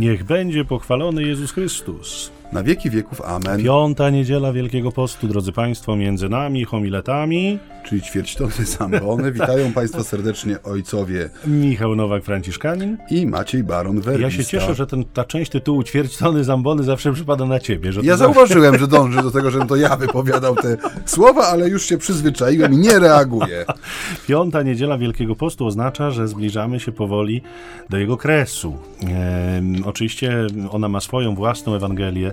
Niech 0.00 0.24
będzie 0.24 0.64
pochwalony 0.64 1.22
Jezus 1.22 1.52
Chrystus. 1.52 2.39
Na 2.52 2.62
wieki 2.62 2.90
wieków. 2.90 3.20
Amen. 3.20 3.62
Piąta 3.62 4.10
niedziela 4.10 4.52
Wielkiego 4.52 4.92
Postu, 4.92 5.28
drodzy 5.28 5.52
Państwo, 5.52 5.96
między 5.96 6.28
nami, 6.28 6.64
homiletami. 6.64 7.58
Czyli 7.84 8.02
ćwierćtony 8.02 8.52
zambony. 8.78 9.32
Witają 9.32 9.72
Państwa 9.72 10.02
serdecznie 10.02 10.62
ojcowie 10.62 11.30
Michał 11.46 11.96
Nowak, 11.96 12.24
Franciszkanin. 12.24 12.96
i 13.10 13.26
Maciej 13.26 13.64
Baron 13.64 14.00
Werbista. 14.00 14.26
Ja 14.26 14.30
się 14.30 14.44
cieszę, 14.44 14.74
że 14.74 14.86
ten, 14.86 15.04
ta 15.04 15.24
część 15.24 15.50
tytułu 15.50 15.82
ćwierćtony 15.82 16.44
zambony 16.44 16.82
zawsze 16.82 17.12
przypada 17.12 17.46
na 17.46 17.60
Ciebie. 17.60 17.90
Ja 18.02 18.16
zauważyłem, 18.16 18.78
że 18.78 18.88
dąży 18.98 19.22
do 19.22 19.30
tego, 19.30 19.50
żebym 19.50 19.68
to 19.68 19.76
ja 19.76 19.96
wypowiadał 19.96 20.56
te 20.56 20.76
słowa, 21.06 21.46
ale 21.46 21.68
już 21.68 21.86
się 21.86 21.98
przyzwyczaiłem 21.98 22.72
i 22.74 22.76
nie 22.76 22.98
reaguję. 22.98 23.64
Piąta 24.28 24.62
niedziela 24.62 24.98
Wielkiego 24.98 25.36
Postu 25.36 25.66
oznacza, 25.66 26.10
że 26.10 26.28
zbliżamy 26.28 26.80
się 26.80 26.92
powoli 26.92 27.42
do 27.90 27.98
jego 27.98 28.16
kresu. 28.16 28.76
Em, 29.02 29.74
oczywiście 29.84 30.46
ona 30.70 30.88
ma 30.88 31.00
swoją 31.00 31.34
własną 31.34 31.74
Ewangelię, 31.74 32.32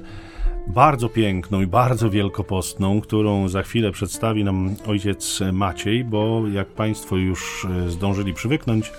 bardzo 0.68 1.10
piękną 1.10 1.62
i 1.62 1.68
bardzo 1.68 2.10
wielkopostną, 2.10 3.02
którą 3.02 3.50
za 3.50 3.64
chwilę 3.64 3.92
przedstawi 3.92 4.44
nam 4.44 4.76
ojciec 4.88 5.40
Maciej, 5.54 6.04
bo 6.04 6.42
jak 6.54 6.68
Państwo 6.68 7.16
już 7.16 7.68
e, 7.86 7.90
zdążyli 7.90 8.34
przywyknąć, 8.34 8.92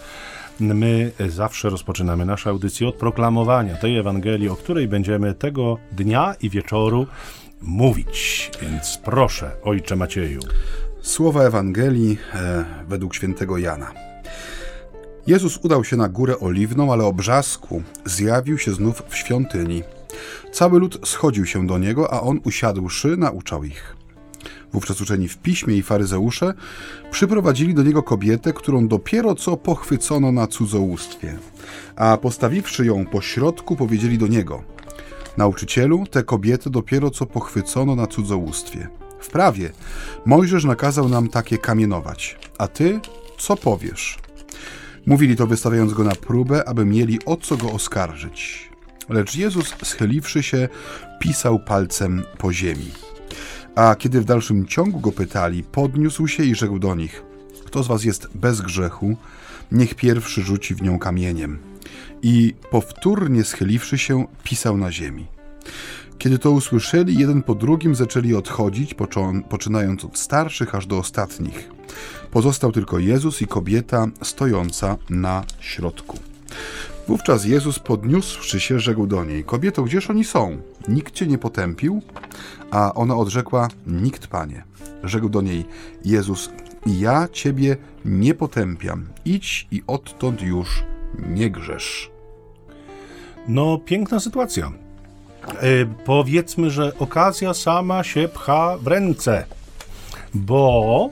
my 0.61 1.13
zawsze 1.29 1.71
rozpoczynamy 1.71 2.25
nasze 2.25 2.51
audycje 2.51 2.89
od 2.89 2.95
proklamowania 2.95 3.77
tej 3.77 3.99
Ewangelii, 3.99 4.49
o 4.49 4.57
której 4.57 4.89
będziemy 4.89 5.35
tego 5.35 5.79
dnia 5.93 6.35
i 6.43 6.51
wieczoru 6.51 7.07
mówić. 7.63 8.51
Więc 8.63 8.99
proszę, 9.05 9.51
ojcze 9.63 9.97
Macieju. 9.97 10.41
Słowa 11.03 11.43
Ewangelii 11.43 12.19
e, 12.35 12.65
według 12.89 13.15
świętego 13.15 13.59
Jana. 13.59 13.93
Jezus 15.27 15.57
udał 15.57 15.85
się 15.85 15.97
na 15.97 16.09
górę 16.09 16.39
oliwną, 16.41 16.93
ale 16.93 17.05
o 17.05 17.13
brzasku 17.13 17.83
zjawił 18.05 18.59
się 18.59 18.73
znów 18.73 19.03
w 19.09 19.17
świątyni. 19.17 19.83
Cały 20.59 20.81
lud 20.81 20.99
schodził 21.05 21.47
się 21.47 21.67
do 21.67 21.79
niego, 21.79 22.13
a 22.13 22.21
on 22.21 22.41
usiadłszy, 22.45 23.17
nauczał 23.17 23.65
ich. 23.65 23.97
Wówczas 24.73 25.01
uczeni 25.01 25.29
w 25.29 25.39
piśmie 25.39 25.77
i 25.77 25.83
faryzeusze 25.83 26.55
przyprowadzili 27.11 27.75
do 27.75 27.83
niego 27.83 28.03
kobietę, 28.03 28.53
którą 28.53 28.89
dopiero 28.89 29.35
co 29.35 29.57
pochwycono 29.57 30.33
na 30.33 30.47
cudzołóstwie. 30.47 31.39
A 31.97 32.17
postawiwszy 32.17 32.87
ją 32.87 33.07
po 33.07 33.21
środku, 33.21 33.77
powiedzieli 33.77 34.19
do 34.19 34.27
niego: 34.27 34.63
Nauczycielu, 35.37 36.07
tę 36.11 36.23
kobietę 36.23 36.71
dopiero 36.71 37.11
co 37.11 37.27
pochwycono 37.27 37.97
na 37.97 38.07
cudzołóstwie. 38.07 38.89
W 39.21 39.29
prawie 39.29 39.71
Mojżesz 40.27 40.65
nakazał 40.65 41.09
nam 41.09 41.29
takie 41.29 41.59
kamienować. 41.59 42.39
A 42.59 42.69
ty 42.69 43.01
co 43.39 43.57
powiesz? 43.57 44.19
Mówili 45.07 45.37
to 45.37 45.47
wystawiając 45.47 45.93
go 45.93 46.05
na 46.05 46.15
próbę, 46.15 46.69
aby 46.69 46.85
mieli 46.85 47.19
o 47.25 47.37
co 47.37 47.57
go 47.57 47.73
oskarżyć. 47.73 48.69
Lecz 49.09 49.37
Jezus, 49.37 49.75
schyliwszy 49.83 50.43
się, 50.43 50.69
pisał 51.21 51.59
palcem 51.59 52.23
po 52.39 52.53
ziemi. 52.53 52.91
A 53.75 53.95
kiedy 53.95 54.21
w 54.21 54.25
dalszym 54.25 54.67
ciągu 54.67 55.01
go 55.01 55.13
pytali, 55.13 55.63
podniósł 55.63 56.29
się 56.29 56.43
i 56.45 56.55
rzekł 56.55 56.79
do 56.79 56.95
nich: 56.95 57.23
Kto 57.67 57.83
z 57.83 57.87
was 57.87 58.05
jest 58.05 58.29
bez 58.35 58.61
grzechu, 58.61 59.17
niech 59.73 59.95
pierwszy 59.95 60.43
rzuci 60.43 60.75
w 60.75 60.83
nią 60.83 60.99
kamieniem. 60.99 61.59
I 62.23 62.55
powtórnie 62.71 63.45
schyliwszy 63.45 63.99
się, 63.99 64.27
pisał 64.45 64.77
na 64.77 64.93
ziemi. 64.93 65.27
Kiedy 66.19 66.39
to 66.39 66.51
usłyszeli, 66.51 67.19
jeden 67.19 67.43
po 67.43 67.55
drugim 67.55 67.95
zaczęli 67.95 68.35
odchodzić, 68.35 68.95
poczynając 69.49 70.05
od 70.05 70.19
starszych 70.19 70.75
aż 70.75 70.87
do 70.87 70.99
ostatnich. 70.99 71.71
Pozostał 72.31 72.73
tylko 72.73 72.99
Jezus 72.99 73.43
i 73.43 73.47
kobieta 73.47 74.07
stojąca 74.23 74.97
na 75.11 75.45
środku. 75.61 76.19
Wówczas 77.09 77.45
Jezus 77.45 77.79
podniósłszy 77.79 78.61
się, 78.61 78.81
rzekł 78.81 79.07
do 79.07 79.25
niej: 79.25 79.45
Kobieto, 79.45 79.83
gdzież 79.83 80.11
oni 80.11 80.25
są? 80.25 80.59
Nikt 80.89 81.15
cię 81.15 81.27
nie 81.27 81.39
potępił? 81.39 82.03
A 82.71 82.95
ona 82.95 83.17
odrzekła: 83.17 83.69
Nikt, 83.87 84.27
panie. 84.27 84.65
Rzekł 85.05 85.29
do 85.29 85.41
niej 85.41 85.65
Jezus: 86.05 86.51
Ja 86.87 87.29
ciebie 87.33 87.77
nie 88.05 88.35
potępiam. 88.35 89.07
Idź 89.25 89.67
i 89.71 89.83
odtąd 89.87 90.43
już 90.43 90.85
nie 91.29 91.51
grzesz. 91.51 92.11
No, 93.49 93.79
piękna 93.79 94.21
sytuacja. 94.21 94.73
E, 95.47 95.87
powiedzmy, 96.05 96.71
że 96.71 96.99
okazja 96.99 97.55
sama 97.55 98.05
się 98.05 98.29
pcha 98.29 98.79
w 98.79 98.87
ręce, 98.87 99.45
bo 100.35 101.11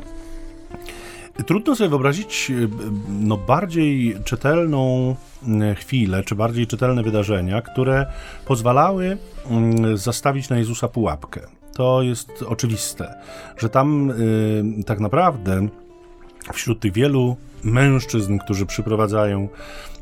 trudno 1.44 1.76
sobie 1.76 1.90
wyobrazić 1.90 2.50
e, 2.50 2.68
no, 3.08 3.36
bardziej 3.36 4.16
czytelną 4.24 5.16
chwilę, 5.76 6.22
czy 6.22 6.34
bardziej 6.34 6.66
czytelne 6.66 7.02
wydarzenia, 7.02 7.62
które 7.62 8.06
pozwalały 8.46 9.18
zastawić 9.94 10.48
na 10.48 10.58
Jezusa 10.58 10.88
pułapkę. 10.88 11.40
To 11.72 12.02
jest 12.02 12.44
oczywiste, 12.48 13.14
że 13.56 13.68
tam 13.68 14.10
y, 14.10 14.84
tak 14.86 15.00
naprawdę 15.00 15.68
wśród 16.52 16.80
tych 16.80 16.92
wielu 16.92 17.36
mężczyzn, 17.64 18.38
którzy 18.38 18.66
przyprowadzają 18.66 19.48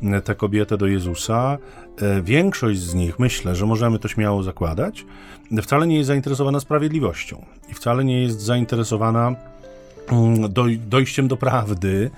e, 0.03 0.21
tę 0.21 0.35
kobietę 0.35 0.77
do 0.77 0.87
Jezusa, 0.87 1.57
e, 2.01 2.21
większość 2.21 2.79
z 2.79 2.93
nich, 2.93 3.19
myślę, 3.19 3.55
że 3.55 3.65
możemy 3.65 3.99
to 3.99 4.07
śmiało 4.07 4.43
zakładać, 4.43 5.05
wcale 5.61 5.87
nie 5.87 5.97
jest 5.97 6.07
zainteresowana 6.07 6.59
sprawiedliwością 6.59 7.45
i 7.69 7.73
wcale 7.73 8.05
nie 8.05 8.21
jest 8.21 8.41
zainteresowana 8.41 9.35
doj, 10.49 10.77
dojściem 10.77 11.27
do 11.27 11.37
prawdy. 11.37 12.11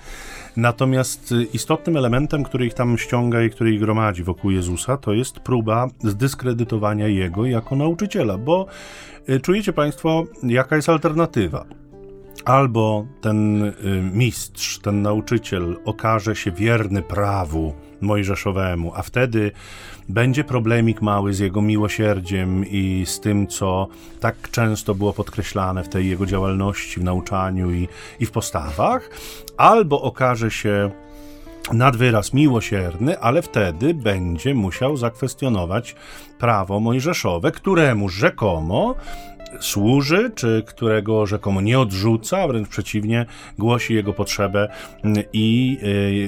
Natomiast 0.56 1.32
y, 1.32 1.44
istotnym 1.44 1.96
elementem, 1.96 2.44
który 2.44 2.66
ich 2.66 2.74
tam 2.74 2.98
ściąga 2.98 3.42
i 3.42 3.50
który 3.50 3.74
ich 3.74 3.80
gromadzi 3.80 4.22
wokół 4.24 4.50
Jezusa, 4.50 4.96
to 4.96 5.12
jest 5.12 5.40
próba 5.40 5.88
zdyskredytowania 6.04 7.08
Jego 7.08 7.46
jako 7.46 7.76
nauczyciela, 7.76 8.38
bo 8.38 8.66
y, 9.28 9.40
czujecie 9.40 9.72
Państwo, 9.72 10.24
jaka 10.42 10.76
jest 10.76 10.88
alternatywa 10.88 11.64
albo 12.44 13.06
ten 13.20 13.64
y, 13.64 13.74
mistrz, 14.12 14.78
ten 14.78 15.02
nauczyciel 15.02 15.76
okaże 15.84 16.36
się 16.36 16.50
wierny 16.50 17.02
prawu 17.02 17.74
mojżeszowemu, 18.00 18.92
a 18.94 19.02
wtedy 19.02 19.52
będzie 20.08 20.44
problemik 20.44 21.02
mały 21.02 21.34
z 21.34 21.38
jego 21.38 21.62
miłosierdziem 21.62 22.64
i 22.66 23.04
z 23.06 23.20
tym, 23.20 23.46
co 23.46 23.88
tak 24.20 24.50
często 24.50 24.94
było 24.94 25.12
podkreślane 25.12 25.84
w 25.84 25.88
tej 25.88 26.08
jego 26.08 26.26
działalności, 26.26 27.00
w 27.00 27.04
nauczaniu 27.04 27.72
i, 27.72 27.88
i 28.20 28.26
w 28.26 28.30
postawach, 28.30 29.10
albo 29.56 30.02
okaże 30.02 30.50
się 30.50 30.90
nad 31.72 31.96
wyraz 31.96 32.32
miłosierny, 32.32 33.18
ale 33.18 33.42
wtedy 33.42 33.94
będzie 33.94 34.54
musiał 34.54 34.96
zakwestionować 34.96 35.96
prawo 36.38 36.80
mojżeszowe, 36.80 37.52
któremu 37.52 38.08
rzekomo 38.08 38.94
służy, 39.60 40.30
czy 40.34 40.62
którego 40.66 41.26
rzekomo 41.26 41.60
nie 41.60 41.80
odrzuca, 41.80 42.48
wręcz 42.48 42.68
przeciwnie, 42.68 43.26
głosi 43.58 43.94
jego 43.94 44.12
potrzebę 44.12 44.68
mm, 45.02 45.24
i 45.32 45.78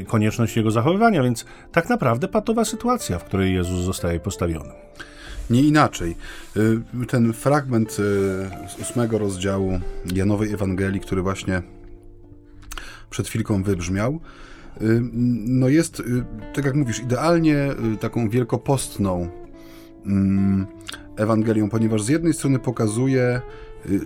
y, 0.03 0.04
konieczność 0.04 0.56
jego 0.56 0.70
zachowywania. 0.70 1.22
Więc 1.22 1.44
tak 1.72 1.88
naprawdę 1.88 2.28
patowa 2.28 2.64
sytuacja, 2.64 3.19
w 3.19 3.25
której 3.25 3.54
Jezus 3.54 3.84
zostaje 3.84 4.20
postawiony. 4.20 4.70
Nie 5.50 5.62
inaczej. 5.62 6.16
Y, 6.56 7.06
Ten 7.08 7.32
fragment 7.32 7.91
y, 7.91 7.94
z 8.69 8.81
ósmego 8.81 9.19
rozdziału 9.19 9.81
Janowej 10.14 10.52
Ewangelii, 10.52 11.00
który 11.00 11.22
właśnie 11.22 11.62
przed 13.10 13.28
chwilką 13.28 13.62
wybrzmiał, 13.62 14.20
no 15.47 15.69
jest, 15.69 16.02
tak 16.54 16.64
jak 16.64 16.75
mówisz, 16.75 17.00
idealnie 17.00 17.69
taką 18.00 18.28
wielkopostną 18.28 19.28
mm, 20.06 20.66
Ewangelią, 21.16 21.69
ponieważ 21.69 22.03
z 22.03 22.09
jednej 22.09 22.34
strony 22.34 22.58
pokazuje, 22.58 23.40
y, 23.87 24.00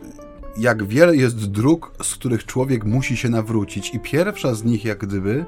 jak 0.56 0.84
wiele 0.84 1.17
jest 1.17 1.50
dróg, 1.50 1.93
z 2.02 2.14
których 2.14 2.46
człowiek 2.46 2.84
musi 2.84 3.17
się 3.17 3.28
nawrócić, 3.28 3.94
i 3.94 4.00
pierwsza 4.00 4.55
z 4.55 4.64
nich, 4.64 4.84
jak 4.84 4.99
gdyby, 4.99 5.44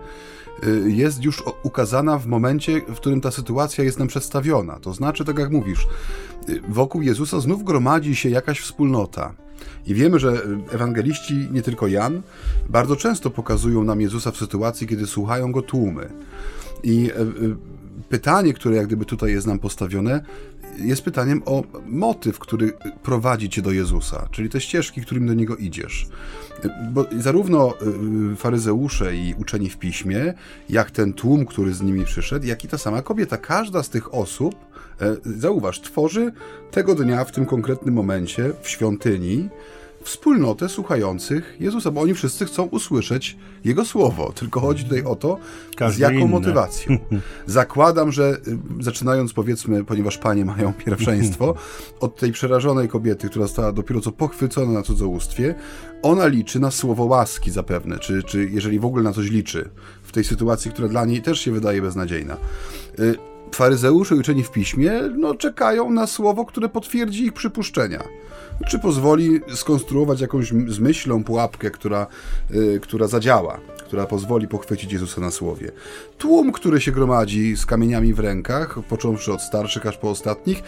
y, 0.67 0.91
jest 0.91 1.25
już 1.25 1.43
ukazana 1.63 2.19
w 2.19 2.27
momencie, 2.27 2.81
w 2.89 2.95
którym 2.95 3.21
ta 3.21 3.31
sytuacja 3.31 3.85
jest 3.85 3.99
nam 3.99 4.09
przedstawiona. 4.09 4.79
To 4.81 4.93
znaczy, 4.93 5.25
tak 5.25 5.39
jak 5.39 5.51
mówisz, 5.51 5.87
y, 6.49 6.61
wokół 6.69 7.03
Jezusa 7.03 7.41
znów 7.41 7.65
gromadzi 7.65 8.17
się 8.17 8.29
jakaś 8.29 8.61
wspólnota. 8.61 9.35
I 9.87 9.95
wiemy, 9.95 10.19
że 10.19 10.43
ewangeliści, 10.73 11.49
nie 11.53 11.63
tylko 11.63 11.87
Jan, 11.87 12.23
bardzo 12.69 12.97
często 12.97 13.31
pokazują 13.31 13.85
nam 13.85 14.01
Jezusa 14.01 14.31
w 14.31 14.37
sytuacji, 14.37 14.87
kiedy 14.87 15.07
słuchają 15.07 15.53
go 15.53 15.63
tłumy. 15.63 16.09
I 16.83 17.11
pytanie, 18.09 18.55
które 18.55 18.77
jak 18.77 18.87
gdyby 18.87 19.05
tutaj 19.05 19.31
jest 19.31 19.47
nam 19.47 19.59
postawione, 19.59 20.25
jest 20.79 21.03
pytaniem 21.03 21.43
o 21.47 21.63
motyw, 21.87 22.39
który 22.39 22.73
prowadzi 23.03 23.49
cię 23.49 23.63
do 23.63 23.73
Jezusa, 23.73 24.29
czyli 24.31 24.49
te 24.49 24.61
ścieżki, 24.61 25.01
którym 25.01 25.27
do 25.27 25.35
niego 25.35 25.57
idziesz. 25.57 26.07
Bo 26.93 27.07
zarówno 27.19 27.75
e, 28.33 28.37
faryzeusze 28.37 29.17
i 29.17 29.35
uczeni 29.39 29.71
w 29.71 29.79
piśmie, 29.79 30.35
jak 30.69 30.91
ten 30.91 31.13
tłum, 31.13 31.47
który 31.47 31.75
z 31.75 31.83
nimi 31.83 32.05
przyszedł, 32.05 32.47
jak 32.47 32.65
i 32.65 32.69
ta 32.69 32.79
sama 32.79 33.03
kobieta, 33.03 33.37
każda 33.37 33.83
z 33.83 33.89
tych 33.89 34.15
osób, 34.15 34.55
e, 35.01 35.17
zauważ, 35.25 35.81
tworzy 35.81 36.33
tego 36.71 36.95
dnia, 36.95 37.25
w 37.25 37.33
tym 37.33 37.47
konkretnym 37.47 37.95
momencie, 37.95 38.53
w 38.63 38.69
świątyni, 38.69 39.49
wspólnotę 40.07 40.69
słuchających 40.69 41.57
Jezusa, 41.61 41.91
bo 41.91 42.01
oni 42.01 42.15
wszyscy 42.15 42.45
chcą 42.45 42.63
usłyszeć 42.63 43.37
Jego 43.65 43.85
słowo. 43.85 44.33
Tylko 44.35 44.61
chodzi 44.61 44.85
tutaj 44.85 45.03
o 45.03 45.17
to, 45.17 45.39
Każdy 45.77 45.97
z 45.97 46.01
jaką 46.01 46.15
inny. 46.15 46.29
motywacją. 46.29 46.99
Zakładam, 47.47 48.13
że 48.13 48.37
y, 48.81 48.83
zaczynając 48.83 49.33
powiedzmy, 49.33 49.85
ponieważ 49.85 50.19
panie 50.19 50.45
mają 50.45 50.73
pierwszeństwo, 50.73 51.55
od 52.01 52.17
tej 52.17 52.33
przerażonej 52.33 52.89
kobiety, 52.89 53.29
która 53.29 53.47
została 53.47 53.73
dopiero 53.73 54.01
co 54.01 54.13
pochwycona 54.13 54.73
na 54.73 54.83
cudzołóstwie, 54.83 55.55
ona 56.03 56.27
liczy 56.27 56.61
na 56.61 56.71
słowo 56.71 57.05
łaski 57.05 57.51
zapewne, 57.51 57.99
czy, 57.99 58.23
czy 58.23 58.49
jeżeli 58.51 58.79
w 58.79 58.85
ogóle 58.85 59.03
na 59.03 59.13
coś 59.13 59.31
liczy 59.31 59.69
w 60.03 60.13
tej 60.13 60.25
sytuacji, 60.25 60.71
która 60.71 60.89
dla 60.89 61.05
niej 61.05 61.23
też 61.23 61.41
się 61.41 61.53
wydaje 61.53 61.83
beznadziejna. 61.83 62.37
Y, 62.99 63.15
faryzeusze 63.53 64.15
uczeni 64.15 64.43
w 64.43 64.51
piśmie 64.51 64.93
no, 65.17 65.35
czekają 65.35 65.91
na 65.91 66.07
słowo, 66.07 66.45
które 66.45 66.69
potwierdzi 66.69 67.25
ich 67.25 67.33
przypuszczenia 67.33 68.03
czy 68.69 68.79
pozwoli 68.79 69.41
skonstruować 69.55 70.21
jakąś 70.21 70.49
z 70.49 70.79
myślą 70.79 71.25
pułapkę, 71.25 71.71
która, 71.71 72.07
y, 72.51 72.81
która 72.83 73.07
zadziała, 73.07 73.61
która 73.87 74.07
pozwoli 74.07 74.49
pochwycić 74.49 74.93
Jezusa 74.93 75.21
na 75.21 75.31
słowie. 75.31 75.73
Tłum, 76.19 76.53
który 76.53 76.81
się 76.81 76.93
gromadzi 76.93 77.57
z 77.57 77.67
kamieniami 77.67 78.15
w 78.15 78.19
rękach, 78.19 78.79
począwszy 78.89 79.33
od 79.33 79.43
starszych 79.43 79.87
aż 79.87 79.97
po 79.97 80.11
ostatnich, 80.11 80.63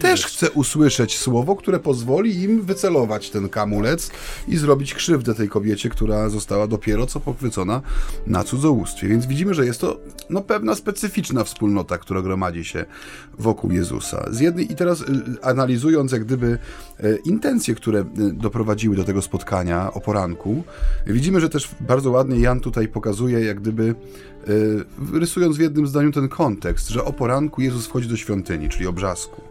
też 0.00 0.26
chce 0.26 0.50
usłyszeć 0.50 1.18
słowo, 1.18 1.56
które 1.56 1.78
pozwoli 1.78 2.42
im 2.42 2.62
wycelować 2.62 3.30
ten 3.30 3.48
kamulec 3.48 4.10
i 4.48 4.56
zrobić 4.56 4.94
krzywdę 4.94 5.34
tej 5.34 5.48
kobiecie, 5.48 5.88
która 5.88 6.28
została 6.28 6.66
dopiero 6.66 7.06
co 7.06 7.20
pochwycona 7.20 7.82
na 8.26 8.44
cudzołóstwie. 8.44 9.08
Więc 9.08 9.26
widzimy, 9.26 9.54
że 9.54 9.66
jest 9.66 9.80
to 9.80 10.00
no, 10.30 10.40
pewna 10.40 10.74
specyficzna 10.74 11.44
wspólnota, 11.44 11.98
która 11.98 12.22
gromadzi 12.22 12.64
się 12.64 12.84
wokół 13.38 13.70
Jezusa. 13.70 14.26
Z 14.30 14.40
jednej, 14.40 14.72
I 14.72 14.76
teraz 14.76 15.00
y, 15.00 15.04
analizując 15.42 16.12
jak 16.12 16.24
gdyby 16.24 16.58
y, 17.04 17.18
intencje, 17.24 17.74
które 17.74 18.00
y, 18.00 18.32
doprowadziły 18.32 18.96
do 18.96 19.04
tego 19.04 19.22
spotkania 19.22 19.92
o 19.92 20.00
poranku. 20.00 20.64
Widzimy, 21.06 21.40
że 21.40 21.48
też 21.48 21.68
bardzo 21.80 22.10
ładnie 22.10 22.40
Jan 22.40 22.59
tutaj 22.60 22.88
pokazuje, 22.88 23.40
jak 23.40 23.60
gdyby 23.60 23.94
y, 24.48 25.18
rysując 25.18 25.56
w 25.56 25.60
jednym 25.60 25.86
zdaniu 25.86 26.12
ten 26.12 26.28
kontekst, 26.28 26.88
że 26.88 27.04
o 27.04 27.12
poranku 27.12 27.62
Jezus 27.62 27.86
wchodzi 27.86 28.08
do 28.08 28.16
świątyni, 28.16 28.68
czyli 28.68 28.86
obrzasku. 28.86 29.42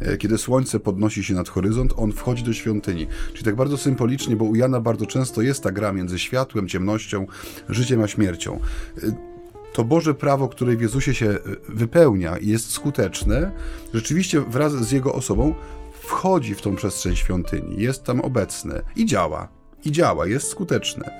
E, 0.00 0.16
kiedy 0.16 0.38
słońce 0.38 0.80
podnosi 0.80 1.24
się 1.24 1.34
nad 1.34 1.48
horyzont, 1.48 1.94
on 1.96 2.12
wchodzi 2.12 2.44
do 2.44 2.52
świątyni. 2.52 3.06
Czyli 3.32 3.44
tak 3.44 3.56
bardzo 3.56 3.78
symbolicznie, 3.78 4.36
bo 4.36 4.44
u 4.44 4.54
Jana 4.54 4.80
bardzo 4.80 5.06
często 5.06 5.42
jest 5.42 5.62
ta 5.62 5.72
gra 5.72 5.92
między 5.92 6.18
światłem, 6.18 6.68
ciemnością, 6.68 7.26
życiem 7.68 8.02
a 8.02 8.08
śmiercią 8.08 8.60
e, 9.02 9.36
to 9.72 9.84
Boże 9.84 10.14
prawo, 10.14 10.48
które 10.48 10.76
w 10.76 10.80
Jezusie 10.80 11.14
się 11.14 11.38
wypełnia 11.68 12.38
i 12.38 12.48
jest 12.48 12.70
skuteczne, 12.70 13.50
rzeczywiście 13.94 14.40
wraz 14.40 14.72
z 14.72 14.90
Jego 14.90 15.14
osobą 15.14 15.54
wchodzi 15.92 16.54
w 16.54 16.62
tą 16.62 16.76
przestrzeń 16.76 17.16
świątyni, 17.16 17.82
jest 17.82 18.04
tam 18.04 18.20
obecny 18.20 18.82
i 18.96 19.06
działa. 19.06 19.55
I 19.86 19.92
działa, 19.92 20.26
jest 20.26 20.48
skuteczne. 20.48 21.10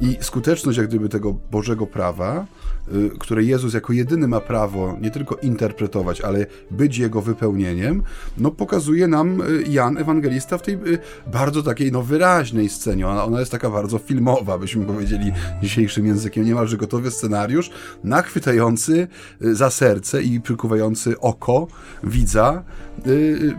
I 0.00 0.16
skuteczność 0.20 0.78
jak 0.78 0.88
gdyby 0.88 1.08
tego 1.08 1.34
Bożego 1.50 1.86
prawa, 1.86 2.46
y, 2.92 3.10
które 3.18 3.44
Jezus 3.44 3.74
jako 3.74 3.92
jedyny 3.92 4.28
ma 4.28 4.40
prawo 4.40 4.96
nie 5.00 5.10
tylko 5.10 5.34
interpretować, 5.34 6.20
ale 6.20 6.46
być 6.70 6.98
jego 6.98 7.22
wypełnieniem, 7.22 8.02
no 8.38 8.50
pokazuje 8.50 9.08
nam 9.08 9.40
y, 9.40 9.62
Jan 9.68 9.98
Ewangelista 9.98 10.58
w 10.58 10.62
tej 10.62 10.74
y, 10.74 10.98
bardzo 11.32 11.62
takiej 11.62 11.92
no 11.92 12.02
wyraźnej 12.02 12.68
scenie. 12.68 13.08
Ona, 13.08 13.24
ona 13.24 13.40
jest 13.40 13.52
taka 13.52 13.70
bardzo 13.70 13.98
filmowa, 13.98 14.58
byśmy 14.58 14.84
powiedzieli 14.86 15.32
dzisiejszym 15.62 16.06
językiem, 16.06 16.44
niemalże 16.44 16.76
gotowy 16.76 17.10
scenariusz, 17.10 17.70
nachwytający 18.04 19.08
za 19.40 19.70
serce 19.70 20.22
i 20.22 20.40
przykuwający 20.40 21.20
oko 21.20 21.66
widza 22.04 22.62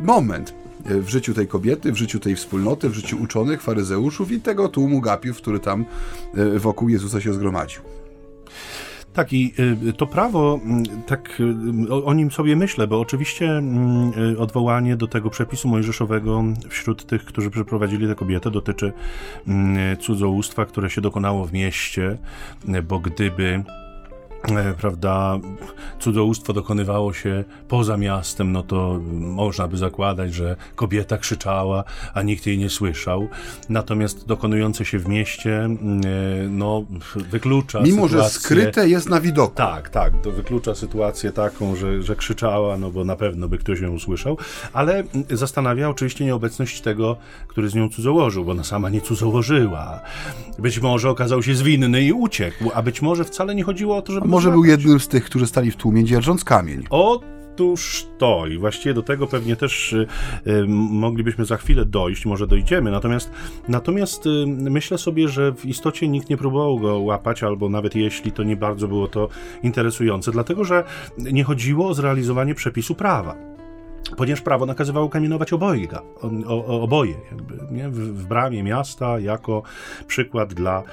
moment 0.03 0.64
w 0.85 1.09
życiu 1.09 1.33
tej 1.33 1.47
kobiety, 1.47 1.91
w 1.91 1.97
życiu 1.97 2.19
tej 2.19 2.35
wspólnoty, 2.35 2.89
w 2.89 2.93
życiu 2.93 3.17
uczonych, 3.21 3.61
faryzeuszów 3.61 4.31
i 4.31 4.41
tego 4.41 4.69
tłumu 4.69 5.01
gapiów, 5.01 5.37
który 5.37 5.59
tam 5.59 5.85
e, 6.33 6.59
wokół 6.59 6.89
Jezusa 6.89 7.21
się 7.21 7.33
zgromadził. 7.33 7.81
Tak, 9.13 9.33
i 9.33 9.53
y, 9.89 9.93
to 9.93 10.07
prawo, 10.07 10.59
tak 11.07 11.41
o, 11.89 12.05
o, 12.05 12.13
nim 12.13 12.31
sobie 12.31 12.55
myślę, 12.55 12.87
bo 12.87 12.99
oczywiście 12.99 13.63
odwołanie 14.37 14.97
do 14.97 15.07
tego 15.07 15.29
przepisu 15.29 15.67
mojżeszowego 15.67 16.43
wśród 16.69 17.05
tych, 17.05 17.25
którzy 17.25 17.49
przeprowadzili 17.49 18.07
tę 18.07 18.15
kobietę, 18.15 18.51
dotyczy 18.51 18.93
cudzołóstwa, 19.99 20.65
które 20.65 20.89
się 20.89 21.01
dokonało 21.01 21.45
w 21.45 21.53
mieście, 21.53 22.17
bo 22.87 22.99
gdyby 22.99 23.63
E, 23.65 23.84
prawda, 24.77 25.39
cudzołóstwo 25.99 26.53
dokonywało 26.53 27.13
się 27.13 27.43
poza 27.67 27.97
miastem, 27.97 28.51
no 28.51 28.63
to 28.63 28.99
można 29.11 29.67
by 29.67 29.77
zakładać, 29.77 30.33
że 30.33 30.55
kobieta 30.75 31.17
krzyczała, 31.17 31.83
a 32.13 32.21
nikt 32.21 32.45
jej 32.45 32.57
nie 32.57 32.69
słyszał. 32.69 33.27
Natomiast 33.69 34.25
dokonujące 34.25 34.85
się 34.85 34.99
w 34.99 35.07
mieście, 35.07 35.63
e, 35.63 35.69
no, 36.49 36.85
wyklucza 37.15 37.81
Mimo, 37.81 38.07
sytuację... 38.07 38.33
że 38.33 38.39
skryte 38.39 38.89
jest 38.89 39.09
na 39.09 39.21
widoku. 39.21 39.55
Tak, 39.55 39.89
tak, 39.89 40.13
to 40.23 40.31
wyklucza 40.31 40.75
sytuację 40.75 41.31
taką, 41.31 41.75
że, 41.75 42.03
że 42.03 42.15
krzyczała, 42.15 42.77
no 42.77 42.91
bo 42.91 43.03
na 43.03 43.15
pewno 43.15 43.47
by 43.47 43.57
ktoś 43.57 43.79
ją 43.79 43.91
usłyszał, 43.91 44.37
ale 44.73 45.03
zastanawia 45.29 45.89
oczywiście 45.89 46.25
nieobecność 46.25 46.81
tego, 46.81 47.17
który 47.47 47.69
z 47.69 47.75
nią 47.75 47.89
cudzołożył, 47.89 48.45
bo 48.45 48.51
ona 48.51 48.63
sama 48.63 48.89
nie 48.89 49.01
cudzołożyła. 49.01 50.01
Być 50.59 50.79
może 50.79 51.09
okazał 51.09 51.43
się 51.43 51.55
zwinny 51.55 52.01
i 52.01 52.13
uciekł, 52.13 52.71
a 52.73 52.81
być 52.81 53.01
może 53.01 53.23
wcale 53.23 53.55
nie 53.55 53.63
chodziło 53.63 53.97
o 53.97 54.01
to, 54.01 54.13
żeby 54.13 54.27
może 54.35 54.51
był 54.51 54.65
jednym 54.65 54.99
z 54.99 55.07
tych, 55.07 55.25
którzy 55.25 55.47
stali 55.47 55.71
w 55.71 55.75
tłumie 55.75 56.03
dzierżąc 56.03 56.43
kamień. 56.43 56.83
Otóż 56.89 58.07
to 58.17 58.47
i 58.47 58.57
właściwie 58.57 58.93
do 58.93 59.03
tego 59.03 59.27
pewnie 59.27 59.55
też 59.55 59.93
y, 59.93 60.07
y, 60.47 60.65
moglibyśmy 60.67 61.45
za 61.45 61.57
chwilę 61.57 61.85
dojść, 61.85 62.25
może 62.25 62.47
dojdziemy. 62.47 62.91
Natomiast, 62.91 63.31
natomiast 63.67 64.25
y, 64.25 64.29
myślę 64.47 64.97
sobie, 64.97 65.29
że 65.29 65.51
w 65.51 65.65
istocie 65.65 66.07
nikt 66.07 66.29
nie 66.29 66.37
próbował 66.37 66.79
go 66.79 66.99
łapać, 66.99 67.43
albo 67.43 67.69
nawet 67.69 67.95
jeśli 67.95 68.31
to 68.31 68.43
nie 68.43 68.55
bardzo 68.55 68.87
było 68.87 69.07
to 69.07 69.29
interesujące, 69.63 70.31
dlatego 70.31 70.63
że 70.63 70.83
nie 71.17 71.43
chodziło 71.43 71.87
o 71.87 71.93
zrealizowanie 71.93 72.55
przepisu 72.55 72.95
prawa 72.95 73.54
ponieważ 74.17 74.41
prawo 74.41 74.65
nakazywało 74.65 75.09
kamienować 75.09 75.53
obojga, 75.53 76.01
oboje 76.67 77.15
jakby, 77.31 77.73
nie? 77.73 77.89
W, 77.89 77.95
w, 77.95 78.27
bramie 78.27 78.63
miasta 78.63 79.19
jako 79.19 79.63
przykład 80.07 80.53
dla, 80.53 80.83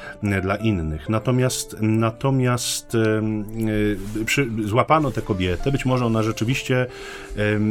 dla 0.42 0.56
innych. 0.56 1.08
Natomiast, 1.08 1.76
natomiast 1.80 2.94
e, 2.94 4.24
przy, 4.24 4.50
złapano 4.64 5.10
tę 5.10 5.22
kobietę, 5.22 5.72
być 5.72 5.84
może 5.84 6.06
ona 6.06 6.22
rzeczywiście, 6.22 6.86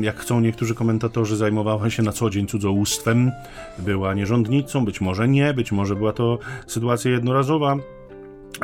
jak 0.02 0.20
chcą 0.20 0.40
niektórzy 0.40 0.76
komentatorzy, 0.76 1.38
zajmowała 1.38 1.90
się 1.90 2.04
na 2.04 2.12
co 2.12 2.30
dzień 2.30 2.48
cudzołóstwem, 2.48 3.32
była 3.80 4.14
nierządnicą, 4.14 4.86
być 4.86 5.02
może 5.02 5.28
nie, 5.28 5.54
być 5.54 5.72
może 5.72 5.96
była 5.96 6.14
to 6.14 6.40
sytuacja 6.68 7.12
jednorazowa, 7.12 7.78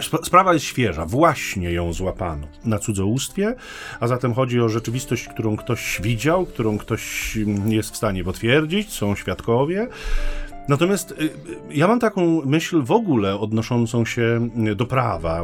Sprawa 0.01 0.54
jest 0.54 0.66
świeża, 0.66 1.06
właśnie 1.06 1.72
ją 1.72 1.94
złapano 1.94 2.48
na 2.66 2.80
cudzołóstwie, 2.80 3.56
a 4.00 4.08
zatem 4.08 4.34
chodzi 4.34 4.62
o 4.62 4.70
rzeczywistość, 4.70 5.27
którą 5.27 5.58
ktoś 5.58 6.00
widział, 6.04 6.46
którą 6.46 6.77
ktoś 6.77 7.38
mm, 7.38 7.72
jest 7.72 7.92
w 7.92 7.98
stanie 7.98 8.24
potwierdzić, 8.24 8.94
są 8.94 9.16
świadkowie. 9.16 9.88
Natomiast 10.68 11.12
y, 11.12 11.30
ja 11.72 11.88
mam 11.88 12.00
taką 12.00 12.42
myśl 12.46 12.82
w 12.82 12.92
ogóle 12.92 13.39
odnoszącą 13.39 14.06
się 14.06 14.50
y, 14.68 14.75
do 14.75 14.86
prawa, 14.86 15.44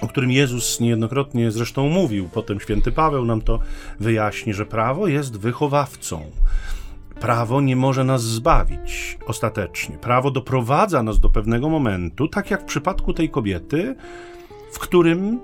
o 0.00 0.08
którym 0.08 0.30
Jezus 0.30 0.80
niejednokrotnie 0.80 1.50
zresztą 1.50 1.88
mówił. 1.88 2.28
Potem 2.32 2.60
święty 2.60 2.92
Paweł 2.92 3.24
nam 3.24 3.40
to 3.40 3.58
wyjaśni, 4.00 4.54
że 4.54 4.66
prawo 4.66 5.06
jest 5.06 5.36
wychowawcą. 5.36 6.30
Prawo 7.24 7.60
nie 7.60 7.76
może 7.76 8.04
nas 8.04 8.22
zbawić 8.22 9.18
ostatecznie. 9.26 9.98
Prawo 9.98 10.30
doprowadza 10.30 11.02
nas 11.02 11.20
do 11.20 11.30
pewnego 11.30 11.68
momentu, 11.68 12.28
tak 12.28 12.50
jak 12.50 12.62
w 12.62 12.64
przypadku 12.64 13.14
tej 13.14 13.30
kobiety, 13.30 13.94
w 14.72 14.78
którym 14.78 15.40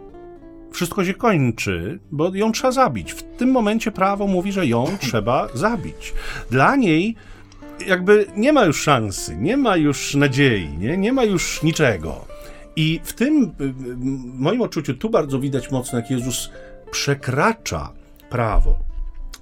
wszystko 0.73 1.05
się 1.05 1.15
kończy, 1.15 1.99
bo 2.11 2.35
ją 2.35 2.53
trzeba 2.53 2.73
zabić. 2.73 3.13
W 3.13 3.23
tym 3.23 3.51
momencie 3.51 3.91
prawo 3.91 4.27
mówi, 4.27 4.53
że 4.53 4.67
ją 4.67 4.85
trzeba 5.01 5.49
zabić. 5.55 6.15
Dla 6.51 6.77
niej 6.77 7.17
jakby 7.87 8.27
nie 8.37 8.53
ma 8.53 8.65
już 8.65 8.83
szansy, 8.83 9.37
nie 9.37 9.57
ma 9.57 9.77
już 9.77 10.15
nadziei, 10.15 10.79
nie, 10.79 10.99
nie 10.99 11.13
ma 11.13 11.25
już 11.25 11.63
niczego. 11.63 12.25
I 12.77 13.01
w 13.05 13.13
tym 13.13 13.53
w 13.59 14.39
moim 14.39 14.63
odczuciu 14.63 14.95
tu 14.95 15.11
bardzo 15.11 15.39
widać 15.39 15.71
mocno, 15.71 15.99
jak 15.99 16.11
Jezus 16.11 16.51
przekracza 16.91 17.93
prawo 18.31 18.90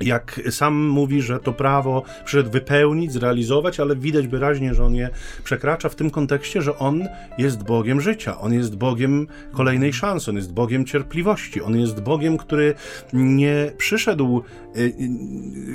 jak 0.01 0.41
sam 0.51 0.89
mówi, 0.89 1.23
że 1.23 1.41
to 1.41 1.53
prawo 1.53 2.03
przyszedł 2.25 2.51
wypełnić, 2.51 3.13
zrealizować, 3.13 3.81
ale 3.81 3.97
widać 3.97 4.29
wyraźnie, 4.29 4.75
że 4.75 4.85
on 4.85 4.95
je 4.95 5.11
przekracza 5.45 5.89
w 5.89 5.95
tym 5.95 6.11
kontekście, 6.11 6.63
że 6.63 6.79
on 6.79 7.09
jest 7.39 7.63
Bogiem 7.63 8.01
życia, 8.01 8.41
on 8.41 8.53
jest 8.53 8.77
Bogiem 8.77 9.27
kolejnej 9.53 9.93
szansy, 9.93 10.31
on 10.31 10.37
jest 10.37 10.53
Bogiem 10.53 10.85
cierpliwości, 10.85 11.63
on 11.63 11.81
jest 11.81 12.01
Bogiem, 12.01 12.37
który 12.37 12.75
nie 13.13 13.73
przyszedł 13.79 14.43
y, 14.77 14.81
y, 14.81 14.95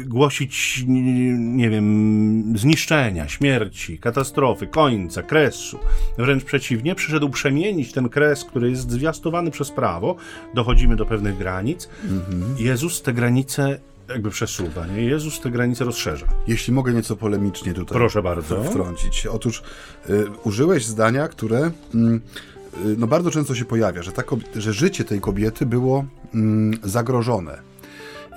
głosić, 0.05 0.83
nie 1.37 1.69
wiem, 1.69 2.53
zniszczenia, 2.57 3.27
śmierci, 3.27 3.99
katastrofy, 3.99 4.67
końca, 4.67 5.23
kresu. 5.23 5.79
Wręcz 6.17 6.43
przeciwnie, 6.43 6.95
przyszedł 6.95 7.29
przemienić 7.29 7.91
ten 7.91 8.09
kres, 8.09 8.45
który 8.45 8.69
jest 8.69 8.91
zwiastowany 8.91 9.51
przez 9.51 9.71
prawo, 9.71 10.15
dochodzimy 10.53 10.95
do 10.95 11.05
pewnych 11.05 11.37
granic. 11.37 11.89
Mhm. 12.03 12.55
Jezus 12.57 13.01
te 13.01 13.13
granice 13.13 13.79
jakby 14.13 14.29
przesuwa. 14.29 14.87
Nie? 14.87 15.01
Jezus 15.01 15.39
te 15.41 15.51
granice 15.51 15.85
rozszerza. 15.85 16.27
Jeśli 16.47 16.73
mogę 16.73 16.93
nieco 16.93 17.15
polemicznie 17.15 17.73
tutaj 17.73 17.97
Proszę 17.97 18.21
bardzo. 18.21 18.63
wtrącić. 18.63 19.25
Otóż 19.25 19.63
y, 20.09 20.25
użyłeś 20.43 20.85
zdania, 20.85 21.27
które 21.27 21.71
mm, 21.93 22.21
y, 22.85 22.95
no 22.97 23.07
bardzo 23.07 23.31
często 23.31 23.55
się 23.55 23.65
pojawia, 23.65 24.03
że, 24.03 24.11
ta, 24.11 24.23
że 24.55 24.73
życie 24.73 25.03
tej 25.03 25.21
kobiety 25.21 25.65
było 25.65 26.05
mm, 26.33 26.79
zagrożone. 26.83 27.73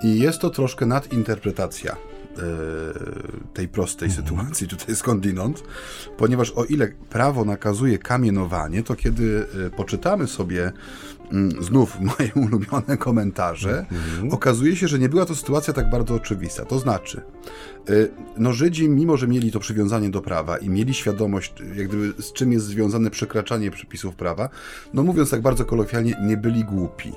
I 0.03 0.19
jest 0.19 0.39
to 0.39 0.51
troszkę 0.51 0.87
nadinterpretacja 0.87 1.93
y, 1.93 1.97
tej 3.55 3.69
prostej 3.69 4.09
mhm. 4.09 4.27
sytuacji 4.27 4.69
tutaj 4.69 4.97
skądinąd, 4.97 5.63
ponieważ 6.17 6.51
o 6.51 6.65
ile 6.65 6.89
prawo 7.11 7.45
nakazuje 7.45 7.99
kamienowanie, 7.99 8.83
to 8.83 8.95
kiedy 8.95 9.47
y, 9.67 9.71
poczytamy 9.71 10.27
sobie 10.27 10.73
znów 11.61 11.97
moje 12.19 12.33
ulubione 12.35 12.97
komentarze, 12.97 13.79
mhm. 13.79 14.33
okazuje 14.33 14.77
się, 14.77 14.89
że 14.89 14.99
nie 14.99 15.09
była 15.09 15.27
to 15.27 15.35
sytuacja 15.35 15.73
tak 15.73 15.91
bardzo 15.91 16.15
oczywista. 16.15 16.65
To 16.65 16.79
znaczy, 16.79 17.23
y, 17.91 18.11
no 18.39 18.53
Żydzi, 18.53 18.89
mimo 18.89 19.17
że 19.17 19.29
mieli 19.29 19.53
to 19.53 19.61
przywiązanie 19.61 20.11
do 20.11 20.23
prawa 20.23 20.59
i 20.59 20.69
mieli 20.69 20.95
świadomość, 20.95 21.53
jak 21.75 21.89
gdyby, 21.89 22.23
z 22.23 22.33
czym 22.33 22.53
jest 22.53 22.67
związane 22.67 23.11
przekraczanie 23.11 23.71
przepisów 23.71 24.15
prawa, 24.15 24.49
no 24.95 25.03
mówiąc 25.03 25.31
tak 25.31 25.43
bardzo 25.43 25.65
kolokwialnie, 25.65 26.15
nie 26.23 26.37
byli 26.37 26.65
głupi. 26.65 27.13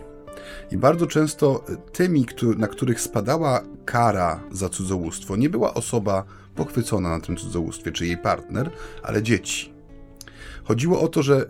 I 0.71 0.77
bardzo 0.77 1.07
często 1.07 1.65
tymi, 1.91 2.25
na 2.57 2.67
których 2.67 3.01
spadała 3.01 3.61
kara 3.85 4.39
za 4.51 4.69
cudzołóstwo, 4.69 5.35
nie 5.35 5.49
była 5.49 5.73
osoba 5.73 6.23
pochwycona 6.55 7.09
na 7.09 7.19
tym 7.19 7.37
cudzołóstwie, 7.37 7.91
czy 7.91 8.05
jej 8.05 8.17
partner, 8.17 8.71
ale 9.03 9.23
dzieci. 9.23 9.78
Chodziło 10.69 11.01
o 11.01 11.07
to, 11.07 11.23
że 11.23 11.47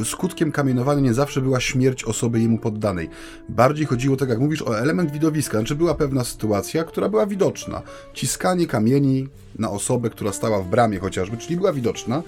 y, 0.00 0.04
skutkiem 0.04 0.52
kamienowania 0.52 1.00
nie 1.00 1.14
zawsze 1.14 1.40
była 1.40 1.60
śmierć 1.60 2.04
osoby 2.04 2.40
jemu 2.40 2.58
poddanej. 2.58 3.08
Bardziej 3.48 3.86
chodziło, 3.86 4.16
tak 4.16 4.28
jak 4.28 4.38
mówisz, 4.38 4.62
o 4.62 4.78
element 4.78 5.10
widowiska. 5.10 5.58
Znaczy 5.58 5.74
była 5.74 5.94
pewna 5.94 6.24
sytuacja, 6.24 6.84
która 6.84 7.08
była 7.08 7.26
widoczna. 7.26 7.82
Ciskanie 8.14 8.66
kamieni 8.66 9.28
na 9.58 9.70
osobę, 9.70 10.10
która 10.10 10.32
stała 10.32 10.62
w 10.62 10.68
bramie 10.68 10.98
chociażby, 10.98 11.36
czyli 11.36 11.56
była 11.56 11.72
widoczna. 11.72 12.22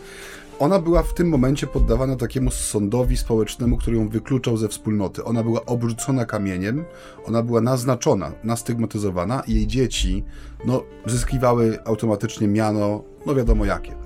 Ona 0.59 0.79
była 0.79 1.03
w 1.03 1.15
tym 1.15 1.29
momencie 1.29 1.67
poddawana 1.67 2.17
takiemu 2.17 2.51
sądowi 2.51 3.17
społecznemu, 3.17 3.77
który 3.77 3.97
ją 3.97 4.09
wykluczał 4.09 4.57
ze 4.57 4.69
wspólnoty. 4.69 5.25
Ona 5.25 5.43
była 5.43 5.65
obrzucona 5.65 6.25
kamieniem, 6.25 6.85
ona 7.25 7.43
była 7.43 7.61
naznaczona, 7.61 8.33
nastygmatyzowana 8.45 9.43
i 9.47 9.55
jej 9.55 9.67
dzieci 9.67 10.25
no, 10.65 10.83
zyskiwały 11.07 11.79
automatycznie 11.85 12.49
miano, 12.49 13.05
no 13.27 13.35
wiadomo 13.35 13.65
jakie. 13.65 14.03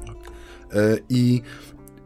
E, 0.72 0.98
I 1.08 1.42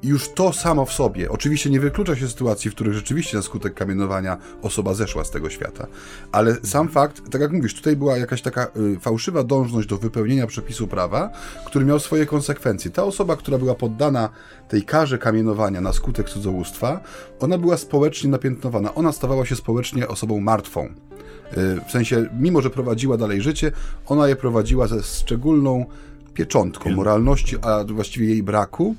już 0.02 0.28
to 0.28 0.52
samo 0.52 0.86
w 0.86 0.92
sobie, 0.92 1.30
oczywiście 1.30 1.70
nie 1.70 1.80
wyklucza 1.80 2.16
się 2.16 2.28
sytuacji, 2.28 2.70
w 2.70 2.74
których 2.74 2.94
rzeczywiście 2.94 3.36
na 3.36 3.42
skutek 3.42 3.74
kamienowania 3.74 4.38
osoba 4.62 4.94
zeszła 4.94 5.24
z 5.24 5.30
tego 5.30 5.50
świata, 5.50 5.86
ale 6.32 6.56
sam 6.62 6.88
fakt, 6.88 7.30
tak 7.30 7.40
jak 7.40 7.52
mówisz, 7.52 7.74
tutaj 7.74 7.96
była 7.96 8.18
jakaś 8.18 8.42
taka 8.42 8.66
y, 8.96 9.00
fałszywa 9.00 9.44
dążność 9.44 9.88
do 9.88 9.98
wypełnienia 9.98 10.46
przepisu 10.46 10.86
prawa, 10.86 11.30
który 11.66 11.84
miał 11.84 11.98
swoje 11.98 12.26
konsekwencje. 12.26 12.90
Ta 12.90 13.04
osoba, 13.04 13.36
która 13.36 13.58
była 13.58 13.74
poddana 13.74 14.28
tej 14.68 14.82
karze 14.82 15.18
kamienowania 15.18 15.80
na 15.80 15.92
skutek 15.92 16.28
cudzołóstwa, 16.28 17.00
ona 17.40 17.58
była 17.58 17.76
społecznie 17.76 18.30
napiętnowana, 18.30 18.94
ona 18.94 19.12
stawała 19.12 19.46
się 19.46 19.56
społecznie 19.56 20.08
osobą 20.08 20.40
martwą. 20.40 20.84
Y, 20.86 20.90
w 21.88 21.90
sensie, 21.90 22.28
mimo 22.38 22.62
że 22.62 22.70
prowadziła 22.70 23.16
dalej 23.16 23.42
życie, 23.42 23.72
ona 24.06 24.28
je 24.28 24.36
prowadziła 24.36 24.86
ze 24.86 25.02
szczególną 25.02 25.86
pieczątką 26.34 26.90
moralności, 26.90 27.56
a 27.62 27.84
właściwie 27.84 28.26
jej 28.26 28.42
braku, 28.42 28.94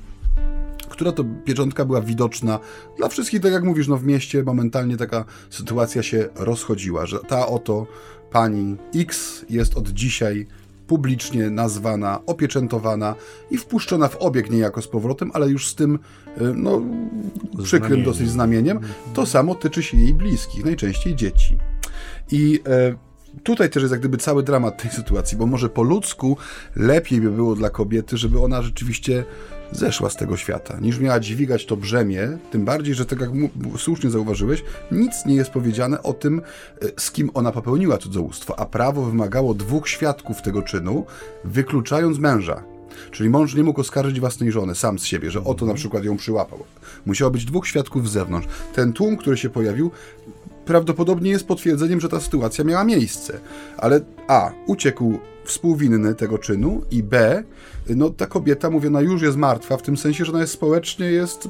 która 0.91 1.12
to 1.12 1.24
pieczątka 1.45 1.86
była 1.86 2.01
widoczna 2.01 2.60
dla 2.98 3.10
wszystkich, 3.10 3.41
tak 3.41 3.51
jak 3.51 3.63
mówisz, 3.63 3.88
no 3.88 3.98
w 3.98 4.05
mieście 4.05 4.43
momentalnie 4.43 4.98
taka 4.98 5.25
sytuacja 5.50 6.03
się 6.03 6.29
rozchodziła, 6.36 7.05
że 7.05 7.19
ta 7.19 7.48
oto 7.48 7.88
pani 8.31 8.77
X 8.95 9.45
jest 9.50 9.77
od 9.77 9.89
dzisiaj 9.89 10.48
publicznie 10.88 11.50
nazwana, 11.50 12.19
opieczętowana 12.25 13.15
i 13.51 13.57
wpuszczona 13.57 14.07
w 14.07 14.15
obieg 14.15 14.50
niejako 14.50 14.81
z 14.81 14.88
powrotem, 14.88 15.31
ale 15.33 15.50
już 15.50 15.69
z 15.69 15.75
tym 15.75 15.95
y, 15.95 16.00
no, 16.55 16.81
przykrym 17.63 18.03
dosyć 18.03 18.29
znamieniem. 18.29 18.79
To 19.13 19.25
samo 19.25 19.55
tyczy 19.55 19.83
się 19.83 19.98
jej 19.98 20.13
bliskich, 20.13 20.65
najczęściej 20.65 21.15
dzieci. 21.15 21.57
I 22.31 22.60
e, 22.67 22.95
tutaj 23.43 23.69
też 23.69 23.83
jest 23.83 23.91
jak 23.91 24.00
gdyby 24.00 24.17
cały 24.17 24.43
dramat 24.43 24.81
tej 24.81 24.91
sytuacji, 24.91 25.38
bo 25.38 25.45
może 25.45 25.69
po 25.69 25.83
ludzku 25.83 26.38
lepiej 26.75 27.21
by 27.21 27.31
było 27.31 27.55
dla 27.55 27.69
kobiety, 27.69 28.17
żeby 28.17 28.41
ona 28.41 28.62
rzeczywiście 28.62 29.25
zeszła 29.71 30.09
z 30.09 30.15
tego 30.15 30.37
świata, 30.37 30.77
niż 30.81 30.99
miała 30.99 31.19
dźwigać 31.19 31.65
to 31.65 31.77
brzemię, 31.77 32.37
tym 32.51 32.65
bardziej, 32.65 32.95
że 32.95 33.05
tak 33.05 33.19
jak 33.19 33.29
słusznie 33.77 34.09
zauważyłeś, 34.09 34.63
nic 34.91 35.25
nie 35.25 35.35
jest 35.35 35.49
powiedziane 35.49 36.03
o 36.03 36.13
tym, 36.13 36.41
e, 36.81 36.87
z 36.97 37.11
kim 37.11 37.29
ona 37.33 37.51
popełniła 37.51 37.97
cudzołóstwo, 37.97 38.59
a 38.59 38.65
prawo 38.65 39.05
wymagało 39.05 39.53
dwóch 39.53 39.89
świadków 39.89 40.41
tego 40.41 40.61
czynu, 40.61 41.05
wykluczając 41.43 42.19
męża. 42.19 42.63
Czyli 43.11 43.29
mąż 43.29 43.55
nie 43.55 43.63
mógł 43.63 43.81
oskarżyć 43.81 44.19
własnej 44.19 44.51
żony 44.51 44.75
sam 44.75 44.99
z 44.99 45.05
siebie, 45.05 45.31
że 45.31 45.43
oto 45.43 45.65
na 45.65 45.73
przykład 45.73 46.03
ją 46.03 46.17
przyłapał. 46.17 46.59
Musiało 47.05 47.31
być 47.31 47.45
dwóch 47.45 47.67
świadków 47.67 48.09
z 48.09 48.11
zewnątrz. 48.11 48.47
Ten 48.75 48.93
tłum, 48.93 49.17
który 49.17 49.37
się 49.37 49.49
pojawił, 49.49 49.91
prawdopodobnie 50.65 51.31
jest 51.31 51.47
potwierdzeniem, 51.47 51.99
że 51.99 52.09
ta 52.09 52.19
sytuacja 52.19 52.63
miała 52.63 52.83
miejsce. 52.83 53.39
Ale 53.77 54.01
A. 54.27 54.51
Uciekł 54.67 55.19
współwinny 55.43 56.15
tego 56.15 56.38
czynu 56.38 56.81
i 56.91 57.03
B. 57.03 57.43
No 57.89 58.10
ta 58.10 58.27
kobieta, 58.27 58.69
mówiona 58.69 59.01
już 59.01 59.21
jest 59.21 59.38
martwa, 59.38 59.77
w 59.77 59.81
tym 59.81 59.98
sensie, 59.98 60.25
że 60.25 60.31
ona 60.31 60.41
jest 60.41 60.53
społecznie 60.53 61.05
jest 61.05 61.50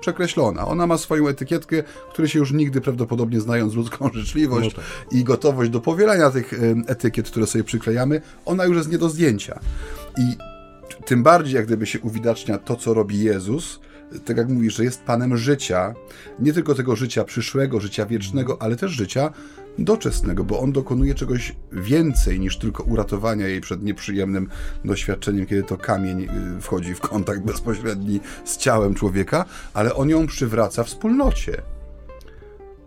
przekreślona. 0.00 0.66
Ona 0.66 0.86
ma 0.86 0.98
swoją 0.98 1.28
etykietkę, 1.28 1.82
której 2.10 2.28
się 2.28 2.38
już 2.38 2.52
nigdy 2.52 2.80
prawdopodobnie 2.80 3.40
znając 3.40 3.74
ludzką 3.74 4.10
życzliwość 4.14 4.76
no 4.76 4.82
tak. 4.82 5.12
i 5.12 5.24
gotowość 5.24 5.70
do 5.70 5.80
powielania 5.80 6.30
tych 6.30 6.54
etykiet, 6.86 7.30
które 7.30 7.46
sobie 7.46 7.64
przyklejamy, 7.64 8.20
ona 8.44 8.64
już 8.64 8.76
jest 8.76 8.92
nie 8.92 8.98
do 8.98 9.08
zdjęcia. 9.08 9.60
I 10.18 10.36
tym 11.04 11.22
bardziej 11.22 11.54
jak 11.54 11.66
gdyby 11.66 11.86
się 11.86 12.00
uwidacznia 12.00 12.58
to, 12.58 12.76
co 12.76 12.94
robi 12.94 13.20
Jezus, 13.24 13.80
tak 14.24 14.36
jak 14.36 14.48
mówisz, 14.48 14.76
że 14.76 14.84
jest 14.84 15.02
Panem 15.02 15.36
życia, 15.36 15.94
nie 16.38 16.52
tylko 16.52 16.74
tego 16.74 16.96
życia 16.96 17.24
przyszłego, 17.24 17.80
życia 17.80 18.06
wiecznego, 18.06 18.62
ale 18.62 18.76
też 18.76 18.90
życia 18.90 19.32
doczesnego, 19.78 20.44
bo 20.44 20.60
on 20.60 20.72
dokonuje 20.72 21.14
czegoś 21.14 21.56
więcej 21.72 22.40
niż 22.40 22.58
tylko 22.58 22.82
uratowania 22.82 23.48
jej 23.48 23.60
przed 23.60 23.82
nieprzyjemnym 23.82 24.48
doświadczeniem, 24.84 25.46
kiedy 25.46 25.62
to 25.62 25.78
kamień 25.78 26.22
y, 26.58 26.60
wchodzi 26.60 26.94
w 26.94 27.00
kontakt 27.00 27.40
bezpośredni 27.40 28.20
z 28.44 28.56
ciałem 28.56 28.94
człowieka, 28.94 29.44
ale 29.74 29.94
on 29.94 30.08
ją 30.08 30.26
przywraca 30.26 30.84
wspólnocie 30.84 31.62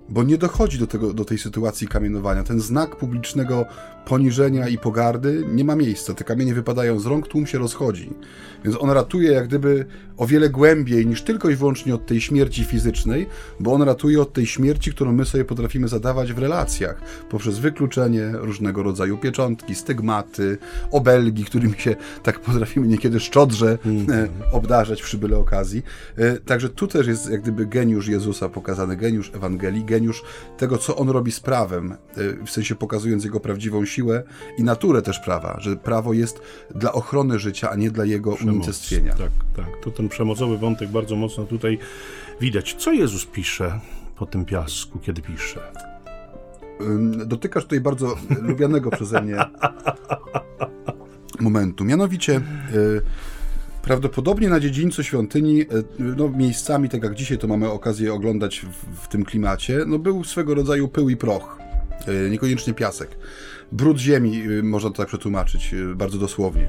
bo 0.09 0.23
nie 0.23 0.37
dochodzi 0.37 0.79
do, 0.79 0.87
tego, 0.87 1.13
do 1.13 1.25
tej 1.25 1.37
sytuacji 1.37 1.87
kamienowania. 1.87 2.43
Ten 2.43 2.59
znak 2.59 2.95
publicznego 2.95 3.65
poniżenia 4.05 4.67
i 4.67 4.77
pogardy 4.77 5.45
nie 5.51 5.63
ma 5.63 5.75
miejsca. 5.75 6.13
Te 6.13 6.23
kamienie 6.23 6.53
wypadają 6.53 6.99
z 6.99 7.05
rąk, 7.05 7.27
tłum 7.27 7.47
się 7.47 7.57
rozchodzi. 7.57 8.09
Więc 8.63 8.77
on 8.79 8.89
ratuje 8.89 9.31
jak 9.31 9.47
gdyby 9.47 9.85
o 10.17 10.27
wiele 10.27 10.49
głębiej 10.49 11.07
niż 11.07 11.21
tylko 11.21 11.49
i 11.49 11.55
wyłącznie 11.55 11.95
od 11.95 12.05
tej 12.05 12.21
śmierci 12.21 12.63
fizycznej, 12.63 13.27
bo 13.59 13.73
on 13.73 13.81
ratuje 13.81 14.21
od 14.21 14.33
tej 14.33 14.45
śmierci, 14.45 14.91
którą 14.91 15.11
my 15.11 15.25
sobie 15.25 15.45
potrafimy 15.45 15.87
zadawać 15.87 16.33
w 16.33 16.37
relacjach, 16.37 17.01
poprzez 17.29 17.59
wykluczenie 17.59 18.31
różnego 18.33 18.83
rodzaju 18.83 19.17
pieczątki, 19.17 19.75
stygmaty, 19.75 20.57
obelgi, 20.91 21.45
którymi 21.45 21.73
się 21.77 21.95
tak 22.23 22.39
potrafimy 22.39 22.87
niekiedy 22.87 23.19
szczodrze 23.19 23.77
mm. 23.85 24.29
obdarzać 24.51 25.01
przy 25.01 25.17
byle 25.17 25.37
okazji. 25.37 25.83
E, 26.17 26.37
także 26.37 26.69
tu 26.69 26.87
też 26.87 27.07
jest 27.07 27.29
jak 27.29 27.41
gdyby 27.41 27.65
geniusz 27.65 28.07
Jezusa 28.07 28.49
pokazany, 28.49 28.97
geniusz 28.97 29.31
Ewangelii, 29.35 29.85
geniusz 29.95 30.23
tego, 30.57 30.77
co 30.77 30.95
on 30.95 31.09
robi 31.09 31.31
z 31.31 31.39
prawem, 31.39 31.91
e, 31.91 32.45
w 32.45 32.49
sensie 32.49 32.75
pokazując 32.75 33.23
jego 33.23 33.39
prawdziwą 33.39 33.85
siłę 33.85 34.23
i 34.57 34.63
naturę 34.63 35.01
też 35.01 35.19
prawa, 35.19 35.57
że 35.59 35.75
prawo 35.75 36.13
jest 36.13 36.41
dla 36.75 36.93
ochrony 36.93 37.39
życia, 37.39 37.69
a 37.69 37.75
nie 37.75 37.91
dla 37.91 38.05
jego 38.05 38.35
Przemoc, 38.35 38.55
unicestwienia. 38.55 39.13
Tak, 39.13 39.31
tak. 39.55 39.83
To 39.83 39.91
ten 39.91 40.09
przemocowy 40.09 40.57
wątek 40.57 40.89
bardzo 40.89 41.15
mocno 41.15 41.43
tutaj 41.43 41.79
widać. 42.41 42.75
Co 42.79 42.91
Jezus 42.91 43.25
pisze 43.25 43.79
po 44.15 44.25
tym 44.25 44.45
piasku, 44.45 44.99
kiedy 44.99 45.21
pisze? 45.21 45.59
Dotykasz 47.25 47.63
tutaj 47.63 47.81
bardzo 47.81 48.15
lubianego 48.41 48.91
przeze 48.91 49.21
mnie 49.21 49.37
momentu. 51.39 51.83
Mianowicie 51.83 52.41
y, 52.73 53.01
Prawdopodobnie 53.85 54.49
na 54.49 54.59
dziedzińcu 54.59 55.03
świątyni, 55.03 55.61
e, 55.61 55.65
no, 55.99 56.29
miejscami, 56.29 56.89
tak 56.89 57.03
jak 57.03 57.15
dzisiaj 57.15 57.37
to 57.37 57.47
mamy 57.47 57.71
okazję 57.71 58.13
oglądać 58.13 58.59
w, 58.59 59.03
w 59.03 59.07
tym 59.07 59.25
klimacie, 59.25 59.79
no, 59.87 59.99
był 59.99 60.23
swego 60.23 60.55
rodzaju 60.55 60.87
pył 60.87 61.09
i 61.09 61.17
proch, 61.17 61.59
e, 62.07 62.29
niekoniecznie 62.29 62.73
piasek. 62.73 63.09
Brud 63.71 63.97
ziemi, 63.97 64.43
e, 64.59 64.63
można 64.63 64.89
to 64.89 64.95
tak 64.95 65.07
przetłumaczyć 65.07 65.75
bardzo 65.95 66.17
dosłownie. 66.17 66.67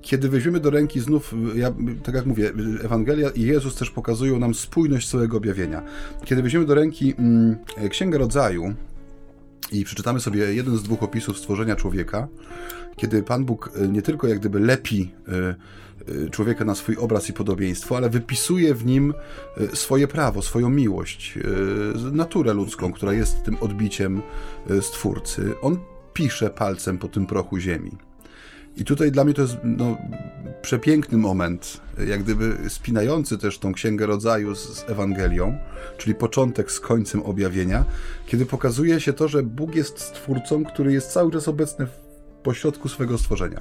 Kiedy 0.00 0.28
weźmiemy 0.28 0.60
do 0.60 0.70
ręki 0.70 1.00
znów, 1.00 1.34
ja, 1.54 1.72
tak 2.02 2.14
jak 2.14 2.26
mówię, 2.26 2.52
Ewangelia 2.84 3.30
i 3.30 3.42
Jezus 3.42 3.74
też 3.74 3.90
pokazują 3.90 4.38
nam 4.38 4.54
spójność 4.54 5.10
całego 5.10 5.36
objawienia. 5.36 5.82
Kiedy 6.24 6.42
weźmiemy 6.42 6.66
do 6.66 6.74
ręki 6.74 7.14
mm, 7.18 7.56
Księgę 7.90 8.18
Rodzaju, 8.18 8.74
i 9.72 9.84
przeczytamy 9.84 10.20
sobie 10.20 10.54
jeden 10.54 10.76
z 10.76 10.82
dwóch 10.82 11.02
opisów 11.02 11.38
stworzenia 11.38 11.76
człowieka, 11.76 12.28
kiedy 12.96 13.22
Pan 13.22 13.44
Bóg 13.44 13.70
e, 13.76 13.88
nie 13.88 14.02
tylko 14.02 14.26
jak 14.26 14.38
gdyby 14.38 14.60
lepi 14.60 15.10
e, 15.28 16.30
człowieka 16.30 16.64
na 16.64 16.74
swój 16.74 16.96
obraz 16.96 17.28
i 17.28 17.32
podobieństwo, 17.32 17.96
ale 17.96 18.10
wypisuje 18.10 18.74
w 18.74 18.86
nim 18.86 19.14
swoje 19.74 20.08
prawo, 20.08 20.42
swoją 20.42 20.70
miłość, 20.70 21.38
naturę 22.12 22.54
ludzką, 22.54 22.92
która 22.92 23.12
jest 23.12 23.42
tym 23.42 23.56
odbiciem 23.60 24.22
Stwórcy. 24.80 25.54
On 25.60 25.78
pisze 26.12 26.50
palcem 26.50 26.98
po 26.98 27.08
tym 27.08 27.26
prochu 27.26 27.58
ziemi. 27.58 27.90
I 28.76 28.84
tutaj 28.84 29.12
dla 29.12 29.24
mnie 29.24 29.34
to 29.34 29.42
jest 29.42 29.56
no, 29.64 29.96
przepiękny 30.62 31.18
moment, 31.18 31.80
jak 32.06 32.22
gdyby 32.22 32.56
spinający 32.68 33.38
też 33.38 33.58
tą 33.58 33.72
Księgę 33.72 34.06
Rodzaju 34.06 34.54
z, 34.54 34.78
z 34.78 34.90
Ewangelią, 34.90 35.58
czyli 35.98 36.14
początek 36.14 36.72
z 36.72 36.80
końcem 36.80 37.22
objawienia, 37.22 37.84
kiedy 38.26 38.46
pokazuje 38.46 39.00
się 39.00 39.12
to, 39.12 39.28
że 39.28 39.42
Bóg 39.42 39.74
jest 39.74 39.98
stwórcą, 39.98 40.64
który 40.64 40.92
jest 40.92 41.12
cały 41.12 41.32
czas 41.32 41.48
obecny 41.48 41.86
w 41.86 41.90
pośrodku 42.42 42.88
swego 42.88 43.18
stworzenia 43.18 43.60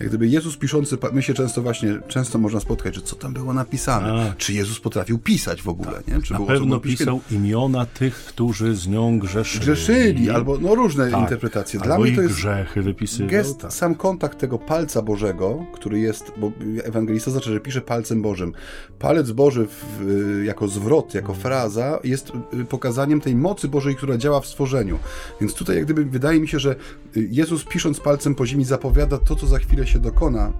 jak 0.00 0.08
gdyby 0.08 0.28
Jezus 0.28 0.56
piszący, 0.56 0.98
my 1.12 1.22
się 1.22 1.34
często 1.34 1.62
właśnie, 1.62 1.98
często 2.08 2.38
można 2.38 2.60
spotkać, 2.60 2.94
że 2.94 3.02
co 3.02 3.16
tam 3.16 3.32
było 3.32 3.52
napisane. 3.52 4.30
A. 4.30 4.34
Czy 4.34 4.52
Jezus 4.52 4.80
potrafił 4.80 5.18
pisać 5.18 5.62
w 5.62 5.68
ogóle, 5.68 5.92
tak. 5.92 6.08
nie? 6.08 6.22
Czy 6.22 6.32
Na 6.32 6.38
było, 6.38 6.48
pewno 6.48 6.80
pisał 6.80 7.20
imiona 7.30 7.86
tych, 7.86 8.14
którzy 8.14 8.74
z 8.74 8.88
nią 8.88 9.18
grzeszyli. 9.18 9.60
Grzeszyli, 9.60 10.30
albo 10.30 10.58
no 10.58 10.74
różne 10.74 11.10
tak. 11.10 11.20
interpretacje. 11.20 11.80
Dla 11.80 11.94
albo 11.94 12.04
mnie 12.04 12.16
to 12.16 12.22
jest 12.22 12.34
grzechy 12.34 12.82
wypisywał. 12.82 13.30
Gest, 13.30 13.58
tak. 13.58 13.72
sam 13.72 13.94
kontakt 13.94 14.38
tego 14.38 14.58
palca 14.58 15.02
Bożego, 15.02 15.66
który 15.74 15.98
jest, 15.98 16.32
bo 16.36 16.52
ewangelista 16.84 17.30
znaczy, 17.30 17.52
że 17.52 17.60
pisze 17.60 17.80
palcem 17.80 18.22
Bożym. 18.22 18.52
Palec 18.98 19.30
Boży 19.30 19.66
w, 19.70 20.42
jako 20.44 20.68
zwrot, 20.68 21.14
jako 21.14 21.34
fraza 21.34 22.00
jest 22.04 22.32
y, 22.60 22.64
pokazaniem 22.64 23.20
tej 23.20 23.34
mocy 23.36 23.68
Bożej, 23.68 23.96
która 23.96 24.16
działa 24.16 24.40
w 24.40 24.46
stworzeniu. 24.46 24.98
Więc 25.40 25.54
tutaj 25.54 25.76
jak 25.76 25.84
gdyby 25.84 26.04
wydaje 26.04 26.40
mi 26.40 26.48
się, 26.48 26.58
że 26.58 26.76
Jezus 27.16 27.64
pisząc 27.64 28.00
palcem 28.00 28.34
po 28.34 28.46
ziemi 28.46 28.64
zapowiada 28.64 29.18
to, 29.18 29.36
co 29.36 29.46
za 29.46 29.58
chwilę 29.58 29.85
się 29.86 29.98
dokona 29.98 30.52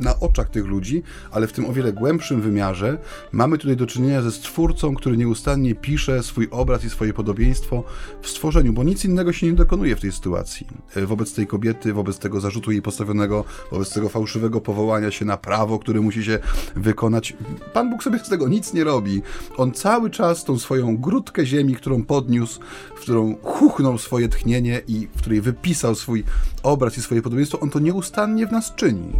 na 0.00 0.20
oczach 0.20 0.50
tych 0.50 0.66
ludzi, 0.66 1.02
ale 1.30 1.46
w 1.46 1.52
tym 1.52 1.66
o 1.66 1.72
wiele 1.72 1.92
głębszym 1.92 2.40
wymiarze 2.40 2.98
mamy 3.32 3.58
tutaj 3.58 3.76
do 3.76 3.86
czynienia 3.86 4.22
ze 4.22 4.32
stwórcą, 4.32 4.94
który 4.94 5.16
nieustannie 5.16 5.74
pisze 5.74 6.22
swój 6.22 6.48
obraz 6.50 6.84
i 6.84 6.90
swoje 6.90 7.12
podobieństwo 7.12 7.84
w 8.22 8.28
stworzeniu, 8.28 8.72
bo 8.72 8.84
nic 8.84 9.04
innego 9.04 9.32
się 9.32 9.46
nie 9.46 9.52
dokonuje 9.52 9.96
w 9.96 10.00
tej 10.00 10.12
sytuacji. 10.12 10.66
E, 10.96 11.06
wobec 11.06 11.34
tej 11.34 11.46
kobiety, 11.46 11.92
wobec 11.92 12.18
tego 12.18 12.40
zarzutu 12.40 12.72
jej 12.72 12.82
postawionego, 12.82 13.44
wobec 13.72 13.92
tego 13.92 14.08
fałszywego 14.08 14.60
powołania 14.60 15.10
się 15.10 15.24
na 15.24 15.36
prawo, 15.36 15.78
które 15.78 16.00
musi 16.00 16.24
się 16.24 16.38
wykonać. 16.76 17.36
Pan 17.72 17.90
Bóg 17.90 18.02
sobie 18.02 18.18
z 18.18 18.28
tego 18.28 18.48
nic 18.48 18.74
nie 18.74 18.84
robi. 18.84 19.22
On 19.56 19.72
cały 19.72 20.10
czas 20.10 20.44
tą 20.44 20.58
swoją 20.58 20.96
grudkę 20.96 21.46
ziemi, 21.46 21.74
którą 21.74 22.04
podniósł, 22.04 22.60
w 22.96 23.00
którą 23.00 23.36
chuchnął 23.42 23.98
swoje 23.98 24.28
tchnienie 24.28 24.80
i 24.88 25.08
w 25.16 25.18
której 25.18 25.40
wypisał 25.40 25.94
swój 25.94 26.24
obraz 26.62 26.98
i 26.98 27.02
swoje 27.02 27.22
podobieństwo, 27.22 27.60
on 27.60 27.70
to 27.70 27.78
nieustannie 27.78 28.46
w 28.46 28.52
nas 28.52 28.74
czyni. 28.74 29.12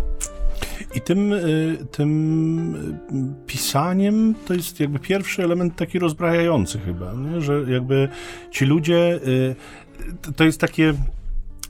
I 0.95 1.01
tym, 1.01 1.33
y, 1.33 1.79
tym 1.93 2.75
y, 2.75 3.47
pisaniem 3.47 4.35
to 4.47 4.55
jest 4.55 4.81
jakby 4.81 4.99
pierwszy 4.99 5.45
element 5.45 5.77
taki 5.77 5.99
rozbrajający 5.99 6.79
chyba, 6.79 7.13
nie? 7.13 7.41
że 7.41 7.65
jakby 7.69 8.09
ci 8.51 8.65
ludzie, 8.65 9.21
y, 9.27 9.55
to 10.37 10.45
jest 10.45 10.61
takie, 10.61 10.95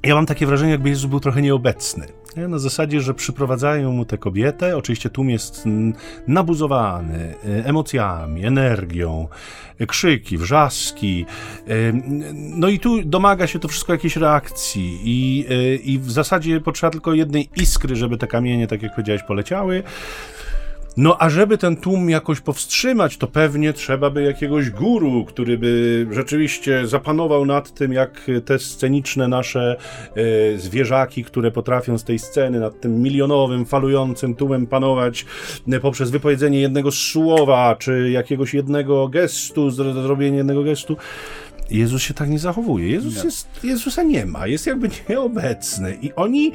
ja 0.02 0.14
mam 0.14 0.26
takie 0.26 0.46
wrażenie, 0.46 0.72
jakby 0.72 0.88
Jezus 0.88 1.10
był 1.10 1.20
trochę 1.20 1.42
nieobecny. 1.42 2.06
Nie? 2.38 2.48
Na 2.48 2.58
zasadzie, 2.58 3.00
że 3.00 3.14
przyprowadzają 3.14 3.92
mu 3.92 4.04
tę 4.04 4.18
kobietę, 4.18 4.76
oczywiście 4.76 5.10
tłum 5.10 5.30
jest 5.30 5.64
nabuzowany 6.26 7.34
emocjami, 7.64 8.46
energią, 8.46 9.28
krzyki, 9.86 10.38
wrzaski. 10.38 11.26
No 12.34 12.68
i 12.68 12.78
tu 12.78 13.02
domaga 13.04 13.46
się 13.46 13.58
to 13.58 13.68
wszystko 13.68 13.92
jakiejś 13.92 14.16
reakcji 14.16 15.00
i, 15.04 15.46
e, 15.50 15.74
i 15.74 15.98
w 15.98 16.10
zasadzie 16.10 16.60
potrzeba 16.60 16.90
tylko 16.90 17.14
jednej 17.14 17.48
iskry, 17.56 17.96
żeby 17.96 18.18
te 18.18 18.26
kamienie, 18.26 18.66
tak 18.66 18.82
jak 18.82 18.92
powiedziałeś, 18.92 19.22
poleciały. 19.22 19.82
No 20.96 21.16
a 21.18 21.30
żeby 21.30 21.58
ten 21.58 21.76
tłum 21.76 22.10
jakoś 22.10 22.40
powstrzymać, 22.40 23.16
to 23.16 23.26
pewnie 23.26 23.72
trzeba 23.72 24.10
by 24.10 24.22
jakiegoś 24.22 24.70
guru, 24.70 25.24
który 25.24 25.58
by 25.58 26.06
rzeczywiście 26.10 26.86
zapanował 26.86 27.46
nad 27.46 27.74
tym, 27.74 27.92
jak 27.92 28.26
te 28.44 28.58
sceniczne 28.58 29.28
nasze 29.28 29.76
e, 30.54 30.58
zwierzaki, 30.58 31.24
które 31.24 31.50
potrafią 31.50 31.98
z 31.98 32.04
tej 32.04 32.18
sceny 32.18 32.60
nad 32.60 32.80
tym 32.80 33.02
milionowym, 33.02 33.66
falującym 33.66 34.34
tłumem 34.34 34.66
panować 34.66 35.26
e, 35.72 35.80
poprzez 35.80 36.10
wypowiedzenie 36.10 36.60
jednego 36.60 36.90
słowa, 36.90 37.76
czy 37.78 38.10
jakiegoś 38.10 38.54
jednego 38.54 39.08
gestu, 39.08 39.70
zrobienie 39.70 40.36
jednego 40.36 40.62
gestu. 40.62 40.96
Jezus 41.70 42.02
się 42.02 42.14
tak 42.14 42.28
nie 42.30 42.38
zachowuje. 42.38 42.88
Jezus 42.88 43.16
nie. 43.16 43.24
Jest, 43.24 43.48
Jezusa 43.64 44.02
nie 44.02 44.26
ma, 44.26 44.46
jest 44.46 44.66
jakby 44.66 44.90
nieobecny. 45.08 45.98
I 46.02 46.12
oni, 46.14 46.52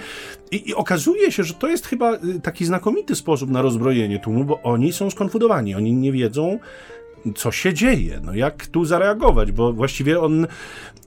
i, 0.52 0.69
i, 0.69 0.76
okazuje 0.76 1.32
się, 1.32 1.43
że 1.43 1.54
to 1.54 1.67
jest 1.67 1.88
chyba 1.88 2.13
y, 2.13 2.39
taki 2.43 2.65
znakomity 2.65 3.15
sposób 3.15 3.49
na 3.49 3.62
rozbrojenie 3.62 4.19
tłumu, 4.19 4.45
bo 4.45 4.62
oni 4.62 4.93
są 4.93 5.10
skonfudowani, 5.10 5.76
oni 5.76 5.93
nie 5.93 6.12
wiedzą, 6.12 6.60
co 7.36 7.52
się 7.52 7.74
dzieje, 7.74 8.20
no 8.24 8.36
jak 8.36 8.68
tu 8.68 8.86
zareagować, 8.86 9.52
bo 9.52 9.74
właściwie 9.74 10.22
on 10.22 10.48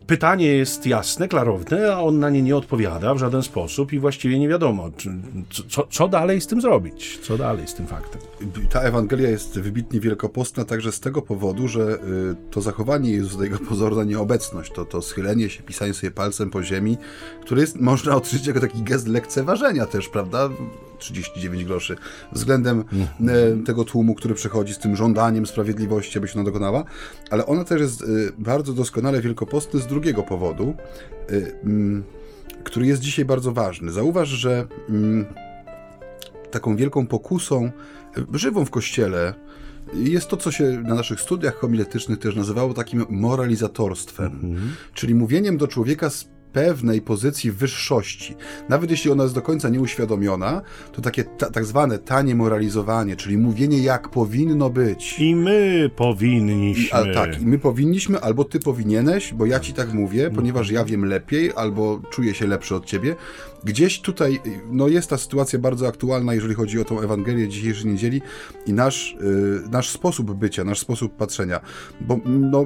pytanie 0.06 0.46
jest 0.46 0.86
jasne, 0.86 1.28
klarowne, 1.28 1.94
a 1.94 2.00
on 2.00 2.18
na 2.18 2.30
nie 2.30 2.42
nie 2.42 2.56
odpowiada 2.56 3.14
w 3.14 3.18
żaden 3.18 3.42
sposób 3.42 3.92
i 3.92 3.98
właściwie 3.98 4.38
nie 4.38 4.48
wiadomo, 4.48 4.90
czy, 4.96 5.10
co, 5.68 5.86
co 5.90 6.08
dalej 6.08 6.40
z 6.40 6.46
tym 6.46 6.60
zrobić, 6.60 7.18
co 7.22 7.38
dalej 7.38 7.68
z 7.68 7.74
tym 7.74 7.86
faktem. 7.86 8.20
Ta 8.70 8.80
Ewangelia 8.80 9.30
jest 9.30 9.60
wybitnie 9.60 10.00
wielkopostna 10.00 10.64
także 10.64 10.92
z 10.92 11.00
tego 11.00 11.22
powodu, 11.22 11.68
że 11.68 11.80
y, 11.80 11.98
to 12.50 12.60
zachowanie 12.60 13.10
Jezusa, 13.10 13.44
jego 13.44 13.58
pozorna 13.58 14.04
nieobecność, 14.04 14.72
to, 14.72 14.84
to 14.84 15.02
schylenie 15.02 15.50
się, 15.50 15.62
pisanie 15.62 15.94
sobie 15.94 16.10
palcem 16.10 16.50
po 16.50 16.62
ziemi, 16.62 16.96
które 17.40 17.60
jest, 17.60 17.80
można 17.80 18.16
odczytać 18.16 18.46
jako 18.46 18.60
taki 18.60 18.82
gest 18.82 19.08
lekceważenia 19.08 19.86
też, 19.86 20.08
prawda? 20.08 20.48
39 20.98 21.64
groszy 21.64 21.96
względem 22.32 22.84
mm. 23.20 23.64
tego 23.64 23.84
tłumu, 23.84 24.14
który 24.14 24.34
przychodzi 24.34 24.74
z 24.74 24.78
tym 24.78 24.96
żądaniem 24.96 25.46
sprawiedliwości, 25.46 26.18
aby 26.18 26.28
się 26.28 26.34
ona 26.34 26.44
dokonała, 26.44 26.84
ale 27.30 27.46
ona 27.46 27.64
też 27.64 27.80
jest 27.80 28.02
y, 28.02 28.32
bardzo 28.38 28.72
doskonale 28.72 29.20
wielkopostny 29.20 29.80
z 29.80 29.86
drugiego 29.86 30.22
powodu, 30.22 30.74
y, 31.30 31.54
mm, 31.64 32.04
który 32.64 32.86
jest 32.86 33.02
dzisiaj 33.02 33.24
bardzo 33.24 33.52
ważny. 33.52 33.92
Zauważ, 33.92 34.28
że 34.28 34.66
mm, 34.88 35.26
taką 36.50 36.76
wielką 36.76 37.06
pokusą 37.06 37.70
żywą 38.32 38.64
w 38.64 38.70
kościele 38.70 39.34
jest 39.94 40.28
to, 40.28 40.36
co 40.36 40.50
się 40.50 40.64
na 40.64 40.94
naszych 40.94 41.20
studiach 41.20 41.54
homiletycznych 41.54 42.18
też 42.18 42.36
nazywało 42.36 42.74
takim 42.74 43.04
moralizatorstwem, 43.08 44.40
mm 44.42 44.72
czyli 44.94 45.14
mówieniem 45.14 45.56
do 45.56 45.68
człowieka 45.68 46.10
z 46.10 46.35
pewnej 46.52 47.02
pozycji 47.02 47.52
wyższości. 47.52 48.36
Nawet 48.68 48.90
jeśli 48.90 49.10
ona 49.10 49.22
jest 49.22 49.34
do 49.34 49.42
końca 49.42 49.68
nieuświadomiona, 49.68 50.62
to 50.92 51.02
takie 51.02 51.24
ta, 51.24 51.50
tak 51.50 51.64
zwane 51.64 51.98
tanie 51.98 52.34
moralizowanie, 52.34 53.16
czyli 53.16 53.38
mówienie 53.38 53.78
jak 53.78 54.08
powinno 54.08 54.70
być. 54.70 55.18
I 55.18 55.36
my 55.36 55.90
powinniśmy. 55.96 56.98
I, 56.98 57.10
a, 57.10 57.14
tak, 57.14 57.42
i 57.42 57.46
my 57.46 57.58
powinniśmy, 57.58 58.20
albo 58.20 58.44
ty 58.44 58.60
powinieneś, 58.60 59.34
bo 59.34 59.46
ja 59.46 59.60
ci 59.60 59.72
tak 59.72 59.92
mówię, 59.92 60.30
ponieważ 60.30 60.70
ja 60.70 60.84
wiem 60.84 61.04
lepiej, 61.04 61.52
albo 61.56 62.00
czuję 62.10 62.34
się 62.34 62.46
lepszy 62.46 62.74
od 62.74 62.86
ciebie. 62.86 63.16
Gdzieś 63.64 64.00
tutaj 64.00 64.40
no, 64.70 64.88
jest 64.88 65.10
ta 65.10 65.18
sytuacja 65.18 65.58
bardzo 65.58 65.88
aktualna, 65.88 66.34
jeżeli 66.34 66.54
chodzi 66.54 66.80
o 66.80 66.84
tą 66.84 67.00
Ewangelię 67.00 67.48
dzisiejszej 67.48 67.90
niedzieli 67.90 68.22
i 68.66 68.72
nasz, 68.72 69.16
yy, 69.20 69.62
nasz 69.70 69.90
sposób 69.90 70.34
bycia, 70.34 70.64
nasz 70.64 70.78
sposób 70.78 71.16
patrzenia. 71.16 71.60
Bo 72.00 72.20
no, 72.26 72.64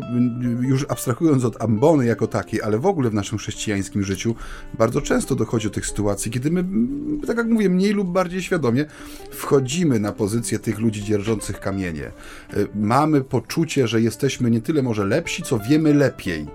już 0.61 0.87
abstrahując 0.89 1.45
od 1.45 1.63
ambony 1.63 2.07
jako 2.07 2.27
takiej, 2.27 2.63
ale 2.63 2.79
w 2.79 2.87
ogóle 2.87 3.11
w 3.11 3.15
naszym 3.15 3.39
chrześcijańskim 3.81 4.05
życiu 4.05 4.35
bardzo 4.79 5.01
często 5.01 5.35
dochodzi 5.35 5.69
do 5.69 5.75
tych 5.75 5.87
sytuacji, 5.87 6.31
kiedy 6.31 6.51
my, 6.51 6.65
tak 7.27 7.37
jak 7.37 7.47
mówię, 7.47 7.69
mniej 7.69 7.93
lub 7.93 8.09
bardziej 8.09 8.43
świadomie 8.43 8.85
wchodzimy 9.31 10.01
na 10.01 10.13
pozycję 10.13 10.59
tych 10.59 10.79
ludzi 10.79 11.05
dzierżących 11.05 11.61
kamienie. 11.61 12.13
Yy, 12.57 12.69
mamy 12.75 13.21
poczucie, 13.25 13.89
że 13.89 14.01
jesteśmy 14.01 14.51
nie 14.51 14.61
tyle 14.61 14.83
może 14.83 15.05
lepsi, 15.05 15.43
co 15.43 15.59
wiemy 15.59 15.95
lepiej 15.95 16.47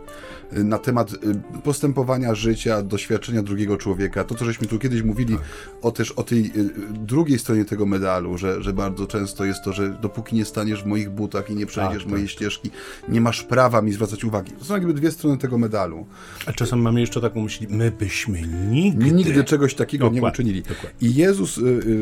na 0.63 0.77
temat 0.77 1.13
y, 1.13 1.61
postępowania 1.63 2.35
życia, 2.35 2.81
doświadczenia 2.81 3.43
drugiego 3.43 3.77
człowieka. 3.77 4.23
To, 4.23 4.35
co 4.35 4.45
żeśmy 4.45 4.67
tu 4.67 4.79
kiedyś 4.79 5.01
mówili 5.01 5.35
tak. 5.35 5.43
o 5.81 5.91
też 5.91 6.11
o 6.11 6.23
tej 6.23 6.45
y, 6.45 6.69
drugiej 6.93 7.39
stronie 7.39 7.65
tego 7.65 7.85
medalu, 7.85 8.37
że, 8.37 8.63
że 8.63 8.73
bardzo 8.73 9.07
często 9.07 9.45
jest 9.45 9.63
to, 9.63 9.73
że 9.73 9.89
dopóki 9.89 10.35
nie 10.35 10.45
staniesz 10.45 10.83
w 10.83 10.85
moich 10.85 11.09
butach 11.09 11.49
i 11.49 11.55
nie 11.55 11.65
przejdziesz 11.65 12.03
tak, 12.03 12.11
mojej 12.11 12.25
tak. 12.25 12.35
ścieżki, 12.35 12.71
nie 13.09 13.21
masz 13.21 13.43
prawa 13.43 13.81
mi 13.81 13.93
zwracać 13.93 14.23
uwagi. 14.23 14.51
To 14.51 14.65
są 14.65 14.73
jakby 14.73 14.93
dwie 14.93 15.11
strony 15.11 15.37
tego 15.37 15.57
medalu. 15.57 16.05
A 16.45 16.53
czasem 16.53 16.81
mamy 16.81 16.99
jeszcze 16.99 17.21
taką 17.21 17.41
myśl, 17.41 17.65
my 17.69 17.91
byśmy 17.91 18.41
nigdy... 18.71 19.11
Nigdy 19.11 19.43
czegoś 19.43 19.75
takiego 19.75 20.05
Dokładnie. 20.05 20.21
nie 20.21 20.27
uczynili. 20.27 20.61
Dokładnie. 20.61 21.09
I 21.09 21.15
Jezus 21.15 21.57
y, 21.57 21.61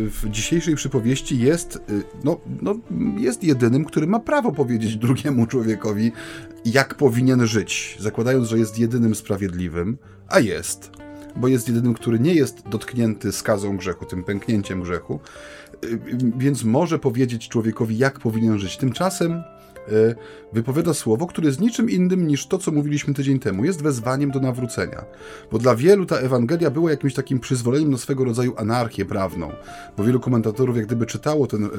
w 0.09 0.29
dzisiejszej 0.29 0.75
przypowieści 0.75 1.39
jest, 1.39 1.79
no, 2.23 2.39
no, 2.61 2.75
jest 3.17 3.43
jedynym, 3.43 3.85
który 3.85 4.07
ma 4.07 4.19
prawo 4.19 4.51
powiedzieć 4.51 4.97
drugiemu 4.97 5.47
człowiekowi, 5.47 6.11
jak 6.65 6.95
powinien 6.95 7.47
żyć, 7.47 7.97
zakładając, 7.99 8.47
że 8.47 8.57
jest 8.57 8.79
jedynym 8.79 9.15
sprawiedliwym, 9.15 9.97
a 10.27 10.39
jest, 10.39 10.91
bo 11.35 11.47
jest 11.47 11.67
jedynym, 11.67 11.93
który 11.93 12.19
nie 12.19 12.33
jest 12.33 12.69
dotknięty 12.69 13.31
skazą 13.31 13.77
grzechu, 13.77 14.05
tym 14.05 14.23
pęknięciem 14.23 14.81
grzechu, 14.81 15.19
y, 15.83 15.99
więc 16.37 16.63
może 16.63 16.99
powiedzieć 16.99 17.49
człowiekowi, 17.49 17.97
jak 17.97 18.19
powinien 18.19 18.59
żyć. 18.59 18.77
Tymczasem 18.77 19.43
wypowiada 20.53 20.93
słowo, 20.93 21.27
które 21.27 21.47
jest 21.47 21.59
niczym 21.59 21.89
innym 21.89 22.27
niż 22.27 22.47
to, 22.47 22.57
co 22.57 22.71
mówiliśmy 22.71 23.13
tydzień 23.13 23.39
temu. 23.39 23.65
Jest 23.65 23.81
wezwaniem 23.81 24.31
do 24.31 24.39
nawrócenia. 24.39 25.05
Bo 25.51 25.59
dla 25.59 25.75
wielu 25.75 26.05
ta 26.05 26.15
Ewangelia 26.15 26.71
była 26.71 26.91
jakimś 26.91 27.13
takim 27.13 27.39
przyzwoleniem 27.39 27.91
na 27.91 27.97
swego 27.97 28.25
rodzaju 28.25 28.53
anarchię 28.57 29.05
prawną. 29.05 29.51
Bo 29.97 30.03
wielu 30.03 30.19
komentatorów 30.19 30.77
jak 30.77 30.85
gdyby 30.85 31.05
czytało 31.05 31.47
ten, 31.47 31.69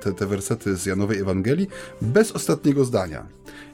te, 0.00 0.12
te 0.12 0.26
wersety 0.26 0.76
z 0.76 0.86
Janowej 0.86 1.18
Ewangelii 1.18 1.68
bez 2.02 2.32
ostatniego 2.32 2.84
zdania. 2.84 3.26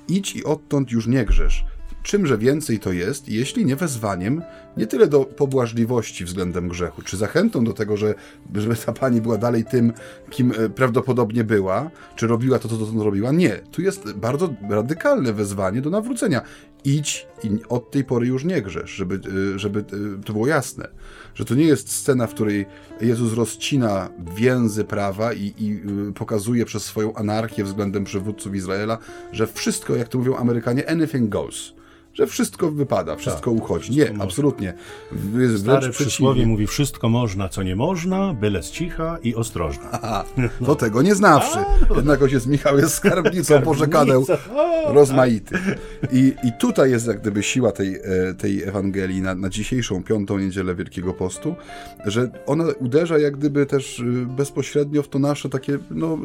Idź 0.08 0.36
i 0.36 0.44
odtąd 0.44 0.90
już 0.90 1.06
nie 1.06 1.24
grzesz 1.24 1.64
czymże 2.02 2.38
więcej 2.38 2.78
to 2.78 2.92
jest, 2.92 3.28
jeśli 3.28 3.64
nie 3.64 3.76
wezwaniem 3.76 4.42
nie 4.76 4.86
tyle 4.86 5.06
do 5.06 5.24
pobłażliwości 5.24 6.24
względem 6.24 6.68
grzechu, 6.68 7.02
czy 7.02 7.16
zachętą 7.16 7.64
do 7.64 7.72
tego, 7.72 7.96
że, 7.96 8.14
żeby 8.54 8.76
ta 8.76 8.92
pani 8.92 9.20
była 9.20 9.38
dalej 9.38 9.64
tym, 9.64 9.92
kim 10.30 10.52
e, 10.58 10.68
prawdopodobnie 10.68 11.44
była, 11.44 11.90
czy 12.16 12.26
robiła 12.26 12.58
to, 12.58 12.68
co 12.68 12.76
to 12.76 13.04
robiła. 13.04 13.32
Nie. 13.32 13.56
Tu 13.56 13.82
jest 13.82 14.12
bardzo 14.12 14.54
radykalne 14.70 15.32
wezwanie 15.32 15.80
do 15.80 15.90
nawrócenia. 15.90 16.42
Idź 16.84 17.26
i 17.44 17.50
od 17.68 17.90
tej 17.90 18.04
pory 18.04 18.26
już 18.26 18.44
nie 18.44 18.62
grzesz, 18.62 18.90
żeby, 18.90 19.20
e, 19.54 19.58
żeby 19.58 19.80
e, 19.80 20.22
to 20.24 20.32
było 20.32 20.46
jasne. 20.46 20.88
Że 21.34 21.44
to 21.44 21.54
nie 21.54 21.64
jest 21.64 21.92
scena, 21.92 22.26
w 22.26 22.34
której 22.34 22.66
Jezus 23.00 23.34
rozcina 23.34 24.10
więzy 24.36 24.84
prawa 24.84 25.32
i, 25.32 25.54
i 25.58 25.82
pokazuje 26.14 26.64
przez 26.64 26.84
swoją 26.84 27.14
anarchię 27.14 27.64
względem 27.64 28.04
przywódców 28.04 28.54
Izraela, 28.54 28.98
że 29.32 29.46
wszystko, 29.46 29.96
jak 29.96 30.08
to 30.08 30.18
mówią 30.18 30.36
Amerykanie, 30.36 30.90
anything 30.90 31.28
goes 31.28 31.81
że 32.14 32.26
wszystko 32.26 32.70
wypada, 32.70 33.16
wszystko 33.16 33.50
tak, 33.50 33.62
uchodzi. 33.62 33.84
Wszystko 33.84 34.04
nie, 34.04 34.10
można. 34.10 34.24
absolutnie. 34.24 34.74
Jest 35.38 35.62
Stare 35.62 35.90
przysłowie 35.90 36.46
mówi 36.46 36.66
wszystko 36.66 37.08
można, 37.08 37.48
co 37.48 37.62
nie 37.62 37.76
można, 37.76 38.34
byle 38.34 38.62
z 38.62 38.70
cicha 38.70 39.18
i 39.22 39.34
ostrożna. 39.34 39.88
Aha, 40.02 40.24
to 40.66 40.74
tego 40.74 41.02
nie 41.02 41.14
znawszy. 41.14 41.58
No. 41.90 41.96
Jednak 41.96 42.22
ojciec 42.22 42.46
Michał 42.46 42.78
jest 42.78 42.94
skarbnicą 42.94 43.62
pożekadeł 43.62 44.26
rozmaity. 44.86 45.58
I, 46.12 46.34
I 46.44 46.52
tutaj 46.58 46.90
jest 46.90 47.06
jak 47.06 47.20
gdyby 47.20 47.42
siła 47.42 47.72
tej, 47.72 47.94
e, 47.94 48.34
tej 48.38 48.62
Ewangelii 48.62 49.22
na, 49.22 49.34
na 49.34 49.48
dzisiejszą 49.48 50.02
piątą 50.02 50.38
niedzielę 50.38 50.74
Wielkiego 50.74 51.14
Postu, 51.14 51.54
że 52.04 52.30
ona 52.46 52.64
uderza 52.80 53.18
jak 53.18 53.36
gdyby 53.36 53.66
też 53.66 54.00
e, 54.00 54.02
bezpośrednio 54.26 55.02
w 55.02 55.08
to 55.08 55.18
nasze 55.18 55.48
takie, 55.48 55.78
no, 55.90 56.18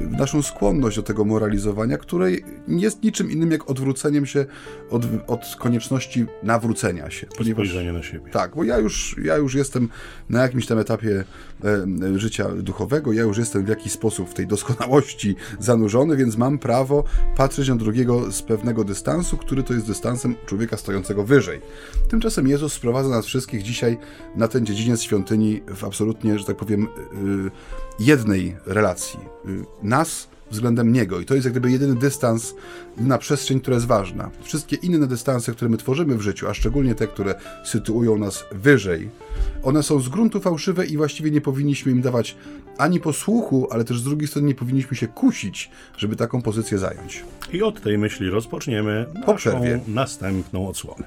e, 0.00 0.04
naszą 0.18 0.42
skłonność 0.42 0.96
do 0.96 1.02
tego 1.02 1.24
moralizowania, 1.24 1.98
której 1.98 2.44
nie 2.68 2.82
jest 2.82 3.02
niczym 3.02 3.30
innym 3.30 3.50
jak 3.50 3.70
odwróceniem 3.70 4.26
się 4.26 4.46
od 4.90 5.06
od 5.26 5.56
konieczności 5.58 6.26
nawrócenia 6.42 7.10
się. 7.10 7.26
Ponieważ, 7.26 7.68
spojrzenia 7.68 7.92
na 7.92 8.02
siebie. 8.02 8.30
Tak, 8.30 8.54
bo 8.54 8.64
ja 8.64 8.78
już, 8.78 9.16
ja 9.24 9.36
już 9.36 9.54
jestem 9.54 9.88
na 10.28 10.42
jakimś 10.42 10.66
tam 10.66 10.78
etapie 10.78 11.24
e, 11.64 12.18
życia 12.18 12.48
duchowego, 12.48 13.12
ja 13.12 13.22
już 13.22 13.38
jestem 13.38 13.64
w 13.64 13.68
jakiś 13.68 13.92
sposób 13.92 14.30
w 14.30 14.34
tej 14.34 14.46
doskonałości 14.46 15.36
zanurzony, 15.58 16.16
więc 16.16 16.36
mam 16.36 16.58
prawo 16.58 17.04
patrzeć 17.36 17.68
na 17.68 17.76
drugiego 17.76 18.32
z 18.32 18.42
pewnego 18.42 18.84
dystansu, 18.84 19.36
który 19.36 19.62
to 19.62 19.74
jest 19.74 19.86
dystansem 19.86 20.34
człowieka 20.46 20.76
stojącego 20.76 21.24
wyżej. 21.24 21.60
Tymczasem 22.08 22.48
Jezus 22.48 22.72
sprowadza 22.72 23.08
nas 23.08 23.26
wszystkich 23.26 23.62
dzisiaj 23.62 23.98
na 24.36 24.48
ten 24.48 24.66
dziedziniec 24.66 25.02
świątyni 25.02 25.62
w 25.66 25.84
absolutnie, 25.84 26.38
że 26.38 26.44
tak 26.44 26.56
powiem, 26.56 26.82
e, 26.82 26.88
jednej 27.98 28.56
relacji. 28.66 29.20
E, 29.20 29.48
nas 29.82 30.33
względem 30.50 30.92
niego. 30.92 31.20
I 31.20 31.24
to 31.24 31.34
jest 31.34 31.44
jak 31.44 31.52
gdyby 31.52 31.70
jedyny 31.70 31.94
dystans 31.94 32.54
na 32.96 33.18
przestrzeń, 33.18 33.60
która 33.60 33.74
jest 33.74 33.86
ważna. 33.86 34.30
Wszystkie 34.42 34.76
inne 34.76 35.06
dystanse, 35.06 35.52
które 35.52 35.68
my 35.68 35.76
tworzymy 35.76 36.16
w 36.16 36.20
życiu, 36.20 36.48
a 36.48 36.54
szczególnie 36.54 36.94
te, 36.94 37.06
które 37.06 37.34
sytuują 37.64 38.18
nas 38.18 38.44
wyżej, 38.52 39.10
one 39.62 39.82
są 39.82 40.00
z 40.00 40.08
gruntu 40.08 40.40
fałszywe 40.40 40.86
i 40.86 40.96
właściwie 40.96 41.30
nie 41.30 41.40
powinniśmy 41.40 41.92
im 41.92 42.02
dawać 42.02 42.36
ani 42.78 43.00
posłuchu, 43.00 43.68
ale 43.70 43.84
też 43.84 44.00
z 44.00 44.04
drugiej 44.04 44.28
strony 44.28 44.48
nie 44.48 44.54
powinniśmy 44.54 44.96
się 44.96 45.08
kusić, 45.08 45.70
żeby 45.96 46.16
taką 46.16 46.42
pozycję 46.42 46.78
zająć. 46.78 47.24
I 47.52 47.62
od 47.62 47.80
tej 47.80 47.98
myśli 47.98 48.30
rozpoczniemy 48.30 49.06
po 49.26 49.34
przerwie. 49.34 49.80
następną 49.88 50.68
odsłonę. 50.68 51.04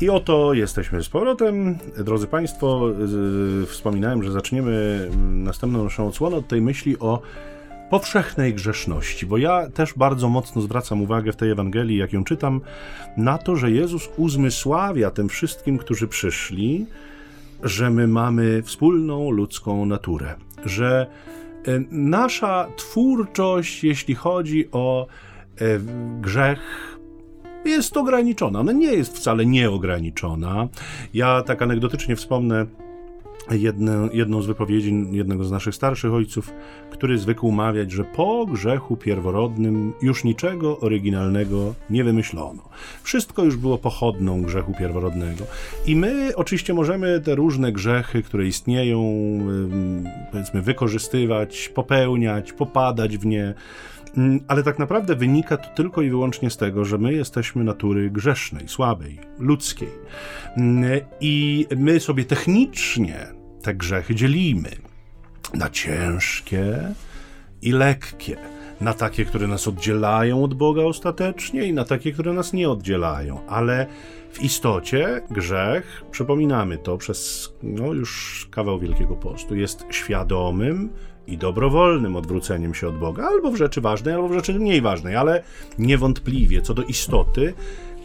I 0.00 0.10
oto 0.10 0.54
jesteśmy 0.54 1.02
z 1.02 1.08
powrotem. 1.08 1.78
Drodzy 1.98 2.26
Państwo, 2.26 2.90
wspominałem, 3.66 4.22
że 4.22 4.32
zaczniemy 4.32 5.08
następną 5.30 5.84
naszą 5.84 6.08
odsłonę 6.08 6.36
od 6.36 6.48
tej 6.48 6.60
myśli 6.60 6.98
o 6.98 7.22
powszechnej 7.90 8.54
grzeszności, 8.54 9.26
bo 9.26 9.38
ja 9.38 9.70
też 9.70 9.94
bardzo 9.94 10.28
mocno 10.28 10.62
zwracam 10.62 11.02
uwagę 11.02 11.32
w 11.32 11.36
tej 11.36 11.50
Ewangelii, 11.50 11.96
jak 11.96 12.12
ją 12.12 12.24
czytam, 12.24 12.60
na 13.16 13.38
to, 13.38 13.56
że 13.56 13.70
Jezus 13.70 14.08
uzmysławia 14.16 15.10
tym 15.10 15.28
wszystkim, 15.28 15.78
którzy 15.78 16.08
przyszli, 16.08 16.86
że 17.62 17.90
my 17.90 18.08
mamy 18.08 18.62
wspólną 18.62 19.30
ludzką 19.30 19.86
naturę, 19.86 20.34
że 20.64 21.06
e, 21.66 21.80
nasza 21.90 22.66
twórczość, 22.76 23.84
jeśli 23.84 24.14
chodzi 24.14 24.68
o 24.72 25.06
e, 25.56 25.64
grzech, 26.20 26.90
jest 27.64 27.96
ograniczona. 27.96 28.60
Ona 28.60 28.72
nie 28.72 28.92
jest 28.92 29.16
wcale 29.16 29.46
nieograniczona. 29.46 30.68
Ja 31.14 31.42
tak 31.42 31.62
anegdotycznie 31.62 32.16
wspomnę 32.16 32.66
jedną, 33.50 34.08
jedną 34.12 34.42
z 34.42 34.46
wypowiedzi 34.46 35.04
jednego 35.10 35.44
z 35.44 35.50
naszych 35.50 35.74
starszych 35.74 36.12
ojców, 36.12 36.52
który 36.90 37.18
zwykł 37.18 37.50
mawiać, 37.50 37.92
że 37.92 38.04
po 38.04 38.46
grzechu 38.46 38.96
pierworodnym 38.96 39.92
już 40.02 40.24
niczego 40.24 40.80
oryginalnego 40.80 41.74
nie 41.90 42.04
wymyślono. 42.04 42.62
Wszystko 43.02 43.44
już 43.44 43.56
było 43.56 43.78
pochodną 43.78 44.42
grzechu 44.42 44.74
pierworodnego. 44.78 45.44
I 45.86 45.96
my 45.96 46.32
oczywiście 46.36 46.74
możemy 46.74 47.20
te 47.20 47.34
różne 47.34 47.72
grzechy, 47.72 48.22
które 48.22 48.46
istnieją, 48.46 49.02
powiedzmy, 50.32 50.62
wykorzystywać, 50.62 51.68
popełniać, 51.74 52.52
popadać 52.52 53.18
w 53.18 53.26
nie 53.26 53.54
ale 54.48 54.62
tak 54.62 54.78
naprawdę 54.78 55.16
wynika 55.16 55.56
to 55.56 55.74
tylko 55.74 56.02
i 56.02 56.10
wyłącznie 56.10 56.50
z 56.50 56.56
tego, 56.56 56.84
że 56.84 56.98
my 56.98 57.12
jesteśmy 57.12 57.64
natury 57.64 58.10
grzesznej, 58.10 58.68
słabej, 58.68 59.18
ludzkiej. 59.38 59.88
Mm, 60.56 61.00
I 61.20 61.66
my 61.76 62.00
sobie 62.00 62.24
technicznie 62.24 63.26
te 63.62 63.74
grzechy 63.74 64.14
dzielimy 64.14 64.70
na 65.54 65.70
ciężkie 65.70 66.78
i 67.62 67.72
lekkie. 67.72 68.36
Na 68.80 68.94
takie, 68.94 69.24
które 69.24 69.46
nas 69.46 69.68
oddzielają 69.68 70.44
od 70.44 70.54
Boga 70.54 70.82
ostatecznie, 70.82 71.64
i 71.64 71.72
na 71.72 71.84
takie, 71.84 72.12
które 72.12 72.32
nas 72.32 72.52
nie 72.52 72.70
oddzielają. 72.70 73.46
Ale 73.46 73.86
w 74.32 74.42
istocie 74.42 75.22
grzech, 75.30 76.04
przypominamy 76.10 76.78
to 76.78 76.98
przez 76.98 77.50
no, 77.62 77.92
już 77.92 78.48
kawał 78.50 78.78
Wielkiego 78.78 79.16
Postu, 79.16 79.56
jest 79.56 79.84
świadomym, 79.90 80.90
i 81.30 81.38
dobrowolnym 81.38 82.16
odwróceniem 82.16 82.74
się 82.74 82.88
od 82.88 82.98
Boga, 82.98 83.26
albo 83.26 83.50
w 83.50 83.56
rzeczy 83.56 83.80
ważnej, 83.80 84.14
albo 84.14 84.28
w 84.28 84.32
rzeczy 84.32 84.54
mniej 84.54 84.80
ważnej, 84.80 85.16
ale 85.16 85.42
niewątpliwie 85.78 86.62
co 86.62 86.74
do 86.74 86.82
istoty, 86.82 87.54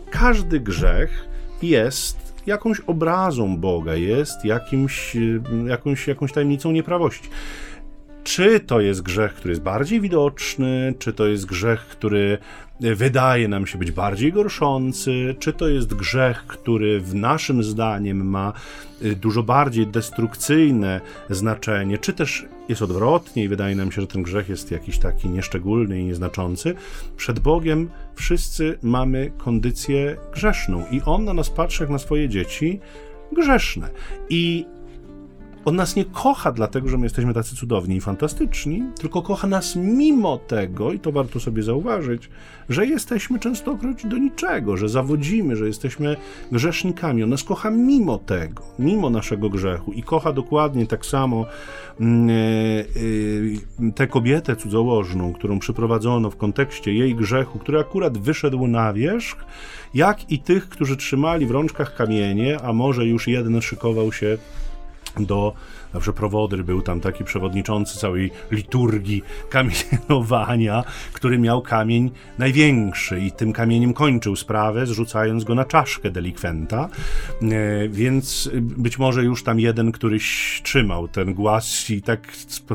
każdy 0.09 0.59
grzech 0.59 1.27
jest 1.61 2.35
jakąś 2.45 2.79
obrazą 2.79 3.57
Boga, 3.57 3.95
jest 3.95 4.45
jakimś, 4.45 5.17
jakąś, 5.67 6.07
jakąś 6.07 6.31
tajemnicą 6.31 6.71
nieprawości. 6.71 7.29
Czy 8.25 8.59
to 8.59 8.81
jest 8.81 9.01
grzech, 9.01 9.33
który 9.33 9.51
jest 9.51 9.61
bardziej 9.61 10.01
widoczny, 10.01 10.93
czy 10.99 11.13
to 11.13 11.27
jest 11.27 11.45
grzech, 11.45 11.79
który 11.79 12.37
wydaje 12.79 13.47
nam 13.47 13.67
się 13.67 13.77
być 13.77 13.91
bardziej 13.91 14.33
gorszący, 14.33 15.35
czy 15.39 15.53
to 15.53 15.67
jest 15.67 15.93
grzech, 15.93 16.43
który 16.47 17.01
w 17.01 17.15
naszym 17.15 17.63
zdaniem 17.63 18.29
ma 18.29 18.53
y, 19.01 19.15
dużo 19.15 19.43
bardziej 19.43 19.87
destrukcyjne 19.87 21.01
znaczenie, 21.29 21.97
czy 21.97 22.13
też 22.13 22.45
jest 22.69 22.81
odwrotnie 22.81 23.43
i 23.43 23.47
wydaje 23.47 23.75
nam 23.75 23.91
się, 23.91 24.01
że 24.01 24.07
ten 24.07 24.23
grzech 24.23 24.49
jest 24.49 24.71
jakiś 24.71 24.97
taki 24.97 25.29
nieszczególny 25.29 25.99
i 25.99 26.05
nieznaczący. 26.05 26.75
Przed 27.17 27.39
Bogiem 27.39 27.89
wszyscy 28.15 28.77
mamy 28.81 29.31
kondycję 29.37 30.17
grzeszną 30.33 30.85
i 30.91 31.01
On 31.05 31.25
na 31.25 31.33
nas 31.33 31.49
patrzy 31.49 31.83
jak 31.83 31.89
na 31.89 31.99
swoje 31.99 32.29
dzieci 32.29 32.79
grzeszne. 33.31 33.89
I 34.29 34.65
on 35.65 35.75
nas 35.75 35.95
nie 35.95 36.05
kocha 36.05 36.51
dlatego, 36.51 36.89
że 36.89 36.97
my 36.97 37.03
jesteśmy 37.03 37.33
tacy 37.33 37.55
cudowni 37.55 37.95
i 37.95 38.01
fantastyczni, 38.01 38.83
tylko 38.99 39.21
kocha 39.21 39.47
nas 39.47 39.75
mimo 39.75 40.37
tego, 40.37 40.93
i 40.93 40.99
to 40.99 41.11
warto 41.11 41.39
sobie 41.39 41.63
zauważyć, 41.63 42.29
że 42.69 42.85
jesteśmy 42.85 43.39
częstokroć 43.39 44.05
do 44.05 44.17
niczego, 44.17 44.77
że 44.77 44.89
zawodzimy, 44.89 45.55
że 45.55 45.67
jesteśmy 45.67 46.15
grzesznikami. 46.51 47.23
On 47.23 47.29
nas 47.29 47.43
kocha 47.43 47.69
mimo 47.69 48.17
tego, 48.17 48.63
mimo 48.79 49.09
naszego 49.09 49.49
grzechu 49.49 49.91
i 49.91 50.03
kocha 50.03 50.33
dokładnie 50.33 50.87
tak 50.87 51.05
samo 51.05 51.45
mm, 51.99 52.29
e, 52.29 52.33
e, 53.87 53.91
tę 53.91 54.07
kobietę 54.07 54.55
cudzołożną, 54.55 55.33
którą 55.33 55.59
przyprowadzono 55.59 56.31
w 56.31 56.37
kontekście 56.37 56.93
jej 56.93 57.15
grzechu, 57.15 57.59
który 57.59 57.79
akurat 57.79 58.17
wyszedł 58.17 58.67
na 58.67 58.93
wierzch, 58.93 59.45
jak 59.93 60.31
i 60.31 60.39
tych, 60.39 60.69
którzy 60.69 60.97
trzymali 60.97 61.45
w 61.45 61.51
rączkach 61.51 61.95
kamienie, 61.95 62.61
a 62.61 62.73
może 62.73 63.05
już 63.05 63.27
jeden 63.27 63.61
szykował 63.61 64.11
się 64.11 64.37
do 65.17 65.55
Zawsze 65.95 66.13
prowodry 66.13 66.63
był 66.63 66.81
tam 66.81 67.01
taki 67.01 67.23
przewodniczący 67.23 67.99
całej 67.99 68.31
liturgii 68.51 69.23
kamienowania, 69.49 70.83
który 71.13 71.37
miał 71.37 71.61
kamień 71.61 72.11
największy 72.37 73.19
i 73.19 73.31
tym 73.31 73.53
kamieniem 73.53 73.93
kończył 73.93 74.35
sprawę, 74.35 74.85
zrzucając 74.85 75.43
go 75.43 75.55
na 75.55 75.65
czaszkę 75.65 76.11
delikwenta. 76.11 76.89
E, 77.41 77.89
więc 77.89 78.49
być 78.55 78.99
może 78.99 79.23
już 79.23 79.43
tam 79.43 79.59
jeden 79.59 79.91
któryś 79.91 80.61
trzymał 80.63 81.07
ten 81.07 81.33
głaz 81.33 81.89
i 81.89 82.01
tak 82.01 82.19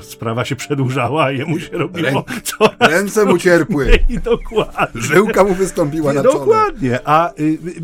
sprawa 0.03 0.45
się 0.45 0.57
przedłużała, 0.57 1.25
a 1.25 1.31
jemu 1.31 1.61
się 1.61 1.79
robiło 1.79 2.25
coraz 2.43 2.91
Ręce 2.91 3.25
mu 3.25 3.39
cierpły. 3.39 3.99
I 4.09 4.19
dokładnie. 4.19 5.03
Żyłka 5.03 5.45
mu 5.45 5.55
wystąpiła 5.55 6.13
na 6.13 6.23
czole. 6.23 6.35
Dokładnie. 6.35 6.99
A 7.05 7.33
y, 7.33 7.43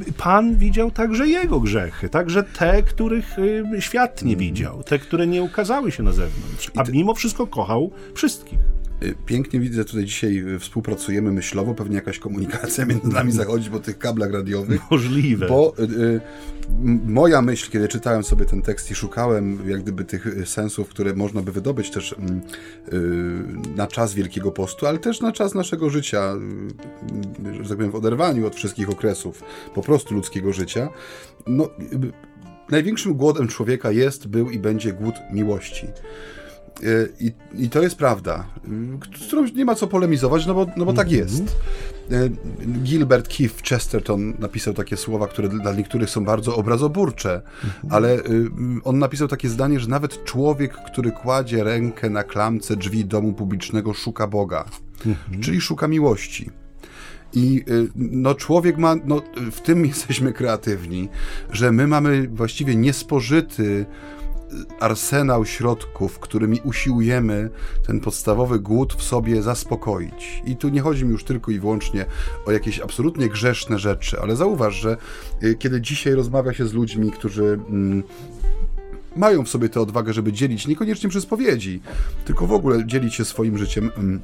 y, 0.09 0.13
Pan 0.19 0.57
widział 0.57 0.91
także 0.91 1.29
jego 1.29 1.61
grzechy, 1.61 2.09
także 2.09 2.43
te, 2.43 2.83
których 2.83 3.39
y, 3.39 3.83
świat 3.83 4.23
nie 4.23 4.37
widział, 4.37 4.83
te, 4.83 4.99
które 4.99 5.26
nie 5.27 5.43
ukazały 5.43 5.93
się 5.93 6.03
na 6.03 6.13
zewnątrz, 6.13 6.71
a 6.77 6.83
mimo 6.91 7.15
wszystko 7.15 7.47
kochał 7.47 7.91
wszystkich. 8.15 8.59
Y, 9.03 9.15
pięknie 9.27 9.61
widzę, 9.61 9.77
że 9.77 9.85
tutaj 9.85 10.05
dzisiaj 10.05 10.39
y, 10.39 10.59
współpracujemy 10.59 11.33
myślowo, 11.33 11.75
pewnie 11.75 11.95
jakaś 11.95 12.19
komunikacja 12.19 12.87
między 12.87 13.09
nami 13.09 13.33
zachodzi 13.33 13.71
po 13.71 13.81
tych 13.81 13.99
kablach 13.99 14.33
radiowych. 14.33 14.81
Możliwe. 14.91 15.47
Bo 15.47 15.75
y, 15.79 15.83
y, 15.83 16.21
moja 17.07 17.43
myśl, 17.43 17.71
kiedy 17.71 17.89
czytałem 17.89 18.25
sobie 18.25 18.45
ten 18.45 18.63
tekst 18.63 18.91
i 18.91 18.95
szukałem 18.95 19.71
jak 19.71 19.83
gdyby 19.83 20.05
tych 20.05 20.27
sensów, 20.45 20.89
które 20.89 21.15
można 21.15 21.43
by 21.43 21.53
wydobyć 21.53 21.91
też 21.91 22.13
y, 22.13 22.17
na 23.77 23.87
czas 23.87 24.15
Wielkiego 24.15 24.53
Postu, 24.53 24.87
ale 24.87 24.99
też 24.99 25.21
na 25.21 25.33
czas 25.33 25.55
naszego 25.55 25.91
życia, 25.91 26.35
y, 27.47 27.55
że 27.63 27.69
tak 27.69 27.77
powiem, 27.77 27.91
w 27.91 27.95
oderwaniu 27.95 28.47
od 28.47 28.55
wszystkich 28.55 28.91
okresów 28.91 29.43
po 29.75 29.83
prostu 29.83 30.15
ludzkiego 30.15 30.53
życia, 30.53 30.89
no 31.47 31.71
największym 32.71 33.15
głodem 33.15 33.49
człowieka 33.49 33.91
jest, 33.91 34.27
był 34.27 34.51
i 34.51 34.59
będzie 34.59 34.93
głód 34.93 35.15
miłości. 35.33 35.87
E, 36.83 37.09
I, 37.21 37.33
I, 37.65 37.71
to 37.71 37.83
jest 37.83 37.97
prawda, 37.97 38.47
z 39.21 39.27
którą 39.27 39.45
nie 39.45 39.65
ma 39.65 39.75
co 39.75 39.87
polemizować, 39.87 40.47
no 40.47 40.55
bo, 40.55 40.67
no 40.77 40.85
bo 40.85 40.93
tak 40.93 41.07
mhm. 41.07 41.23
jest. 41.23 41.57
E, 42.11 42.29
Gilbert 42.83 43.37
Keith 43.37 43.63
Chesterton 43.63 44.35
napisał 44.39 44.75
takie 44.75 44.97
słowa, 44.97 45.29
które 45.29 45.49
dla 45.49 45.73
niektórych 45.73 46.11
są 46.11 46.25
bardzo 46.25 46.57
obrazoburcze, 46.57 47.35
mhm. 47.35 47.93
ale 47.93 48.15
y, 48.15 48.51
on 48.85 48.99
napisał 48.99 49.29
takie 49.29 49.49
zdanie, 49.49 49.81
że 49.81 49.89
nawet 49.89 50.25
człowiek, 50.25 50.73
który 50.73 51.13
kładzie 51.13 51.65
rękę 51.65 52.11
na 52.11 52.23
klamce 52.23 52.77
drzwi 52.77 53.05
domu 53.05 53.33
publicznego, 53.33 53.95
szuka 53.95 54.27
Boga, 54.27 54.65
mhm. 55.07 55.41
czyli 55.41 55.61
szuka 55.61 55.89
miłości. 55.89 56.51
I 57.37 57.65
y, 57.69 57.89
no, 57.97 58.35
człowiek 58.35 58.79
ma, 58.79 58.95
no, 59.05 59.23
w 59.51 59.61
tym 59.61 59.87
jesteśmy 59.87 60.33
kreatywni, 60.33 61.09
że 61.53 61.73
my 61.73 61.87
mamy 61.87 62.29
właściwie 62.29 62.77
niespożyty 62.77 63.63
y, 63.63 63.87
arsenał 64.81 65.47
środków, 65.47 66.19
którymi 66.19 66.61
usiłujemy 66.65 67.51
ten 67.87 68.01
podstawowy 68.01 68.61
głód 68.61 68.95
w 68.95 69.03
sobie 69.03 69.43
zaspokoić. 69.43 70.43
I 70.47 70.57
tu 70.57 70.69
nie 70.69 70.81
chodzi 70.81 71.05
mi 71.05 71.11
już 71.11 71.25
tylko 71.25 71.51
i 71.51 71.59
wyłącznie 71.59 72.07
o 72.47 72.53
jakieś 72.53 72.81
absolutnie 72.81 73.29
grzeszne 73.29 73.79
rzeczy, 73.79 74.21
ale 74.21 74.37
zauważ, 74.37 74.75
że 74.75 74.97
y, 75.43 75.55
kiedy 75.55 75.81
dzisiaj 75.81 76.15
rozmawia 76.15 76.55
się 76.55 76.67
z 76.67 76.73
ludźmi, 76.73 77.11
którzy 77.11 77.61
mm, 77.69 78.03
mają 79.17 79.45
w 79.45 79.49
sobie 79.49 79.69
tę 79.69 79.81
odwagę, 79.81 80.13
żeby 80.13 80.33
dzielić, 80.33 80.67
niekoniecznie 80.67 81.09
przez 81.09 81.27
powiedzi, 81.27 81.81
tylko 82.25 82.47
w 82.47 82.53
ogóle 82.53 82.87
dzielić 82.87 83.15
się 83.15 83.25
swoim 83.25 83.59
życiem, 83.59 83.91
mm, 83.97 84.21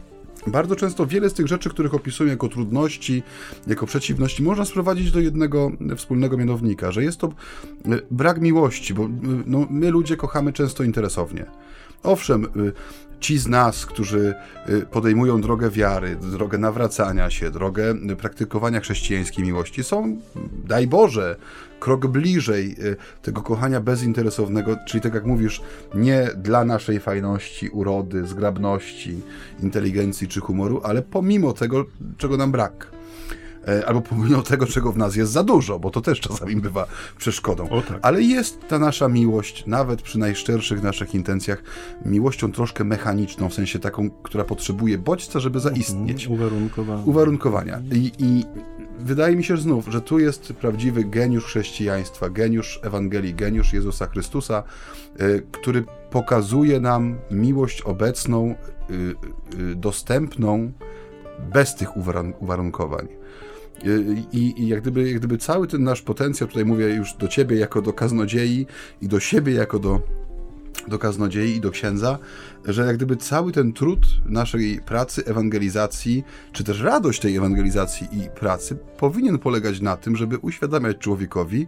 bardzo 0.46 0.76
często 0.76 1.06
wiele 1.06 1.30
z 1.30 1.34
tych 1.34 1.46
rzeczy, 1.46 1.70
których 1.70 1.94
opisuję 1.94 2.30
jako 2.30 2.48
trudności, 2.48 3.22
jako 3.66 3.86
przeciwności, 3.86 4.42
można 4.42 4.64
sprowadzić 4.64 5.10
do 5.10 5.20
jednego 5.20 5.70
wspólnego 5.96 6.36
mianownika, 6.36 6.92
że 6.92 7.04
jest 7.04 7.18
to 7.18 7.26
e, 7.26 7.32
brak 8.10 8.40
miłości, 8.40 8.94
bo 8.94 9.04
e, 9.04 9.08
no, 9.46 9.66
my 9.70 9.90
ludzie 9.90 10.16
kochamy 10.16 10.52
często 10.52 10.84
interesownie. 10.84 11.46
Owszem, 12.02 12.44
e, 12.44 12.48
ci 13.22 13.38
z 13.38 13.48
nas, 13.48 13.86
którzy 13.86 14.34
podejmują 14.90 15.40
drogę 15.40 15.70
wiary, 15.70 16.16
drogę 16.16 16.58
nawracania 16.58 17.30
się, 17.30 17.50
drogę 17.50 17.94
praktykowania 18.18 18.80
chrześcijańskiej 18.80 19.44
miłości, 19.44 19.84
są, 19.84 20.16
daj 20.64 20.86
Boże, 20.86 21.36
krok 21.80 22.06
bliżej 22.06 22.76
y, 22.78 22.96
tego 23.22 23.42
kochania 23.42 23.80
bezinteresownego, 23.80 24.76
czyli 24.86 25.00
tak 25.00 25.14
jak 25.14 25.24
mówisz, 25.24 25.62
nie 25.94 26.28
dla 26.36 26.64
naszej 26.64 27.00
fajności, 27.00 27.68
urody, 27.68 28.26
zgrabności, 28.26 29.20
inteligencji 29.62 30.28
czy 30.28 30.40
humoru, 30.40 30.80
ale 30.84 31.02
pomimo 31.02 31.52
tego, 31.52 31.84
czego 32.18 32.36
nam 32.36 32.52
brak 32.52 33.01
albo 33.86 34.00
pomimo 34.00 34.42
tego, 34.42 34.66
czego 34.66 34.92
w 34.92 34.96
nas 34.96 35.16
jest 35.16 35.32
za 35.32 35.44
dużo, 35.44 35.78
bo 35.78 35.90
to 35.90 36.00
też 36.00 36.20
czasami 36.20 36.56
bywa 36.56 36.86
przeszkodą. 37.18 37.68
Tak. 37.88 37.98
Ale 38.02 38.22
jest 38.22 38.68
ta 38.68 38.78
nasza 38.78 39.08
miłość, 39.08 39.66
nawet 39.66 40.02
przy 40.02 40.18
najszczerszych 40.18 40.82
naszych 40.82 41.14
intencjach, 41.14 41.62
miłością 42.04 42.52
troszkę 42.52 42.84
mechaniczną, 42.84 43.48
w 43.48 43.54
sensie 43.54 43.78
taką, 43.78 44.10
która 44.10 44.44
potrzebuje 44.44 44.98
bodźca, 44.98 45.40
żeby 45.40 45.60
zaistnieć. 45.60 46.26
Uwarunkowania. 46.28 47.02
Uwarunkowania. 47.04 47.82
I, 47.92 48.12
I 48.18 48.44
wydaje 48.98 49.36
mi 49.36 49.44
się 49.44 49.56
znów, 49.56 49.86
że 49.88 50.00
tu 50.00 50.18
jest 50.18 50.52
prawdziwy 50.52 51.04
geniusz 51.04 51.44
chrześcijaństwa, 51.44 52.30
geniusz 52.30 52.80
Ewangelii, 52.82 53.34
geniusz 53.34 53.72
Jezusa 53.72 54.06
Chrystusa, 54.06 54.62
y, 55.20 55.46
który 55.52 55.84
pokazuje 56.10 56.80
nam 56.80 57.18
miłość 57.30 57.82
obecną, 57.82 58.54
y, 58.90 59.76
dostępną, 59.76 60.72
bez 61.52 61.74
tych 61.74 61.96
uwarunkowań. 62.40 63.21
I, 64.32 64.54
I, 64.62 64.68
jak, 64.68 64.80
gdyby, 64.80 65.08
jak 65.10 65.18
gdyby 65.18 65.38
cały 65.38 65.66
ten 65.66 65.82
nasz 65.82 66.02
potencjał, 66.02 66.48
tutaj 66.48 66.64
mówię 66.64 66.94
już 66.94 67.14
do 67.14 67.28
ciebie 67.28 67.56
jako 67.56 67.82
do 67.82 67.92
kaznodziei 67.92 68.66
i 69.00 69.08
do 69.08 69.20
siebie 69.20 69.52
jako 69.52 69.78
do 69.78 70.00
do 70.88 70.98
kaznodziei 70.98 71.56
i 71.56 71.60
do 71.60 71.70
księdza, 71.70 72.18
że 72.64 72.86
jak 72.86 72.96
gdyby 72.96 73.16
cały 73.16 73.52
ten 73.52 73.72
trud 73.72 74.00
naszej 74.26 74.80
pracy, 74.86 75.24
ewangelizacji, 75.26 76.24
czy 76.52 76.64
też 76.64 76.80
radość 76.80 77.20
tej 77.20 77.36
ewangelizacji 77.36 78.08
i 78.12 78.28
pracy 78.30 78.76
powinien 78.98 79.38
polegać 79.38 79.80
na 79.80 79.96
tym, 79.96 80.16
żeby 80.16 80.38
uświadamiać 80.38 80.98
człowiekowi 80.98 81.66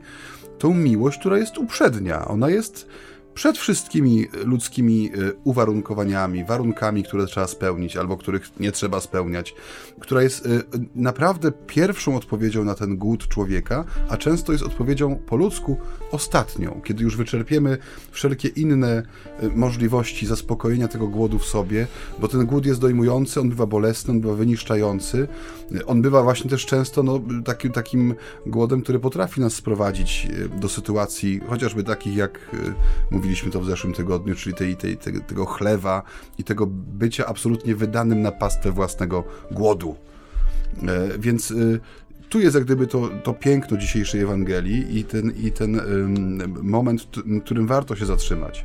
tą 0.59 0.75
miłość, 0.75 1.19
która 1.19 1.39
jest 1.39 1.59
uprzednia. 1.59 2.29
Ona 2.29 2.51
jest 2.51 2.89
przed 3.35 3.59
wszystkimi 3.59 4.27
ludzkimi 4.45 5.11
e, 5.15 5.33
uwarunkowaniami, 5.45 6.45
warunkami, 6.45 7.05
które 7.05 7.27
trzeba 7.27 7.47
spełnić 7.47 7.97
albo 7.97 8.17
których 8.17 8.61
nie 8.61 8.73
trzeba 8.73 9.01
spełniać, 9.01 9.55
która 10.01 10.23
jest 10.23 10.47
e, 10.47 10.49
naprawdę 10.95 11.53
pierwszą 11.67 12.17
odpowiedzią 12.17 12.65
na 12.65 12.75
ten 12.75 12.97
głód 12.97 13.29
człowieka, 13.29 13.85
a 14.09 14.17
często 14.17 14.53
jest 14.53 14.65
odpowiedzią 14.65 15.17
po 15.17 15.37
ludzku 15.37 15.77
ostatnią, 16.11 16.81
kiedy 16.85 17.05
już 17.05 17.17
wyczerpiemy 17.17 17.79
wszelkie 18.11 18.49
inne 18.49 19.03
e, 19.41 19.49
możliwości 19.49 20.27
zaspokojenia 20.27 20.89
tego 20.89 21.09
głodu 21.09 21.39
w 21.39 21.45
sobie, 21.45 21.87
bo 22.19 22.29
ten 22.29 22.47
głód 22.47 22.67
jest 22.67 22.81
dojmujący, 22.81 23.41
on 23.41 23.49
bywa 23.49 23.67
bolesny, 23.67 24.11
on 24.11 24.21
bywa 24.21 24.35
wyniszczający, 24.35 25.29
on 25.87 26.03
bywa 26.03 26.23
właśnie 26.23 26.51
też 26.51 26.67
często 26.67 27.03
no, 27.03 27.21
takim, 27.45 27.73
takim 27.73 28.15
głodem, 28.47 28.83
który 28.83 28.99
potrafi 28.99 29.41
nas 29.41 29.55
sprowadzić 29.55 30.29
do 30.61 30.69
sytuacji 30.69 31.41
chociażby 31.49 31.85
takich, 31.85 32.17
jak 32.17 32.57
mówiliśmy 33.11 33.51
to 33.51 33.61
w 33.61 33.67
zeszłym 33.67 33.93
tygodniu, 33.93 34.35
czyli 34.35 34.57
tej, 34.57 34.77
tej, 34.77 34.97
tej, 34.97 35.21
tego 35.21 35.45
chlewa 35.45 36.03
i 36.39 36.45
tego 36.45 36.67
bycia 36.67 37.27
absolutnie 37.27 37.75
wydanym 37.75 38.23
na 38.23 38.33
pastwę 38.33 38.73
własnego 38.73 39.25
głodu. 39.51 39.97
E, 40.83 41.19
więc 41.19 41.51
e, 41.51 41.55
tu 42.29 42.41
jest 42.41 42.55
jak 42.55 42.65
gdyby 42.65 42.87
to, 42.87 43.11
to 43.23 43.35
piękno 43.35 43.77
dzisiejszej 43.77 44.21
Ewangelii 44.21 44.99
i 44.99 45.05
ten, 45.05 45.33
i 45.45 45.53
ten 45.53 45.81
moment, 46.63 47.03
w 47.03 47.41
którym 47.45 47.67
warto 47.67 47.97
się 47.97 48.07
zatrzymać. 48.07 48.65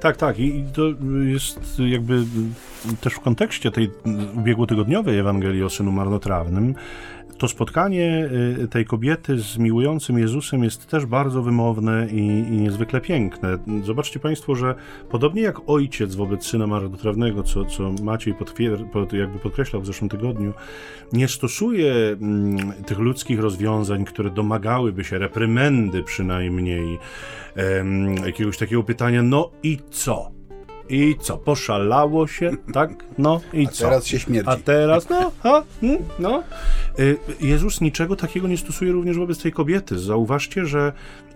Tak, 0.00 0.16
tak. 0.16 0.38
I 0.38 0.64
to 0.74 0.82
jest 1.24 1.78
jakby 1.78 2.24
też 3.00 3.14
w 3.14 3.20
kontekście 3.20 3.70
tej 3.70 3.90
ubiegłotygodniowej 4.36 5.18
Ewangelii 5.18 5.62
o 5.62 5.70
synu 5.70 5.92
marnotrawnym 5.92 6.74
to 7.38 7.48
spotkanie 7.48 8.30
y, 8.62 8.68
tej 8.68 8.84
kobiety 8.84 9.38
z 9.38 9.58
miłującym 9.58 10.18
Jezusem 10.18 10.64
jest 10.64 10.86
też 10.86 11.06
bardzo 11.06 11.42
wymowne 11.42 12.08
i, 12.10 12.26
i 12.26 12.60
niezwykle 12.60 13.00
piękne. 13.00 13.58
Zobaczcie 13.84 14.20
Państwo, 14.20 14.54
że 14.54 14.74
podobnie 15.10 15.42
jak 15.42 15.56
ojciec 15.66 16.14
wobec 16.14 16.46
syna 16.46 16.66
marnotrawnego, 16.66 17.42
co, 17.42 17.64
co 17.64 17.92
Maciej 18.02 18.34
pod, 18.92 19.12
jakby 19.12 19.38
podkreślał 19.38 19.82
w 19.82 19.86
zeszłym 19.86 20.08
tygodniu, 20.08 20.52
nie 21.12 21.28
stosuje 21.28 21.94
mm, 21.94 22.72
tych 22.86 22.98
ludzkich 22.98 23.40
rozwiązań, 23.40 24.04
które 24.04 24.30
domagałyby 24.30 25.04
się 25.04 25.18
reprymendy 25.18 26.02
przynajmniej, 26.02 26.98
em, 27.54 28.16
jakiegoś 28.16 28.58
takiego 28.58 28.82
pytania, 28.82 29.22
no 29.22 29.50
i 29.62 29.78
co? 29.90 30.37
I 30.88 31.16
co? 31.20 31.38
Poszalało 31.38 32.26
się, 32.26 32.50
tak? 32.72 33.04
No 33.18 33.40
i 33.52 33.66
A 33.66 33.70
co? 33.70 33.84
teraz 33.84 34.06
się 34.06 34.18
śmierdzi. 34.18 34.50
A 34.50 34.56
teraz, 34.56 35.08
no, 35.08 35.32
ha, 35.42 35.64
hmm, 35.80 36.02
no. 36.18 36.42
Y, 36.98 37.18
Jezus 37.40 37.80
niczego 37.80 38.16
takiego 38.16 38.48
nie 38.48 38.56
stosuje 38.56 38.92
również 38.92 39.18
wobec 39.18 39.42
tej 39.42 39.52
kobiety. 39.52 39.98
Zauważcie, 39.98 40.66
że, 40.66 40.92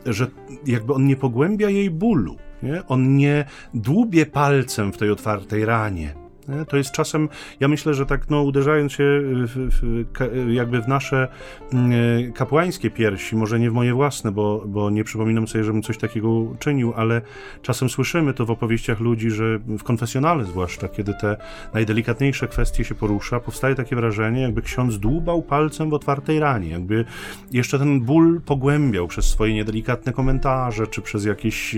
że 0.06 0.26
jakby 0.66 0.94
on 0.94 1.06
nie 1.06 1.16
pogłębia 1.16 1.70
jej 1.70 1.90
bólu. 1.90 2.36
Nie? 2.62 2.82
On 2.88 3.16
nie 3.16 3.44
dłubie 3.74 4.26
palcem 4.26 4.92
w 4.92 4.96
tej 4.96 5.10
otwartej 5.10 5.64
ranie. 5.64 6.21
To 6.68 6.76
jest 6.76 6.92
czasem, 6.92 7.28
ja 7.61 7.68
myślę, 7.68 7.94
że 7.94 8.07
tak 8.07 8.31
no, 8.31 8.42
uderzając 8.42 8.92
się 8.92 9.05
w, 9.24 9.68
w, 9.83 10.52
jakby 10.52 10.83
w 10.83 10.88
nasze 10.88 11.28
mm, 11.72 12.33
kapłańskie 12.33 12.90
piersi, 12.90 13.37
może 13.37 13.61
nie 13.61 13.70
w 13.70 13.74
moje 13.74 13.94
własne, 13.94 14.33
bo, 14.33 14.64
bo 14.66 14.90
nie 14.90 15.05
przypominam 15.05 15.48
sobie, 15.48 15.64
żebym 15.64 15.83
coś 15.83 15.98
takiego 15.98 16.28
czynił, 16.59 16.92
ale 16.96 17.22
czasem 17.62 17.88
słyszymy 17.88 18.35
to 18.35 18.46
w 18.46 18.50
opowieściach 18.50 19.00
ludzi, 19.00 19.31
że 19.31 19.59
w 19.59 19.83
konfesjonale 19.83 20.44
zwłaszcza, 20.44 20.88
kiedy 20.88 21.14
te 21.14 21.37
najdelikatniejsze 21.74 22.48
kwestie 22.48 22.85
się 22.85 22.94
porusza, 22.94 23.40
powstaje 23.40 23.74
takie 23.74 23.96
wrażenie, 23.96 24.42
jakby 24.42 24.62
ksiądz 24.62 24.98
dłubał 24.98 25.42
palcem 25.42 25.90
w 25.90 25.94
otwartej 25.94 26.40
ranie, 26.40 26.68
jakby 26.68 27.05
jeszcze 27.52 27.78
ten 27.78 28.00
ból 28.00 28.40
pogłębiał 28.40 29.09
przez 29.09 29.24
swoje 29.24 29.55
niedelikatne 29.55 30.12
komentarze, 30.12 30.87
czy 30.87 31.02
przez 31.02 31.24
jakieś 31.24 31.76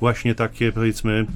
właśnie 0.00 0.34
takie, 0.34 0.72
powiedzmy, 0.72 1.26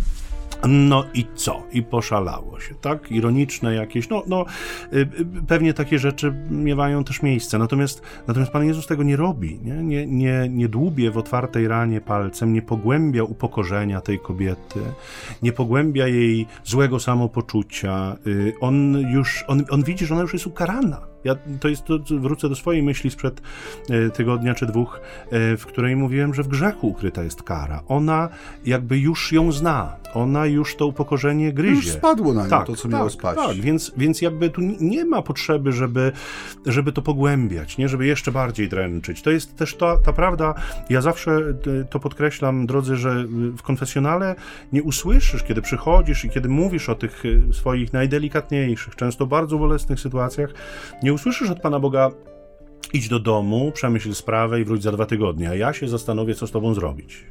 no 0.67 1.05
i 1.15 1.27
co? 1.35 1.63
I 1.73 1.83
poszalało 1.83 2.61
się, 2.61 2.75
tak? 2.75 3.13
Ironiczne 3.13 3.75
jakieś, 3.75 4.09
no, 4.09 4.23
no 4.27 4.45
y, 4.93 4.97
y, 4.97 5.07
pewnie 5.49 5.75
takie 5.75 5.99
rzeczy 5.99 6.35
miewają 6.51 7.05
też 7.05 7.23
miejsce. 7.23 7.59
Natomiast, 7.59 8.03
natomiast 8.27 8.53
Pan 8.53 8.67
Jezus 8.67 8.87
tego 8.87 9.03
nie 9.03 9.17
robi, 9.17 9.61
nie? 9.63 9.75
Nie, 9.75 10.07
nie, 10.07 10.49
nie 10.51 10.69
dłubie 10.69 11.11
w 11.11 11.19
otwartej 11.19 11.69
ranie 11.69 12.01
palcem, 12.01 12.53
nie 12.53 12.63
pogłębia 12.63 13.23
upokorzenia 13.23 14.01
tej 14.01 14.19
kobiety, 14.19 14.81
nie 15.43 15.53
pogłębia 15.53 16.07
jej 16.07 16.47
złego 16.65 17.01
samopoczucia. 17.01 18.17
Y, 18.27 18.53
on 18.61 18.99
już, 19.13 19.45
on, 19.47 19.65
on 19.71 19.83
widzi, 19.83 20.07
że 20.07 20.15
ona 20.15 20.23
już 20.23 20.33
jest 20.33 20.47
ukarana 20.47 21.09
ja 21.29 21.37
to 21.61 21.69
jest, 21.69 21.85
to 21.85 21.99
wrócę 22.11 22.49
do 22.49 22.55
swojej 22.55 22.83
myśli 22.83 23.11
sprzed 23.11 23.43
e, 23.91 24.11
tygodnia 24.11 24.55
czy 24.55 24.67
dwóch, 24.67 25.01
e, 25.31 25.57
w 25.57 25.67
której 25.67 25.97
mówiłem, 25.97 26.35
że 26.35 26.43
w 26.43 26.49
grzechu 26.49 26.89
ukryta 26.89 27.23
jest 27.23 27.43
kara. 27.43 27.83
Ona 27.89 28.29
jakby 28.67 28.99
już 28.99 29.33
ją 29.33 29.53
zna, 29.53 29.97
ona 30.15 30.47
już 30.47 30.77
to 30.77 30.87
upokorzenie 30.87 31.53
gryzie. 31.53 31.75
Już 31.75 31.89
spadło 31.89 32.35
na 32.35 32.45
nią 32.45 32.51
tak, 32.51 32.67
to, 32.67 32.77
co 32.77 32.83
tak, 32.83 32.93
miało 32.93 33.11
spaść. 33.11 33.41
Tak, 33.41 33.57
więc, 33.57 33.93
więc 33.97 34.21
jakby 34.21 34.51
tu 34.51 34.61
nie 34.81 35.05
ma 35.05 35.23
potrzeby, 35.23 35.73
żeby, 35.73 36.13
żeby 36.67 36.93
to 36.93 37.03
pogłębiać, 37.03 37.79
nie? 37.79 37.89
żeby 37.89 38.07
jeszcze 38.07 38.33
bardziej 38.33 38.69
dręczyć. 38.69 39.23
To 39.23 39.31
jest 39.31 39.57
też 39.57 39.75
ta, 39.75 39.97
ta 39.97 40.13
prawda, 40.13 40.55
ja 40.91 41.01
zawsze 41.01 41.33
e, 41.33 41.85
to 41.85 42.01
podkreślam, 42.01 42.67
drodzy, 42.67 42.97
że 42.97 43.25
w 43.57 43.63
konfesjonale 43.63 44.35
nie 44.73 44.83
usłyszysz, 44.83 45.43
kiedy 45.43 45.63
przychodzisz 45.63 46.25
i 46.25 46.31
kiedy 46.31 46.49
mówisz 46.49 46.89
o 46.89 46.95
tych 46.95 47.23
swoich 47.53 47.93
najdelikatniejszych, 47.93 48.97
często 48.97 49.27
bardzo 49.27 49.59
bolesnych 49.59 50.01
sytuacjach, 50.01 50.51
nie 51.03 51.13
usłyszysz 51.19 51.51
od 51.51 51.61
Pana 51.61 51.81
Boga, 51.81 52.11
idź 52.93 53.09
do 53.09 53.19
domu, 53.19 53.73
przemyśl 53.75 54.15
sprawę 54.15 54.61
i 54.61 54.65
wróć 54.65 54.83
za 54.83 54.93
dwa 54.93 55.07
tygodnie, 55.07 55.51
a 55.51 55.55
ja 55.55 55.73
się 55.73 55.89
zastanowię, 55.89 56.35
co 56.35 56.47
z 56.47 56.51
Tobą 56.51 56.75
zrobić 56.75 57.25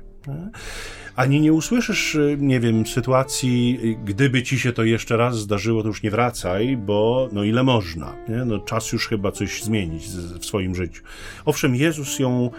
ani 1.18 1.42
nie 1.42 1.54
usłyszysz, 1.54 2.16
y, 2.16 2.38
nie 2.40 2.60
wiem, 2.60 2.86
sytuacji, 2.86 3.80
y, 3.84 4.06
gdyby 4.06 4.44
ci 4.44 4.60
się 4.60 4.74
to 4.74 4.84
jeszcze 4.84 5.18
raz 5.18 5.38
zdarzyło, 5.38 5.82
to 5.82 5.88
już 5.88 6.04
nie 6.04 6.12
wracaj, 6.12 6.78
bo 6.78 7.30
no 7.32 7.44
ile 7.44 7.64
można, 7.64 8.16
nie? 8.30 8.46
No, 8.46 8.60
czas 8.60 8.92
już 8.92 9.08
chyba 9.08 9.32
coś 9.32 9.64
zmienić 9.64 10.08
w 10.40 10.46
swoim 10.46 10.76
życiu. 10.76 11.04
Owszem, 11.46 11.76
Jezus 11.76 12.20
ją 12.20 12.50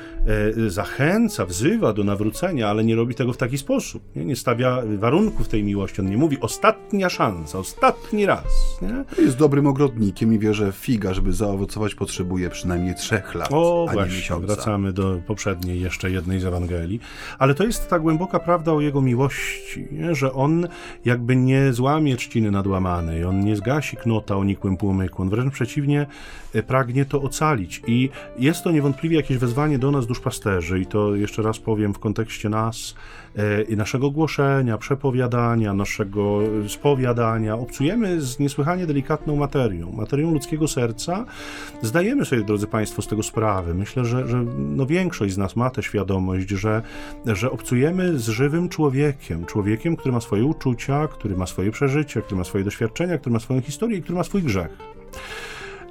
e, 0.66 0.70
zachęca, 0.70 1.46
wzywa 1.46 1.92
do 1.92 2.04
nawrócenia, 2.04 2.68
ale 2.68 2.84
nie 2.84 2.96
robi 2.96 3.14
tego 3.14 3.32
w 3.32 3.36
taki 3.36 3.58
sposób. 3.58 4.02
Nie, 4.16 4.24
nie 4.24 4.36
stawia 4.36 4.82
warunków 4.98 5.48
tej 5.48 5.64
miłości. 5.64 6.00
On 6.00 6.10
nie 6.10 6.16
mówi 6.16 6.40
ostatnia 6.40 7.08
szansa, 7.08 7.58
ostatni 7.58 8.26
raz. 8.26 8.44
Nie? 8.82 9.24
Jest 9.24 9.36
dobrym 9.36 9.66
ogrodnikiem 9.66 10.34
i 10.34 10.38
wie, 10.38 10.54
że 10.54 10.72
figa, 10.72 11.14
żeby 11.14 11.32
zaowocować, 11.32 11.94
potrzebuje 11.94 12.50
przynajmniej 12.50 12.94
trzech 12.94 13.34
lat. 13.34 13.48
O, 13.52 13.86
a 13.90 13.92
właśnie, 13.92 14.16
miesiąca. 14.16 14.46
wracamy 14.46 14.92
do 14.92 15.20
poprzedniej 15.26 15.80
jeszcze 15.80 16.10
jednej 16.10 16.40
z 16.40 16.44
Ewangelii. 16.44 17.00
Ale 17.38 17.54
to 17.58 17.64
jest 17.64 17.90
ta 17.90 17.98
głęboka 17.98 18.38
prawda 18.38 18.72
o 18.72 18.80
Jego 18.80 19.00
miłości, 19.00 19.88
nie? 19.92 20.14
że 20.14 20.32
On 20.32 20.68
jakby 21.04 21.36
nie 21.36 21.72
złamie 21.72 22.16
trzciny 22.16 22.50
nadłamanej, 22.50 23.24
On 23.24 23.40
nie 23.40 23.56
zgasi 23.56 23.96
knota 23.96 24.36
o 24.36 24.44
nikłym 24.44 24.76
płomyku, 24.76 25.22
On 25.22 25.28
wręcz 25.28 25.52
przeciwnie 25.54 26.06
e, 26.54 26.62
pragnie 26.62 27.04
to 27.04 27.22
ocalić 27.22 27.82
i 27.86 28.10
jest 28.38 28.64
to 28.64 28.70
niewątpliwie 28.70 29.16
jakieś 29.16 29.38
wezwanie 29.38 29.78
do 29.78 29.90
nas 29.90 30.06
duszpasterzy 30.06 30.80
i 30.80 30.86
to 30.86 31.14
jeszcze 31.14 31.42
raz 31.42 31.58
powiem 31.58 31.94
w 31.94 31.98
kontekście 31.98 32.48
nas, 32.48 32.94
i 33.68 33.76
naszego 33.76 34.10
głoszenia, 34.10 34.78
przepowiadania, 34.78 35.74
naszego 35.74 36.40
spowiadania. 36.68 37.54
Obcujemy 37.54 38.20
z 38.20 38.38
niesłychanie 38.38 38.86
delikatną 38.86 39.36
materią, 39.36 39.92
materią 39.92 40.30
ludzkiego 40.30 40.68
serca. 40.68 41.24
Zdajemy 41.82 42.24
sobie, 42.24 42.42
drodzy 42.42 42.66
Państwo, 42.66 43.02
z 43.02 43.06
tego 43.06 43.22
sprawę. 43.22 43.74
Myślę, 43.74 44.04
że, 44.04 44.28
że 44.28 44.44
no 44.58 44.86
większość 44.86 45.34
z 45.34 45.38
nas 45.38 45.56
ma 45.56 45.70
tę 45.70 45.82
świadomość, 45.82 46.48
że, 46.48 46.82
że 47.26 47.50
obcujemy 47.50 48.18
z 48.18 48.28
żywym 48.28 48.68
człowiekiem, 48.68 49.46
człowiekiem, 49.46 49.96
który 49.96 50.12
ma 50.12 50.20
swoje 50.20 50.44
uczucia, 50.44 51.08
który 51.08 51.36
ma 51.36 51.46
swoje 51.46 51.70
przeżycia, 51.70 52.20
który 52.20 52.38
ma 52.38 52.44
swoje 52.44 52.64
doświadczenia, 52.64 53.18
który 53.18 53.32
ma 53.32 53.40
swoją 53.40 53.60
historię 53.60 53.98
i 53.98 54.02
który 54.02 54.18
ma 54.18 54.24
swój 54.24 54.42
grzech. 54.42 54.78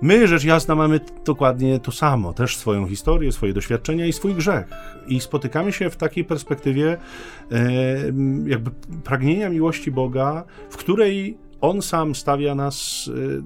My, 0.02 0.28
rzecz 0.28 0.44
jasna, 0.44 0.76
mamy 0.76 1.00
dokładnie 1.26 1.80
to 1.80 1.92
samo, 1.92 2.34
też 2.34 2.58
swoją 2.58 2.88
historię, 2.88 3.32
swoje 3.32 3.54
doświadczenia 3.54 4.06
i 4.06 4.14
swój 4.14 4.36
grzech. 4.36 4.68
I 5.08 5.20
spotykamy 5.20 5.72
się 5.72 5.90
w 5.90 5.98
takiej 5.98 6.26
perspektywie 6.26 6.98
e, 7.52 7.70
jakby 8.46 8.72
pragnienia 9.04 9.50
miłości 9.50 9.92
Boga, 9.92 10.44
w 10.70 10.78
której 10.78 11.38
on 11.62 11.82
sam 11.82 12.16
stawia 12.16 12.56
nas 12.56 13.08
y, 13.08 13.42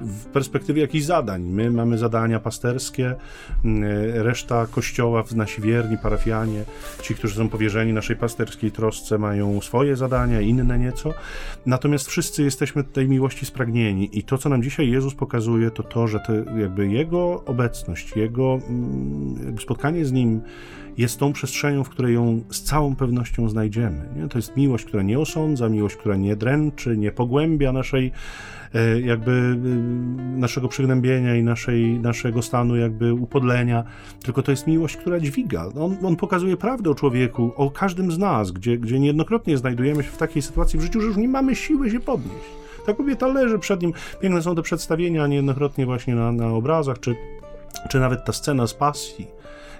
w 0.00 0.24
perspektywie 0.24 0.82
jakichś 0.82 1.04
zadań. 1.04 1.42
My 1.42 1.70
mamy 1.70 1.98
zadania 1.98 2.40
pasterskie, 2.40 3.14
y, 3.64 4.22
reszta 4.22 4.66
kościoła, 4.66 5.24
nasi 5.36 5.62
wierni, 5.62 5.98
parafianie, 5.98 6.64
ci, 7.02 7.14
którzy 7.14 7.34
są 7.34 7.48
powierzeni 7.48 7.92
naszej 7.92 8.16
pasterskiej 8.16 8.72
trosce, 8.72 9.18
mają 9.18 9.60
swoje 9.60 9.96
zadania, 9.96 10.40
inne 10.40 10.78
nieco. 10.78 11.14
Natomiast 11.66 12.08
wszyscy 12.08 12.42
jesteśmy 12.42 12.84
tej 12.84 13.08
miłości 13.08 13.46
spragnieni 13.46 14.18
i 14.18 14.22
to, 14.22 14.38
co 14.38 14.48
nam 14.48 14.62
dzisiaj 14.62 14.90
Jezus 14.90 15.14
pokazuje, 15.14 15.70
to 15.70 15.82
to, 15.82 16.08
że 16.08 16.20
to 16.20 16.32
jakby 16.58 16.88
Jego 16.88 17.44
obecność, 17.44 18.16
Jego 18.16 18.58
mm, 18.68 19.58
spotkanie 19.58 20.04
z 20.04 20.12
Nim 20.12 20.40
jest 20.98 21.18
tą 21.18 21.32
przestrzenią, 21.32 21.84
w 21.84 21.88
której 21.88 22.14
ją 22.14 22.40
z 22.50 22.62
całą 22.62 22.96
pewnością 22.96 23.48
znajdziemy. 23.48 24.08
Nie? 24.16 24.28
To 24.28 24.38
jest 24.38 24.56
miłość, 24.56 24.84
która 24.84 25.02
nie 25.02 25.18
osądza, 25.18 25.68
miłość, 25.68 25.96
która 25.96 26.16
nie 26.16 26.36
dręczy, 26.36 26.96
nie 26.96 27.12
pogłębia 27.12 27.72
naszej 27.72 28.12
e, 28.74 29.00
jakby 29.00 29.30
e, 29.32 30.38
naszego 30.38 30.68
przygnębienia 30.68 31.36
i 31.36 31.42
naszej, 31.42 31.98
naszego 31.98 32.42
stanu 32.42 32.76
jakby 32.76 33.14
upodlenia, 33.14 33.84
tylko 34.22 34.42
to 34.42 34.50
jest 34.50 34.66
miłość, 34.66 34.96
która 34.96 35.20
dźwiga. 35.20 35.66
On, 35.80 35.96
on 36.02 36.16
pokazuje 36.16 36.56
prawdę 36.56 36.90
o 36.90 36.94
człowieku, 36.94 37.52
o 37.56 37.70
każdym 37.70 38.12
z 38.12 38.18
nas, 38.18 38.50
gdzie, 38.50 38.78
gdzie 38.78 39.00
niejednokrotnie 39.00 39.58
znajdujemy 39.58 40.02
się 40.02 40.10
w 40.10 40.16
takiej 40.16 40.42
sytuacji 40.42 40.78
w 40.78 40.82
życiu, 40.82 41.00
że 41.00 41.06
już 41.06 41.16
nie 41.16 41.28
mamy 41.28 41.56
siły 41.56 41.90
się 41.90 42.00
podnieść. 42.00 42.46
Ta 42.86 42.94
kobieta 42.94 43.26
leży 43.26 43.58
przed 43.58 43.82
nim. 43.82 43.92
Piękne 44.20 44.42
są 44.42 44.54
te 44.54 44.62
przedstawienia 44.62 45.26
niejednokrotnie 45.26 45.86
właśnie 45.86 46.14
na, 46.14 46.32
na 46.32 46.48
obrazach, 46.48 47.00
czy, 47.00 47.16
czy 47.90 48.00
nawet 48.00 48.24
ta 48.24 48.32
scena 48.32 48.66
z 48.66 48.74
pasji 48.74 49.37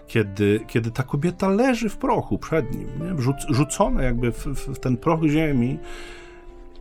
kiedy, 0.09 0.61
kiedy 0.66 0.90
ta 0.90 1.03
kobieta 1.03 1.49
leży 1.49 1.88
w 1.88 1.97
prochu 1.97 2.38
przed 2.38 2.75
nim, 2.75 2.88
nie? 3.01 3.23
Rzuc, 3.23 3.37
rzucona 3.49 4.03
jakby 4.03 4.33
w, 4.33 4.47
w, 4.47 4.79
ten 4.79 4.97
proch 4.97 5.21
ziemi. 5.25 5.79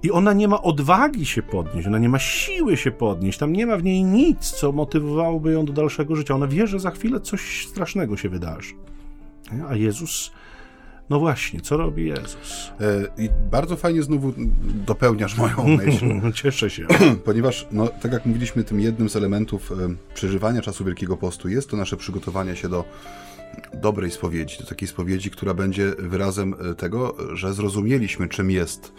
I 0.04 0.12
ona 0.12 0.34
nie 0.34 0.48
ma 0.48 0.62
odwagi 0.62 1.26
się 1.26 1.42
podnieść, 1.42 1.88
ona 1.88 2.00
nie 2.00 2.10
ma 2.10 2.20
siły 2.20 2.78
się 2.78 2.92
podnieść, 2.92 3.40
tam 3.40 3.54
nie 3.54 3.66
ma 3.66 3.78
w 3.78 3.84
niej 3.84 4.04
nic, 4.04 4.52
co 4.52 4.72
motywowałoby 4.72 5.52
ją 5.52 5.66
do 5.66 5.74
dalszego 5.74 6.16
życia. 6.16 6.36
Ona 6.36 6.48
wie, 6.48 6.68
że 6.68 6.80
za 6.80 6.92
chwilę 6.92 7.20
coś 7.20 7.68
strasznego 7.68 8.18
się 8.18 8.30
wydarzy. 8.30 8.74
A 9.70 9.76
Jezus 9.76 10.32
no 11.10 11.20
właśnie, 11.20 11.62
co 11.62 11.78
robi 11.78 12.06
Jezus? 12.06 12.72
E, 12.82 13.24
I 13.24 13.30
bardzo 13.52 13.76
fajnie 13.76 14.04
znowu 14.04 14.34
dopełniasz 14.86 15.38
moją 15.38 15.68
myśl. 15.78 16.06
Cieszę 16.34 16.70
się. 16.70 16.88
Ponieważ, 17.26 17.68
no, 17.72 17.88
tak 17.88 18.12
jak 18.12 18.26
mówiliśmy, 18.26 18.64
tym 18.64 18.80
jednym 18.80 19.10
z 19.10 19.16
elementów 19.16 19.72
e, 19.72 19.76
przeżywania 20.14 20.62
czasu 20.62 20.86
Wielkiego 20.86 21.18
Postu 21.18 21.50
jest 21.50 21.70
to 21.70 21.78
nasze 21.78 21.98
przygotowanie 21.98 22.56
się 22.56 22.70
do 22.70 22.86
dobrej 23.74 24.12
spowiedzi, 24.12 24.58
do 24.60 24.66
takiej 24.66 24.88
spowiedzi, 24.88 25.32
która 25.32 25.54
będzie 25.54 25.92
wyrazem 26.00 26.56
e, 26.72 26.76
tego, 26.76 27.16
że 27.34 27.54
zrozumieliśmy, 27.54 28.28
czym 28.28 28.52
jest 28.52 28.94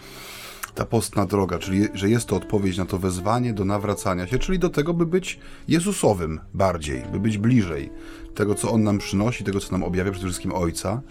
ta 0.75 0.85
postna 0.85 1.27
droga, 1.27 1.59
czyli 1.59 1.88
że 1.94 2.11
jest 2.11 2.27
to 2.27 2.37
odpowiedź 2.37 2.77
na 2.77 2.87
to 2.87 2.99
wezwanie 2.99 3.53
do 3.53 3.64
nawracania 3.64 4.27
się, 4.27 4.38
czyli 4.38 4.59
do 4.59 4.71
tego, 4.71 4.94
by 4.94 5.07
być 5.07 5.38
Jezusowym 5.68 6.40
bardziej, 6.55 7.03
by 7.12 7.21
być 7.21 7.38
bliżej 7.38 7.90
tego, 8.35 8.55
co 8.55 8.71
On 8.71 8.83
nam 8.83 8.99
przynosi, 8.99 9.44
tego, 9.44 9.61
co 9.61 9.73
nam 9.73 9.83
objawia 9.83 10.11
przede 10.11 10.27
wszystkim 10.27 10.53
Ojca. 10.53 11.03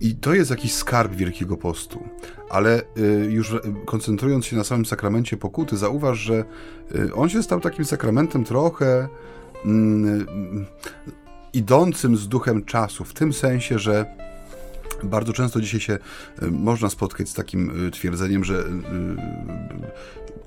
I 0.00 0.14
to 0.14 0.34
jest 0.34 0.50
jakiś 0.50 0.74
skarb 0.74 1.14
Wielkiego 1.14 1.56
Postu. 1.56 2.08
Ale 2.50 2.82
y, 2.98 3.30
już 3.30 3.52
y, 3.52 3.60
koncentrując 3.84 4.46
się 4.46 4.56
na 4.56 4.64
samym 4.64 4.86
sakramencie 4.86 5.36
pokuty, 5.36 5.76
zauważ, 5.76 6.18
że 6.18 6.44
y, 6.94 7.14
on 7.14 7.28
się 7.28 7.42
stał 7.42 7.60
takim 7.60 7.84
sakramentem 7.84 8.44
trochę 8.44 9.08
mm, 9.64 10.26
idącym 11.52 12.16
z 12.16 12.28
duchem 12.28 12.64
czasu, 12.64 13.04
w 13.04 13.14
tym 13.14 13.32
sensie, 13.32 13.78
że 13.78 14.06
Bardzo 15.02 15.32
często 15.32 15.60
dzisiaj 15.60 15.80
się 15.80 15.98
można 16.50 16.90
spotkać 16.90 17.28
z 17.28 17.34
takim 17.34 17.90
twierdzeniem, 17.92 18.44
że 18.44 18.64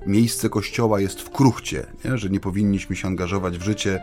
miejsce 0.06 0.48
kościoła 0.48 1.00
jest 1.00 1.20
w 1.20 1.30
kruchcie, 1.30 1.86
nie? 2.04 2.18
że 2.18 2.28
nie 2.28 2.40
powinniśmy 2.40 2.96
się 2.96 3.08
angażować 3.08 3.58
w 3.58 3.62
życie 3.62 4.00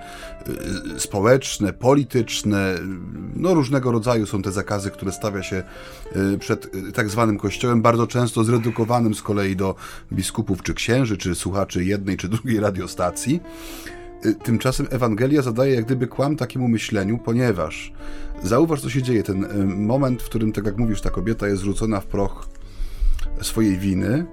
społeczne, 0.98 1.74
polityczne. 1.74 2.76
No 3.36 3.54
różnego 3.54 3.91
rodzaju 3.91 4.26
są 4.26 4.41
te 4.41 4.52
zakazy, 4.52 4.91
które 4.91 5.12
stawia 5.12 5.43
się 5.43 5.64
przed 6.39 6.72
tak 6.93 7.10
zwanym 7.10 7.38
kościołem, 7.38 7.82
bardzo 7.82 8.08
często 8.08 8.43
zredukowanym 8.43 9.16
z 9.16 9.22
kolei 9.22 9.56
do 9.56 9.76
biskupów 10.14 10.64
czy 10.64 10.74
księży, 10.74 11.18
czy 11.18 11.36
słuchaczy 11.36 11.86
jednej 11.86 12.18
czy 12.18 12.30
drugiej 12.30 12.60
radiostacji. 12.60 13.41
Tymczasem 14.43 14.88
Ewangelia 14.89 15.41
zadaje 15.41 15.76
jak 15.76 15.86
gdyby 15.86 16.08
kłam 16.08 16.36
takiemu 16.36 16.68
myśleniu, 16.68 17.18
ponieważ 17.18 17.93
zauważ, 18.43 18.82
co 18.82 18.89
się 18.89 19.02
dzieje. 19.02 19.24
Ten 19.24 19.43
y, 19.43 19.66
moment, 19.66 20.22
w 20.22 20.26
którym, 20.26 20.52
tak 20.52 20.66
jak 20.66 20.78
mówisz, 20.78 21.02
ta 21.02 21.10
kobieta 21.10 21.48
jest 21.48 21.64
rzucona 21.64 22.00
w 22.00 22.06
proch 22.06 22.48
swojej 23.41 23.78
winy 23.78 24.26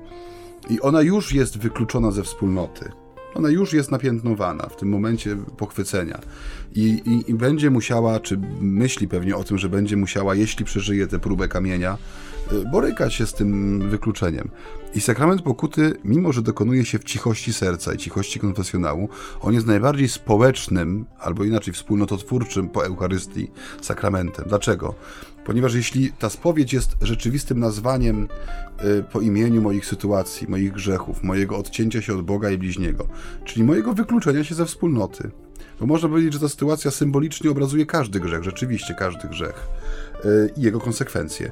i 0.71 0.81
ona 0.81 1.03
już 1.03 1.33
jest 1.33 1.59
wykluczona 1.59 2.11
ze 2.11 2.23
wspólnoty. 2.23 2.93
Ona 3.35 3.51
już 3.51 3.73
jest 3.73 3.91
napiętnowana 3.91 4.67
w 4.67 4.77
tym 4.77 4.89
momencie 4.89 5.37
pochwycenia 5.57 6.21
I, 6.75 7.03
i, 7.07 7.31
i 7.31 7.35
będzie 7.35 7.71
musiała, 7.71 8.21
czy 8.21 8.39
myśli 8.61 9.09
pewnie 9.09 9.37
o 9.37 9.45
tym, 9.45 9.59
że 9.59 9.69
będzie 9.69 9.97
musiała, 9.97 10.35
jeśli 10.35 10.65
przeżyje 10.65 11.07
tę 11.07 11.19
próbę 11.19 11.49
kamienia, 11.49 11.99
y, 12.53 12.65
borykać 12.71 13.15
się 13.15 13.27
z 13.27 13.35
tym 13.35 13.81
wykluczeniem. 13.91 14.51
I 14.95 15.01
sakrament 15.01 15.43
pokuty, 15.43 15.95
mimo 16.05 16.33
że 16.33 16.43
dokonuje 16.43 16.85
się 16.85 16.99
w 16.99 17.05
cichości 17.05 17.53
serca 17.53 17.95
i 17.95 17.97
cichości 17.97 18.41
konfesjonału, 18.41 19.09
on 19.41 19.55
jest 19.55 19.67
najbardziej 19.67 20.09
społecznym, 20.09 21.07
albo 21.19 21.45
inaczej 21.45 21.75
wspólnototwórczym 21.75 22.69
po 22.69 22.87
Eucharystii 22.87 23.51
sakramentem. 23.81 24.45
Dlaczego? 24.49 24.95
Ponieważ 25.45 25.75
jeśli 25.75 26.13
ta 26.13 26.31
spowiedź 26.31 26.73
jest 26.73 26.97
rzeczywistym 27.01 27.59
nazwaniem 27.61 28.29
y, 28.85 29.03
po 29.13 29.21
imieniu 29.21 29.63
moich 29.63 29.87
sytuacji, 29.87 30.47
moich 30.51 30.73
grzechów, 30.73 31.23
mojego 31.23 31.57
odcięcia 31.57 32.03
się 32.03 32.15
od 32.15 32.23
Boga 32.23 32.51
i 32.51 32.59
bliźniego, 32.59 33.07
czyli 33.45 33.65
mojego 33.65 33.93
wykluczenia 33.93 34.45
się 34.45 34.55
ze 34.55 34.67
wspólnoty, 34.67 35.31
bo 35.81 35.87
można 35.87 36.09
powiedzieć, 36.09 36.33
że 36.33 36.41
ta 36.41 36.49
sytuacja 36.49 36.91
symbolicznie 36.91 37.51
obrazuje 37.51 37.87
każdy 37.87 38.21
grzech, 38.21 38.45
rzeczywiście 38.45 38.95
każdy 38.95 39.29
grzech 39.29 39.69
y, 40.25 40.51
i 40.57 40.63
jego 40.63 40.81
konsekwencje 40.81 41.51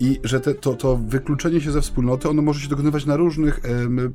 i 0.00 0.20
że 0.24 0.40
te, 0.40 0.54
to, 0.54 0.74
to 0.74 0.96
wykluczenie 0.96 1.60
się 1.60 1.72
ze 1.72 1.80
wspólnoty, 1.80 2.28
ono 2.28 2.42
może 2.42 2.60
się 2.60 2.68
dokonywać 2.68 3.06
na 3.06 3.16
różnych 3.16 3.60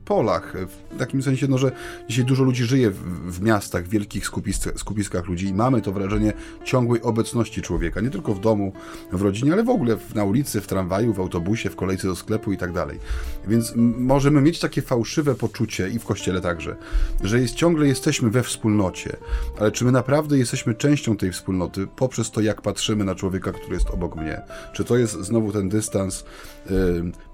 polach. 0.05 0.53
W 0.93 0.97
takim 0.97 1.23
sensie, 1.23 1.47
no, 1.47 1.57
że 1.57 1.71
dzisiaj 2.09 2.25
dużo 2.25 2.43
ludzi 2.43 2.63
żyje 2.63 2.91
w, 2.91 2.97
w 3.32 3.41
miastach, 3.41 3.84
w 3.84 3.89
wielkich 3.89 4.25
skupiskach, 4.25 4.80
skupiskach 4.80 5.25
ludzi 5.25 5.47
i 5.47 5.53
mamy 5.53 5.82
to 5.82 5.91
wrażenie 5.91 6.34
ciągłej 6.63 7.01
obecności 7.01 7.61
człowieka, 7.61 8.01
nie 8.01 8.09
tylko 8.09 8.34
w 8.34 8.39
domu, 8.39 8.73
w 9.11 9.21
rodzinie, 9.21 9.53
ale 9.53 9.63
w 9.63 9.69
ogóle 9.69 9.97
na 10.15 10.23
ulicy, 10.23 10.61
w 10.61 10.67
tramwaju, 10.67 11.13
w 11.13 11.19
autobusie, 11.19 11.69
w 11.69 11.75
kolejce 11.75 12.07
do 12.07 12.15
sklepu 12.15 12.51
i 12.51 12.57
tak 12.57 12.71
dalej. 12.71 12.99
Więc 13.47 13.73
możemy 13.97 14.41
mieć 14.41 14.59
takie 14.59 14.82
fałszywe 14.82 15.36
poczucie 15.36 15.89
i 15.89 15.99
w 15.99 16.05
kościele 16.05 16.41
także, 16.41 16.75
że 17.23 17.39
jest, 17.39 17.55
ciągle 17.55 17.88
jesteśmy 17.88 18.30
we 18.30 18.43
wspólnocie, 18.43 19.17
ale 19.59 19.71
czy 19.71 19.86
my 19.86 19.91
naprawdę 19.91 20.38
jesteśmy 20.38 20.75
częścią 20.75 21.17
tej 21.17 21.32
wspólnoty 21.32 21.88
poprzez 21.95 22.32
to, 22.32 22.41
jak 22.41 22.61
patrzymy 22.61 23.03
na 23.03 23.15
człowieka, 23.15 23.51
który 23.51 23.73
jest 23.73 23.89
obok 23.89 24.15
mnie? 24.15 24.41
Czy 24.73 24.84
to 24.84 24.97
jest 24.97 25.13
znowu 25.13 25.51
ten 25.51 25.66
dystans 25.70 26.26
y, 26.72 26.74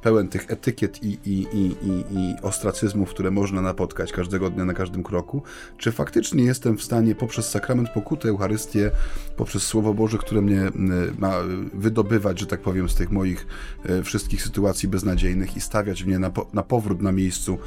pełen 0.02 0.28
tych 0.28 0.52
etykiet 0.52 1.04
i, 1.04 1.20
i, 1.26 1.48
i, 1.54 1.76
i, 2.12 2.36
ostracyzmów, 2.42 3.10
które 3.10 3.32
można 3.32 3.62
napotkać 3.62 4.12
każdego 4.12 4.50
dnia 4.50 4.66
na 4.66 4.74
każdym 4.74 5.04
kroku, 5.04 5.42
czy 5.78 5.92
faktycznie 5.92 6.44
jestem 6.44 6.78
w 6.78 6.84
stanie 6.84 7.16
poprzez 7.16 7.50
sakrament 7.50 7.90
pokuty, 7.90 8.30
Eucharystię, 8.30 8.92
poprzez 9.38 9.64
Słowo 9.64 9.94
Boże, 9.94 10.18
które 10.18 10.42
mnie 10.42 10.62
y, 10.62 10.72
ma 11.18 11.34
wydobywać, 11.74 12.40
że 12.40 12.46
tak 12.46 12.62
powiem, 12.62 12.90
z 12.90 12.96
tych 12.96 13.12
moich 13.12 13.48
y, 13.90 14.04
wszystkich 14.04 14.44
sytuacji 14.44 14.90
beznadziejnych 14.90 15.58
i 15.58 15.62
stawiać 15.62 16.04
mnie 16.04 16.20
na, 16.20 16.32
na 16.54 16.64
powrót 16.64 17.02
na 17.02 17.12
miejscu 17.12 17.58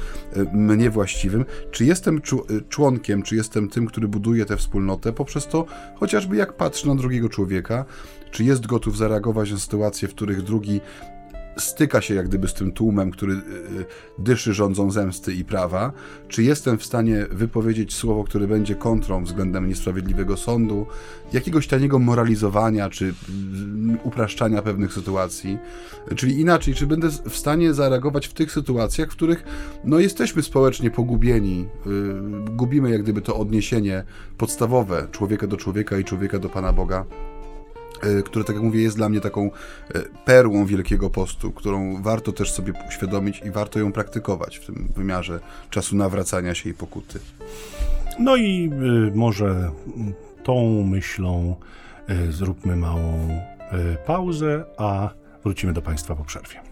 mnie 0.53 0.89
właściwym, 0.89 1.45
czy 1.71 1.85
jestem 1.85 2.21
członkiem, 2.69 3.23
czy 3.23 3.35
jestem 3.35 3.69
tym, 3.69 3.87
który 3.87 4.07
buduje 4.07 4.45
tę 4.45 4.57
wspólnotę 4.57 5.13
poprzez 5.13 5.47
to, 5.47 5.65
chociażby 5.95 6.35
jak 6.35 6.53
patrzę 6.53 6.87
na 6.87 6.95
drugiego 6.95 7.29
człowieka, 7.29 7.85
czy 8.31 8.43
jest 8.43 8.67
gotów 8.67 8.97
zareagować 8.97 9.51
na 9.51 9.57
sytuacje, 9.57 10.07
w 10.07 10.15
których 10.15 10.41
drugi 10.41 10.81
styka 11.59 12.01
się 12.01 12.13
jak 12.13 12.27
gdyby 12.27 12.47
z 12.47 12.53
tym 12.53 12.71
tłumem, 12.71 13.11
który 13.11 13.33
y, 13.33 13.37
y, 13.37 13.85
dyszy 14.19 14.53
rządzą 14.53 14.91
zemsty 14.91 15.33
i 15.33 15.45
prawa, 15.45 15.91
czy 16.27 16.43
jestem 16.43 16.77
w 16.77 16.85
stanie 16.85 17.25
wypowiedzieć 17.31 17.93
słowo, 17.93 18.23
które 18.23 18.47
będzie 18.47 18.75
kontrą 18.75 19.23
względem 19.23 19.69
niesprawiedliwego 19.69 20.37
sądu, 20.37 20.85
jakiegoś 21.33 21.67
taniego 21.67 21.99
moralizowania, 21.99 22.89
czy 22.89 23.13
upraszczania 24.03 24.61
pewnych 24.61 24.93
sytuacji, 24.93 25.57
czyli 26.15 26.39
inaczej, 26.39 26.73
czy 26.73 26.87
będę 26.87 27.09
w 27.09 27.37
stanie 27.37 27.73
zareagować 27.73 28.27
w 28.27 28.33
tych 28.33 28.51
sytuacjach, 28.51 29.09
w 29.09 29.15
których 29.15 29.43
no, 29.83 29.99
jesteśmy 29.99 30.43
społecznie 30.43 30.91
pogubieni, 30.91 31.67
yy, 31.85 32.21
gubimy 32.51 32.91
jak 32.91 33.03
gdyby 33.03 33.21
to 33.21 33.37
odniesienie 33.37 34.03
podstawowe 34.37 35.07
człowieka 35.11 35.47
do 35.47 35.57
człowieka 35.57 35.97
i 35.97 36.03
człowieka 36.03 36.39
do 36.39 36.49
Pana 36.49 36.73
Boga. 36.73 37.05
E, 38.01 38.23
które, 38.23 38.45
tak 38.45 38.55
jak 38.55 38.65
mówię, 38.65 38.81
jest 38.81 38.97
dla 38.97 39.09
mnie 39.09 39.21
taką 39.21 39.51
e, 39.95 39.99
perłą 40.25 40.65
Wielkiego 40.65 41.09
Postu, 41.09 41.51
którą 41.51 42.01
warto 42.01 42.31
też 42.31 42.51
sobie 42.51 42.73
uświadomić 42.87 43.41
i 43.45 43.51
warto 43.51 43.79
ją 43.79 43.91
praktykować 43.91 44.57
w 44.57 44.65
tym 44.65 44.87
wymiarze 44.95 45.39
czasu 45.69 45.95
nawracania 45.95 46.55
się 46.55 46.69
i 46.69 46.73
pokuty. 46.73 47.19
No 48.19 48.35
i 48.35 48.71
y, 49.07 49.15
może 49.15 49.71
tą 50.43 50.83
myślą 50.83 51.55
zróbmy 52.29 52.75
małą 52.75 53.29
pauzę, 54.05 54.65
a 54.77 55.09
wrócimy 55.43 55.73
do 55.73 55.81
Państwa 55.81 56.15
po 56.15 56.23
przerwie. 56.23 56.66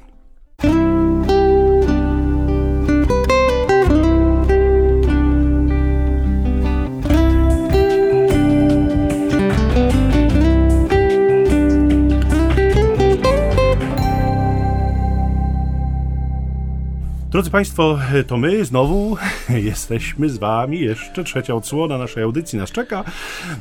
Drodzy 17.36 17.52
Państwo, 17.52 18.00
to 18.28 18.38
my 18.38 18.66
znowu 18.66 19.18
jesteśmy 19.70 20.30
z 20.30 20.38
Wami. 20.38 20.80
Jeszcze 20.80 21.24
trzecia 21.24 21.56
odsłona 21.56 21.98
naszej 21.98 22.24
audycji 22.24 22.60
nas 22.60 22.72
czeka. 22.72 23.04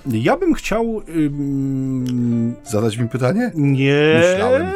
Ja 0.06 0.36
bym 0.36 0.54
chciał. 0.54 1.02
Ym... 1.08 2.56
Zadać 2.64 2.96
mi 2.96 3.08
pytanie? 3.08 3.50
Nie. 3.54 4.20
Myślałem. 4.32 4.66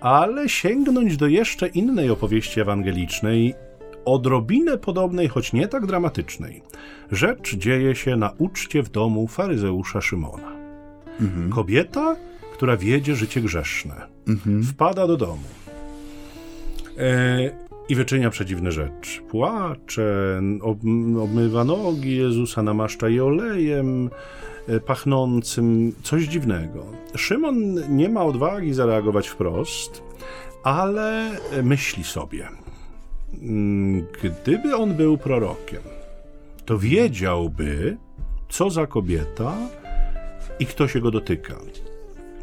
Ale 0.00 0.48
sięgnąć 0.48 1.16
do 1.16 1.26
jeszcze 1.26 1.68
innej 1.68 2.10
opowieści 2.10 2.60
ewangelicznej, 2.60 3.54
odrobinę 4.04 4.78
podobnej, 4.78 5.28
choć 5.28 5.52
nie 5.52 5.68
tak 5.68 5.86
dramatycznej. 5.86 6.62
Rzecz 7.12 7.54
dzieje 7.54 7.94
się 7.94 8.16
na 8.16 8.32
uczcie 8.38 8.82
w 8.82 8.88
domu 8.88 9.28
faryzeusza 9.28 10.00
Szymona. 10.00 10.52
Mhm. 11.20 11.50
Kobieta, 11.50 12.16
która 12.52 12.76
wiedzie 12.76 13.16
życie 13.16 13.40
grzeszne, 13.40 14.06
mhm. 14.28 14.62
wpada 14.62 15.06
do 15.06 15.16
domu. 15.16 15.48
E, 16.98 17.67
i 17.88 17.94
wyczynia 17.94 18.30
przedziwne 18.30 18.72
rzeczy. 18.72 19.20
Płacze, 19.20 20.40
ob, 20.62 20.78
obmywa 21.22 21.64
nogi 21.64 22.16
Jezusa, 22.16 22.62
namaszcza 22.62 23.08
je 23.08 23.24
olejem 23.24 24.10
e, 24.68 24.80
pachnącym, 24.80 25.92
coś 26.02 26.24
dziwnego. 26.24 26.86
Szymon 27.16 27.74
nie 27.96 28.08
ma 28.08 28.24
odwagi 28.24 28.74
zareagować 28.74 29.28
wprost, 29.28 30.02
ale 30.64 31.30
myśli 31.62 32.04
sobie, 32.04 32.48
mm, 33.42 34.06
gdyby 34.22 34.76
on 34.76 34.94
był 34.94 35.18
prorokiem, 35.18 35.82
to 36.64 36.78
wiedziałby, 36.78 37.96
co 38.48 38.70
za 38.70 38.86
kobieta 38.86 39.56
i 40.58 40.66
kto 40.66 40.88
się 40.88 41.00
go 41.00 41.10
dotyka. 41.10 41.54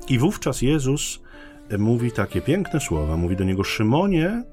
I 0.09 0.19
wówczas 0.19 0.61
Jezus 0.61 1.19
mówi 1.77 2.11
takie 2.11 2.41
piękne 2.41 2.79
słowa. 2.79 3.17
Mówi 3.17 3.35
do 3.35 3.43
niego: 3.43 3.63
Szymonie, 3.63 4.43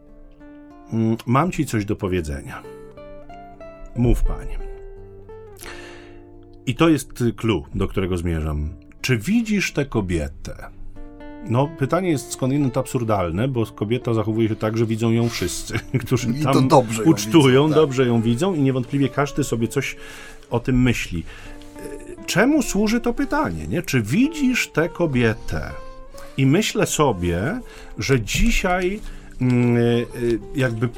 mam 1.26 1.52
ci 1.52 1.66
coś 1.66 1.84
do 1.84 1.96
powiedzenia. 1.96 2.62
Mów, 3.96 4.24
panie. 4.24 4.58
I 6.66 6.74
to 6.74 6.88
jest 6.88 7.24
clue, 7.36 7.64
do 7.74 7.88
którego 7.88 8.18
zmierzam. 8.18 8.74
Czy 9.00 9.18
widzisz 9.18 9.72
tę 9.72 9.86
kobietę? 9.86 10.68
No, 11.48 11.68
pytanie 11.78 12.10
jest 12.10 12.32
skądinąd 12.32 12.76
absurdalne, 12.76 13.48
bo 13.48 13.66
kobieta 13.66 14.14
zachowuje 14.14 14.48
się 14.48 14.56
tak, 14.56 14.76
że 14.76 14.86
widzą 14.86 15.10
ją 15.10 15.28
wszyscy, 15.28 15.74
którzy 16.06 16.30
I 16.30 16.42
tam 16.42 16.68
dobrze 16.68 17.02
ucztują, 17.02 17.62
widzą, 17.62 17.68
tak. 17.68 17.74
dobrze 17.74 18.06
ją 18.06 18.22
widzą 18.22 18.54
i 18.54 18.62
niewątpliwie 18.62 19.08
każdy 19.08 19.44
sobie 19.44 19.68
coś 19.68 19.96
o 20.50 20.60
tym 20.60 20.82
myśli. 20.82 21.24
Czemu 22.26 22.62
służy 22.62 23.00
to 23.00 23.14
pytanie? 23.14 23.66
Nie? 23.66 23.82
Czy 23.82 24.02
widzisz 24.02 24.68
tę 24.68 24.88
kobietę? 24.88 25.70
I 26.36 26.46
myślę 26.46 26.86
sobie, 26.86 27.60
że 27.98 28.20
dzisiaj 28.20 29.00
Mm, 29.12 29.21
jakby 30.54 30.88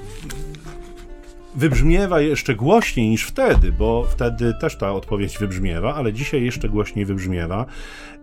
wybrzmiewa 1.55 2.21
jeszcze 2.21 2.55
głośniej 2.55 3.09
niż 3.09 3.25
wtedy, 3.25 3.73
bo 3.73 4.05
wtedy 4.11 4.55
też 4.61 4.77
ta 4.77 4.93
odpowiedź 4.93 5.39
wybrzmiewa, 5.39 5.95
ale 5.95 6.13
dzisiaj 6.13 6.45
jeszcze 6.45 6.69
głośniej 6.69 7.05
wybrzmiewa. 7.05 7.67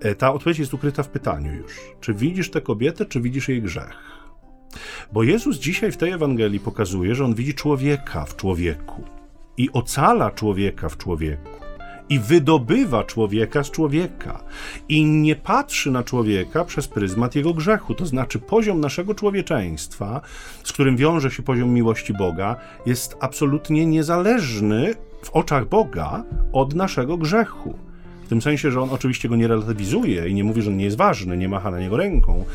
E, 0.02 0.16
ta 0.16 0.34
odpowiedź 0.34 0.60
jest 0.60 0.74
ukryta 0.74 1.04
w 1.04 1.10
pytaniu 1.10 1.54
już. 1.54 1.80
Czy 2.02 2.14
widzisz 2.14 2.52
tę 2.52 2.62
kobietę, 2.62 3.06
czy 3.06 3.22
widzisz 3.22 3.50
jej 3.50 3.62
grzech? 3.62 3.98
Bo 5.14 5.24
Jezus 5.24 5.60
dzisiaj 5.60 5.92
w 5.92 5.98
tej 5.98 6.12
Ewangelii 6.12 6.60
pokazuje, 6.60 7.16
że 7.16 7.26
on 7.26 7.34
widzi 7.34 7.54
człowieka 7.54 8.26
w 8.26 8.36
człowieku 8.36 9.04
i 9.58 9.70
ocala 9.74 10.32
człowieka 10.32 10.90
w 10.90 10.98
człowieku 10.98 11.61
i 12.12 12.20
wydobywa 12.20 13.04
człowieka 13.04 13.64
z 13.64 13.72
człowieka 13.72 14.44
i 14.90 15.06
nie 15.06 15.36
patrzy 15.36 15.92
na 15.92 16.04
człowieka 16.04 16.66
przez 16.66 16.88
pryzmat 16.88 17.36
jego 17.36 17.54
grzechu. 17.54 17.96
To 17.96 18.06
znaczy, 18.06 18.40
poziom 18.40 18.80
naszego 18.80 19.16
człowieczeństwa, 19.16 20.22
z 20.64 20.72
którym 20.72 20.98
wiąże 20.98 21.32
się 21.32 21.44
poziom 21.44 21.70
miłości 21.70 22.14
Boga, 22.14 22.56
jest 22.86 23.18
absolutnie 23.20 23.86
niezależny 23.86 24.94
w 25.24 25.30
oczach 25.30 25.70
Boga 25.70 26.24
od 26.54 26.76
naszego 26.76 27.18
grzechu. 27.18 27.74
W 28.26 28.28
tym 28.28 28.42
sensie, 28.42 28.72
że 28.72 28.82
on 28.82 28.90
oczywiście 28.90 29.30
go 29.30 29.36
nie 29.36 29.48
relatywizuje 29.48 30.28
i 30.28 30.34
nie 30.34 30.44
mówi, 30.44 30.62
że 30.62 30.70
on 30.72 30.78
nie 30.78 30.86
jest 30.86 30.98
ważny, 30.98 31.38
nie 31.38 31.50
macha 31.50 31.72
na 31.72 31.80
niego 31.80 31.98
ręką, 31.98 32.46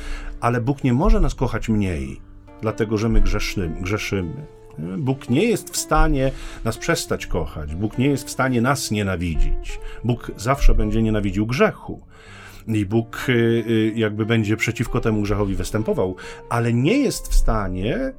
ale 0.40 0.60
Bóg 0.60 0.84
nie 0.84 0.92
może 0.92 1.20
nas 1.20 1.34
kochać 1.34 1.68
mniej, 1.68 2.20
dlatego 2.62 2.98
że 2.98 3.08
my 3.08 3.20
grzeszymy. 3.20 3.80
grzeszymy. 3.80 4.46
Bóg 4.78 5.30
nie 5.30 5.44
jest 5.44 5.70
w 5.70 5.76
stanie 5.76 6.32
nas 6.64 6.78
przestać 6.78 7.26
kochać, 7.26 7.74
Bóg 7.74 7.98
nie 7.98 8.06
jest 8.06 8.26
w 8.26 8.30
stanie 8.30 8.60
nas 8.60 8.90
nienawidzić. 8.90 9.78
Bóg 10.04 10.30
zawsze 10.36 10.74
będzie 10.74 11.02
nienawidził 11.02 11.46
grzechu. 11.46 12.00
I 12.68 12.86
Bóg 12.86 13.26
y, 13.28 13.32
y, 13.32 13.92
jakby 13.96 14.26
będzie 14.26 14.56
przeciwko 14.56 15.00
temu 15.00 15.22
grzechowi 15.22 15.54
występował, 15.54 16.16
ale 16.48 16.72
nie 16.72 16.98
jest 16.98 17.28
w 17.28 17.34
stanie 17.34 17.96
y, 17.96 18.12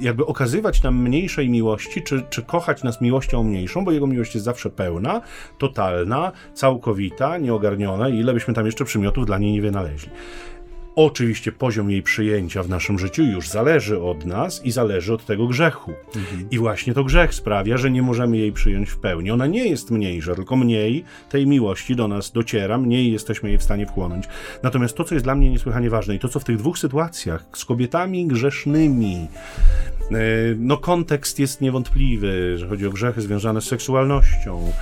jakby 0.00 0.26
okazywać 0.26 0.82
nam 0.82 1.02
mniejszej 1.02 1.50
miłości, 1.50 2.02
czy, 2.02 2.22
czy 2.30 2.42
kochać 2.42 2.82
nas 2.82 3.00
miłością 3.00 3.42
mniejszą, 3.42 3.84
bo 3.84 3.92
jego 3.92 4.06
miłość 4.06 4.34
jest 4.34 4.44
zawsze 4.44 4.70
pełna, 4.70 5.20
totalna, 5.58 6.32
całkowita, 6.54 7.38
nieogarniona 7.38 8.08
i 8.08 8.18
ile 8.18 8.34
byśmy 8.34 8.54
tam 8.54 8.66
jeszcze 8.66 8.84
przymiotów 8.84 9.26
dla 9.26 9.38
niej 9.38 9.52
nie 9.52 9.62
wynaleźli. 9.62 10.10
Oczywiście 10.96 11.52
poziom 11.52 11.90
jej 11.90 12.02
przyjęcia 12.02 12.62
w 12.62 12.68
naszym 12.68 12.98
życiu 12.98 13.22
już 13.22 13.48
zależy 13.48 14.00
od 14.00 14.24
nas 14.24 14.64
i 14.64 14.70
zależy 14.70 15.14
od 15.14 15.26
tego 15.26 15.46
grzechu. 15.46 15.92
Mhm. 16.16 16.50
I 16.50 16.58
właśnie 16.58 16.94
to 16.94 17.04
grzech 17.04 17.34
sprawia, 17.34 17.76
że 17.76 17.90
nie 17.90 18.02
możemy 18.02 18.36
jej 18.36 18.52
przyjąć 18.52 18.90
w 18.90 18.98
pełni. 18.98 19.30
Ona 19.30 19.46
nie 19.46 19.68
jest 19.68 19.90
mniejsza, 19.90 20.34
tylko 20.34 20.56
mniej 20.56 21.04
tej 21.30 21.46
miłości 21.46 21.96
do 21.96 22.08
nas 22.08 22.32
dociera, 22.32 22.78
mniej 22.78 23.12
jesteśmy 23.12 23.48
jej 23.48 23.58
w 23.58 23.62
stanie 23.62 23.86
wchłonąć. 23.86 24.24
Natomiast 24.62 24.96
to, 24.96 25.04
co 25.04 25.14
jest 25.14 25.24
dla 25.26 25.34
mnie 25.34 25.50
niesłychanie 25.50 25.90
ważne 25.90 26.14
i 26.14 26.18
to, 26.18 26.28
co 26.28 26.40
w 26.40 26.44
tych 26.44 26.56
dwóch 26.56 26.78
sytuacjach 26.78 27.44
z 27.52 27.64
kobietami 27.64 28.26
grzesznymi, 28.26 29.26
e, 30.10 30.16
no 30.58 30.76
kontekst 30.76 31.38
jest 31.38 31.60
niewątpliwy, 31.60 32.58
że 32.58 32.68
chodzi 32.68 32.86
o 32.86 32.90
grzechy 32.90 33.20
związane 33.20 33.60
z 33.60 33.64
seksualnością, 33.64 34.72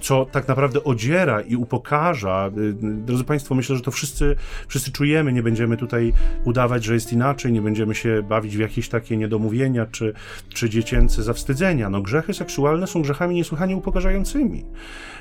co 0.00 0.26
tak 0.32 0.48
naprawdę 0.48 0.84
odziera 0.84 1.40
i 1.40 1.56
upokarza. 1.56 2.50
Y, 2.58 2.74
drodzy 2.82 3.24
Państwo, 3.24 3.54
myślę, 3.54 3.76
że 3.76 3.82
to 3.82 3.90
wszyscy, 3.90 4.36
wszyscy 4.68 4.92
czujemy, 4.92 5.32
nie 5.32 5.42
będziemy 5.42 5.76
tutaj 5.76 6.12
udawać, 6.44 6.84
że 6.84 6.94
jest 6.94 7.12
inaczej, 7.12 7.52
nie 7.52 7.62
będziemy 7.62 7.94
się 7.94 8.22
bawić 8.22 8.56
w 8.56 8.60
jakieś 8.60 8.88
takie 8.88 9.16
niedomówienia 9.16 9.86
czy, 9.86 10.12
czy 10.48 10.70
dziecięce 10.70 11.22
zawstydzenia. 11.22 11.90
No, 11.90 12.02
grzechy 12.02 12.34
seksualne 12.34 12.86
są 12.86 13.02
grzechami 13.02 13.34
niesłychanie 13.34 13.76
upokarzającymi. 13.76 14.64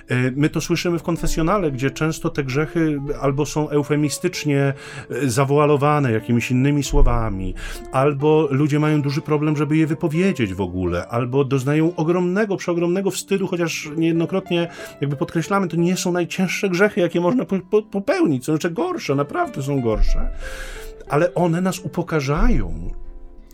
E, 0.10 0.32
my 0.36 0.50
to 0.50 0.62
słyszymy 0.62 1.00
w 1.00 1.04
konfesjonale, 1.04 1.72
gdzie 1.72 1.92
często 1.92 2.30
te 2.30 2.44
grzechy 2.44 3.00
albo 3.22 3.46
są 3.46 3.70
eufemistycznie 3.70 4.74
e, 5.10 5.30
zawoalowane 5.30 6.12
jakimiś 6.12 6.52
innymi 6.52 6.84
słowami, 6.84 7.54
albo 7.92 8.48
ludzie 8.52 8.80
mają 8.80 9.02
duży 9.02 9.22
problem, 9.22 9.58
żeby 9.58 9.78
je 9.78 9.88
wypowiedzieć 9.88 10.54
w 10.54 10.62
ogóle, 10.62 11.08
albo 11.08 11.44
doznają 11.44 11.96
ogromnego, 11.96 12.58
przeogromnego 12.58 13.12
wstydu, 13.12 13.48
chociaż 13.48 13.90
niejednokrotnie 13.98 14.68
jakby 15.02 15.16
podkreślamy, 15.16 15.68
to 15.68 15.78
nie 15.78 15.98
są 15.98 16.12
najcięższe 16.12 16.70
grzechy, 16.70 17.02
jakie 17.02 17.22
można 17.22 17.46
popełnić, 17.92 18.46
są 18.46 18.52
jeszcze 18.52 18.72
gorsze, 18.72 19.16
naprawdę 19.16 19.64
są 19.64 19.82
gorsze, 19.82 20.30
ale 21.10 21.34
one 21.34 21.62
nas 21.62 21.80
upokarzają. 21.80 22.92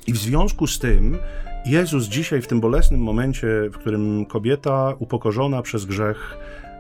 I 0.08 0.14
w 0.14 0.18
związku 0.18 0.68
z 0.68 0.80
tym 0.80 1.18
Jezus 1.66 2.06
dzisiaj 2.06 2.42
w 2.42 2.48
tym 2.48 2.60
bolesnym 2.60 3.02
momencie, 3.02 3.48
w 3.74 3.78
którym 3.78 4.26
kobieta 4.26 4.94
upokorzona 5.00 5.62
przez 5.62 5.86
grzech, 5.86 6.38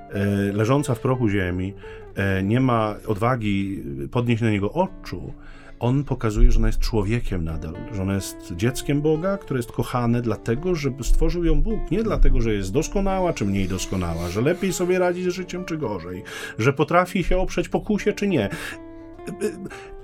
e, 0.09 0.25
leżąca 0.53 0.95
w 0.95 0.99
prochu 0.99 1.29
ziemi, 1.29 1.73
e, 2.15 2.43
nie 2.43 2.59
ma 2.59 2.95
odwagi 3.07 3.83
podnieść 4.11 4.41
na 4.41 4.49
niego 4.49 4.71
oczu, 4.73 5.33
on 5.79 6.03
pokazuje, 6.03 6.51
że 6.51 6.57
ona 6.57 6.67
jest 6.67 6.79
człowiekiem 6.79 7.43
nadal, 7.43 7.73
że 7.93 8.01
ona 8.01 8.13
jest 8.13 8.53
dzieckiem 8.55 9.01
Boga, 9.01 9.37
które 9.37 9.57
jest 9.59 9.71
kochane 9.71 10.21
dlatego, 10.21 10.75
że 10.75 10.89
stworzył 11.01 11.45
ją 11.45 11.61
Bóg, 11.61 11.91
nie 11.91 12.03
dlatego, 12.03 12.41
że 12.41 12.53
jest 12.53 12.73
doskonała 12.73 13.33
czy 13.33 13.45
mniej 13.45 13.67
doskonała, 13.67 14.29
że 14.29 14.41
lepiej 14.41 14.73
sobie 14.73 14.99
radzi 14.99 15.23
z 15.23 15.27
życiem 15.27 15.65
czy 15.65 15.77
gorzej, 15.77 16.23
że 16.57 16.73
potrafi 16.73 17.23
się 17.23 17.37
oprzeć 17.37 17.69
pokusie 17.69 18.13
czy 18.13 18.27
nie. 18.27 18.49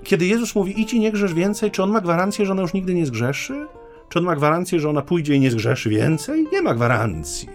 Kiedy 0.04 0.26
Jezus 0.26 0.54
mówi, 0.54 0.80
idź 0.80 0.94
i 0.94 1.00
nie 1.00 1.12
grzesz 1.12 1.34
więcej, 1.34 1.70
czy 1.70 1.82
on 1.82 1.90
ma 1.90 2.00
gwarancję, 2.00 2.46
że 2.46 2.52
ona 2.52 2.62
już 2.62 2.74
nigdy 2.74 2.94
nie 2.94 3.06
zgrzeszy? 3.06 3.66
Czy 4.08 4.18
on 4.18 4.24
ma 4.24 4.36
gwarancję, 4.36 4.80
że 4.80 4.90
ona 4.90 5.02
pójdzie 5.02 5.34
i 5.34 5.40
nie 5.40 5.50
zgrzeszy 5.50 5.90
więcej? 5.90 6.46
Nie 6.52 6.62
ma 6.62 6.74
gwarancji. 6.74 7.48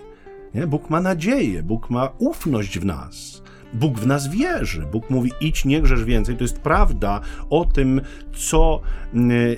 Nie? 0.53 0.67
Bóg 0.67 0.89
ma 0.89 1.01
nadzieję, 1.01 1.63
Bóg 1.63 1.89
ma 1.89 2.09
ufność 2.17 2.79
w 2.79 2.85
nas. 2.85 3.42
Bóg 3.73 3.99
w 3.99 4.07
nas 4.07 4.29
wierzy. 4.29 4.87
Bóg 4.91 5.09
mówi: 5.09 5.31
idź, 5.41 5.65
nie 5.65 5.81
grzesz 5.81 6.03
więcej. 6.03 6.37
To 6.37 6.43
jest 6.43 6.59
prawda 6.59 7.21
o 7.49 7.65
tym, 7.65 8.01
co, 8.35 8.81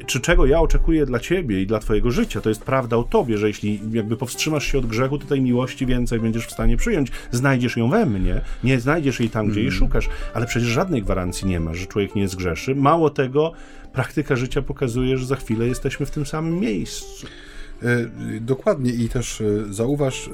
czy 0.05 0.21
czego 0.21 0.45
ja 0.45 0.59
oczekuję 0.59 1.05
dla 1.05 1.19
ciebie 1.19 1.61
i 1.61 1.67
dla 1.67 1.79
twojego 1.79 2.11
życia. 2.11 2.41
To 2.41 2.49
jest 2.49 2.63
prawda 2.63 2.97
o 2.97 3.03
tobie, 3.03 3.37
że 3.37 3.47
jeśli 3.47 3.79
jakby 3.91 4.17
powstrzymasz 4.17 4.65
się 4.65 4.77
od 4.77 4.85
grzechu, 4.85 5.17
to 5.17 5.27
tej 5.27 5.41
miłości 5.41 5.85
więcej 5.85 6.19
będziesz 6.19 6.47
w 6.47 6.51
stanie 6.51 6.77
przyjąć. 6.77 7.11
Znajdziesz 7.31 7.77
ją 7.77 7.89
we 7.89 8.05
mnie, 8.05 8.41
nie 8.63 8.79
znajdziesz 8.79 9.19
jej 9.19 9.29
tam, 9.29 9.47
gdzie 9.47 9.59
jej 9.59 9.69
mm. 9.69 9.79
szukasz, 9.79 10.09
ale 10.33 10.45
przecież 10.45 10.69
żadnej 10.69 11.01
gwarancji 11.01 11.47
nie 11.47 11.59
ma, 11.59 11.73
że 11.73 11.85
człowiek 11.85 12.15
nie 12.15 12.27
zgrzeszy. 12.27 12.75
Mało 12.75 13.09
tego, 13.09 13.51
praktyka 13.93 14.35
życia 14.35 14.61
pokazuje, 14.61 15.17
że 15.17 15.25
za 15.25 15.35
chwilę 15.35 15.67
jesteśmy 15.67 16.05
w 16.05 16.11
tym 16.11 16.25
samym 16.25 16.59
miejscu. 16.59 17.27
E, 17.83 18.05
dokładnie 18.39 18.91
i 18.91 19.09
też 19.09 19.41
e, 19.41 19.73
zauważ, 19.73 20.27
e, 20.27 20.31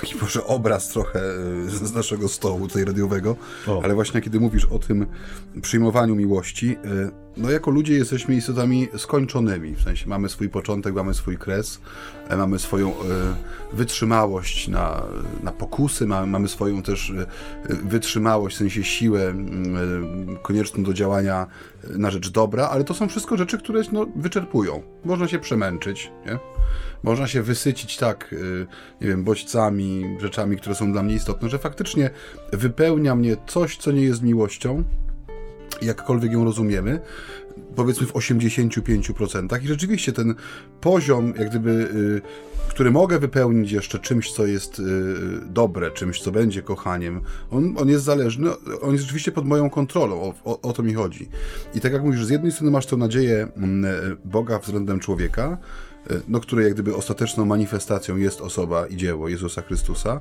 taki 0.00 0.16
może 0.22 0.44
obraz 0.44 0.88
trochę 0.88 1.20
z 1.66 1.94
naszego 1.94 2.28
stołu 2.28 2.68
tutaj 2.68 2.84
radiowego, 2.84 3.36
o. 3.66 3.80
ale 3.84 3.94
właśnie 3.94 4.20
kiedy 4.20 4.40
mówisz 4.40 4.64
o 4.64 4.78
tym 4.78 5.06
przyjmowaniu 5.62 6.14
miłości, 6.14 6.76
no 7.38 7.50
jako 7.50 7.70
ludzie 7.70 7.94
jesteśmy 7.94 8.34
istotami 8.34 8.88
skończonymi, 8.96 9.74
w 9.74 9.82
sensie 9.82 10.08
mamy 10.08 10.28
swój 10.28 10.48
początek, 10.48 10.94
mamy 10.94 11.14
swój 11.14 11.38
kres, 11.38 11.80
e, 12.28 12.36
mamy 12.36 12.58
swoją 12.58 12.90
e, 12.90 12.94
wytrzymałość 13.72 14.68
na, 14.68 15.02
na 15.42 15.52
pokusy, 15.52 16.06
mamy, 16.06 16.26
mamy 16.26 16.48
swoją 16.48 16.82
też 16.82 17.10
e, 17.10 17.26
wytrzymałość, 17.74 18.56
w 18.56 18.58
sensie 18.58 18.84
siłę 18.84 19.34
konieczną 20.42 20.84
do 20.84 20.94
działania 20.94 21.46
na 21.90 22.10
rzecz 22.10 22.30
dobra, 22.30 22.68
ale 22.68 22.84
to 22.84 22.94
są 22.94 23.08
wszystko 23.08 23.36
rzeczy, 23.36 23.58
które 23.58 23.82
no, 23.92 24.06
wyczerpują. 24.16 24.82
Można 25.04 25.28
się 25.28 25.38
przemęczyć, 25.38 26.10
nie? 26.26 26.38
Można 27.02 27.26
się 27.26 27.42
wysycić 27.42 27.96
tak, 27.96 28.34
nie 29.00 29.08
wiem, 29.08 29.24
bodźcami, 29.24 30.16
rzeczami, 30.20 30.56
które 30.56 30.74
są 30.74 30.92
dla 30.92 31.02
mnie 31.02 31.14
istotne, 31.14 31.48
że 31.48 31.58
faktycznie 31.58 32.10
wypełnia 32.52 33.14
mnie 33.14 33.36
coś, 33.46 33.76
co 33.76 33.92
nie 33.92 34.02
jest 34.02 34.22
miłością, 34.22 34.84
jakkolwiek 35.82 36.32
ją 36.32 36.44
rozumiemy, 36.44 37.00
powiedzmy 37.76 38.06
w 38.06 38.12
85%. 38.12 39.62
I 39.62 39.66
rzeczywiście 39.66 40.12
ten 40.12 40.34
poziom, 40.80 41.34
jak 41.38 41.50
gdyby, 41.50 41.70
y, 41.70 42.20
który 42.68 42.90
mogę 42.90 43.18
wypełnić 43.18 43.72
jeszcze 43.72 43.98
czymś, 43.98 44.32
co 44.32 44.46
jest 44.46 44.78
y, 44.78 44.82
dobre, 45.46 45.90
czymś, 45.90 46.20
co 46.20 46.32
będzie 46.32 46.62
kochaniem, 46.62 47.20
on, 47.50 47.74
on 47.78 47.88
jest 47.88 48.04
zależny, 48.04 48.50
on 48.80 48.92
jest 48.92 49.04
rzeczywiście 49.04 49.32
pod 49.32 49.46
moją 49.46 49.70
kontrolą, 49.70 50.22
o, 50.22 50.34
o, 50.44 50.60
o 50.60 50.72
to 50.72 50.82
mi 50.82 50.94
chodzi. 50.94 51.28
I 51.74 51.80
tak 51.80 51.92
jak 51.92 52.02
mówisz, 52.02 52.24
z 52.24 52.30
jednej 52.30 52.52
strony 52.52 52.70
masz 52.70 52.86
tę 52.86 52.96
nadzieję 52.96 53.48
mm, 53.56 54.16
Boga 54.24 54.58
względem 54.58 55.00
człowieka, 55.00 55.58
no, 56.28 56.40
której 56.40 56.64
jak 56.64 56.74
gdyby 56.74 56.94
ostateczną 56.94 57.44
manifestacją 57.44 58.16
jest 58.16 58.40
osoba 58.40 58.86
i 58.86 58.96
dzieło 58.96 59.28
Jezusa 59.28 59.62
Chrystusa. 59.62 60.20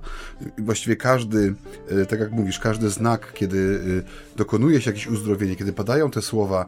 Właściwie 0.58 0.96
każdy, 0.96 1.56
e, 1.90 2.06
tak 2.06 2.20
jak 2.20 2.32
mówisz, 2.32 2.60
każdy 2.60 2.90
znak, 2.90 3.34
kiedy 3.34 3.80
e, 4.04 4.38
dokonuje 4.38 4.82
się 4.82 4.92
jakieś 4.92 5.08
uzdrowienie, 5.08 5.56
kiedy 5.56 5.74
padają 5.74 6.12
te 6.12 6.22
słowa, 6.22 6.66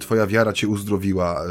twoja 0.00 0.26
wiara 0.26 0.52
cię 0.52 0.68
uzdrowiła, 0.68 1.42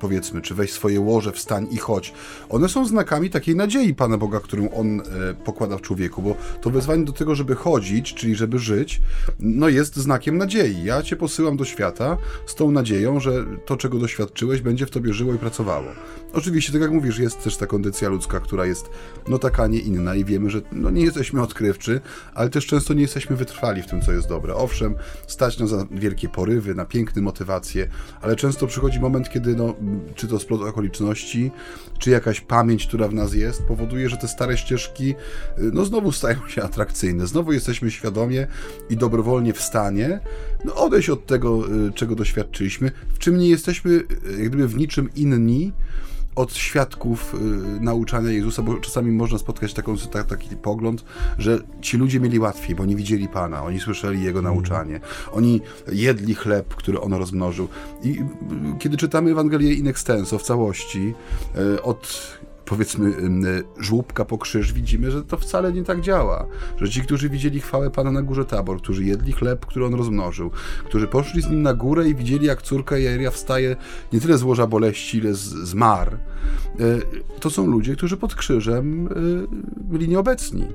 powiedzmy, 0.00 0.40
czy 0.40 0.54
weź 0.54 0.72
swoje 0.72 1.00
łoże, 1.00 1.32
wstań 1.32 1.68
i 1.70 1.76
chodź. 1.76 2.12
One 2.48 2.68
są 2.68 2.86
znakami 2.86 3.30
takiej 3.30 3.56
nadziei 3.56 3.94
Pana 3.94 4.18
Boga, 4.18 4.40
którą 4.40 4.70
On 4.70 5.02
pokłada 5.44 5.76
w 5.76 5.80
człowieku, 5.80 6.22
bo 6.22 6.36
to 6.60 6.70
wezwanie 6.70 7.04
do 7.04 7.12
tego, 7.12 7.34
żeby 7.34 7.54
chodzić, 7.54 8.14
czyli 8.14 8.34
żeby 8.34 8.58
żyć, 8.58 9.00
no 9.40 9.68
jest 9.68 9.96
znakiem 9.96 10.38
nadziei. 10.38 10.84
Ja 10.84 11.02
cię 11.02 11.16
posyłam 11.16 11.56
do 11.56 11.64
świata 11.64 12.16
z 12.46 12.54
tą 12.54 12.70
nadzieją, 12.70 13.20
że 13.20 13.44
to, 13.66 13.76
czego 13.76 13.98
doświadczyłeś, 13.98 14.60
będzie 14.60 14.86
w 14.86 14.90
tobie 14.90 15.12
żyć 15.12 15.27
żyło 15.28 15.36
i 15.36 15.38
pracowało. 15.38 15.86
Oczywiście, 16.32 16.72
tak 16.72 16.82
jak 16.82 16.90
mówisz, 16.90 17.18
jest 17.18 17.44
też 17.44 17.56
ta 17.56 17.66
kondycja 17.66 18.08
ludzka, 18.08 18.40
która 18.40 18.66
jest 18.66 18.90
no 19.28 19.38
taka, 19.38 19.66
nie 19.66 19.78
inna 19.78 20.14
i 20.14 20.24
wiemy, 20.24 20.50
że 20.50 20.60
no, 20.72 20.90
nie 20.90 21.02
jesteśmy 21.02 21.42
odkrywczy, 21.42 22.00
ale 22.34 22.50
też 22.50 22.66
często 22.66 22.94
nie 22.94 23.02
jesteśmy 23.02 23.36
wytrwali 23.36 23.82
w 23.82 23.86
tym, 23.86 24.02
co 24.02 24.12
jest 24.12 24.28
dobre. 24.28 24.54
Owszem, 24.54 24.94
stać 25.26 25.58
na 25.58 25.66
wielkie 25.90 26.28
porywy, 26.28 26.74
na 26.74 26.84
piękne 26.84 27.22
motywacje, 27.22 27.88
ale 28.20 28.36
często 28.36 28.66
przychodzi 28.66 29.00
moment, 29.00 29.30
kiedy 29.30 29.56
no, 29.56 29.74
czy 30.14 30.28
to 30.28 30.38
splot 30.38 30.62
okoliczności, 30.62 31.50
czy 31.98 32.10
jakaś 32.10 32.40
pamięć, 32.40 32.86
która 32.86 33.08
w 33.08 33.14
nas 33.14 33.34
jest, 33.34 33.62
powoduje, 33.62 34.08
że 34.08 34.16
te 34.16 34.28
stare 34.28 34.56
ścieżki 34.56 35.14
no 35.58 35.84
znowu 35.84 36.12
stają 36.12 36.48
się 36.48 36.62
atrakcyjne. 36.62 37.26
Znowu 37.26 37.52
jesteśmy 37.52 37.90
świadomie 37.90 38.46
i 38.90 38.96
dobrowolnie 38.96 39.52
w 39.52 39.62
stanie 39.62 40.20
no, 40.64 40.74
odejść 40.74 41.10
od 41.10 41.26
tego, 41.26 41.72
y, 41.88 41.92
czego 41.92 42.14
doświadczyliśmy, 42.14 42.90
w 43.14 43.18
czym 43.18 43.38
nie 43.38 43.48
jesteśmy 43.48 43.90
y, 43.90 44.06
jak 44.38 44.48
gdyby 44.48 44.68
w 44.68 44.76
niczym 44.76 45.10
inni 45.16 45.72
od 46.36 46.54
świadków 46.54 47.34
y, 47.34 47.80
nauczania 47.80 48.30
Jezusa, 48.30 48.62
bo 48.62 48.74
czasami 48.74 49.12
można 49.12 49.38
spotkać 49.38 49.74
taką, 49.74 49.96
ta, 49.96 50.24
taki 50.24 50.56
pogląd, 50.56 51.04
że 51.38 51.58
ci 51.80 51.96
ludzie 51.96 52.20
mieli 52.20 52.38
łatwiej, 52.38 52.76
bo 52.76 52.84
nie 52.84 52.96
widzieli 52.96 53.28
Pana, 53.28 53.64
oni 53.64 53.80
słyszeli 53.80 54.22
Jego 54.22 54.38
mhm. 54.38 54.54
nauczanie, 54.54 55.00
oni 55.32 55.60
jedli 55.92 56.34
chleb, 56.34 56.74
który 56.74 57.00
On 57.00 57.12
rozmnożył. 57.12 57.68
I 58.02 58.22
kiedy 58.78 58.96
czytamy 58.96 59.30
Ewangelię 59.30 59.74
in 59.74 59.88
extenso 59.88 60.38
w 60.38 60.42
całości, 60.42 61.14
od 61.82 62.37
powiedzmy 62.68 63.12
żłóbka 63.78 64.24
po 64.24 64.38
krzyż, 64.38 64.72
widzimy, 64.72 65.10
że 65.10 65.24
to 65.24 65.36
wcale 65.36 65.72
nie 65.72 65.84
tak 65.84 66.00
działa. 66.00 66.46
Że 66.76 66.88
ci, 66.90 67.02
którzy 67.02 67.28
widzieli 67.28 67.60
chwałę 67.60 67.90
Pana 67.90 68.10
na 68.10 68.22
górze 68.22 68.44
Tabor, 68.44 68.78
którzy 68.82 69.04
jedli 69.04 69.32
chleb, 69.32 69.66
który 69.66 69.86
On 69.86 69.94
rozmnożył, 69.94 70.50
którzy 70.84 71.06
poszli 71.06 71.42
z 71.42 71.50
Nim 71.50 71.62
na 71.62 71.74
górę 71.74 72.08
i 72.08 72.14
widzieli, 72.14 72.46
jak 72.46 72.62
córka 72.62 72.98
Jaria 72.98 73.30
wstaje 73.30 73.76
nie 74.12 74.20
tyle 74.20 74.38
z 74.38 74.42
łoża 74.42 74.66
boleści, 74.66 75.18
ile 75.18 75.34
z, 75.34 75.40
z 75.40 75.74
mar, 75.74 76.14
e, 76.14 76.18
to 77.40 77.50
są 77.50 77.66
ludzie, 77.66 77.96
którzy 77.96 78.16
pod 78.16 78.34
krzyżem 78.34 79.06
e, 79.06 79.10
byli 79.80 80.08
nieobecni 80.08 80.66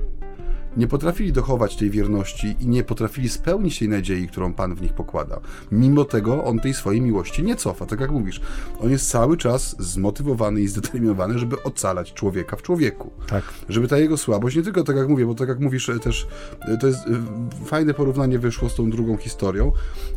nie 0.76 0.86
potrafili 0.86 1.32
dochować 1.32 1.76
tej 1.76 1.90
wierności 1.90 2.56
i 2.60 2.68
nie 2.68 2.84
potrafili 2.84 3.28
spełnić 3.28 3.78
tej 3.78 3.88
nadziei, 3.88 4.28
którą 4.28 4.52
Pan 4.52 4.74
w 4.74 4.82
nich 4.82 4.92
pokłada. 4.92 5.40
Mimo 5.72 6.04
tego 6.04 6.44
on 6.44 6.58
tej 6.58 6.74
swojej 6.74 7.00
miłości 7.00 7.42
nie 7.42 7.56
cofa, 7.56 7.86
tak 7.86 8.00
jak 8.00 8.10
mówisz. 8.10 8.40
On 8.80 8.90
jest 8.90 9.10
cały 9.10 9.36
czas 9.36 9.76
zmotywowany 9.78 10.60
i 10.60 10.68
zdeterminowany, 10.68 11.38
żeby 11.38 11.62
ocalać 11.62 12.12
człowieka 12.12 12.56
w 12.56 12.62
człowieku. 12.62 13.10
Tak. 13.26 13.44
Żeby 13.68 13.88
ta 13.88 13.98
jego 13.98 14.16
słabość, 14.16 14.56
nie 14.56 14.62
tylko 14.62 14.84
tak 14.84 14.96
jak 14.96 15.08
mówię, 15.08 15.26
bo 15.26 15.34
tak 15.34 15.48
jak 15.48 15.60
mówisz 15.60 15.88
e, 15.88 15.98
też, 15.98 16.26
e, 16.60 16.78
to 16.78 16.86
jest 16.86 17.00
e, 17.00 17.66
fajne 17.66 17.94
porównanie 17.94 18.38
wyszło 18.38 18.68
z 18.68 18.74
tą 18.74 18.90
drugą 18.90 19.16
historią, 19.16 19.72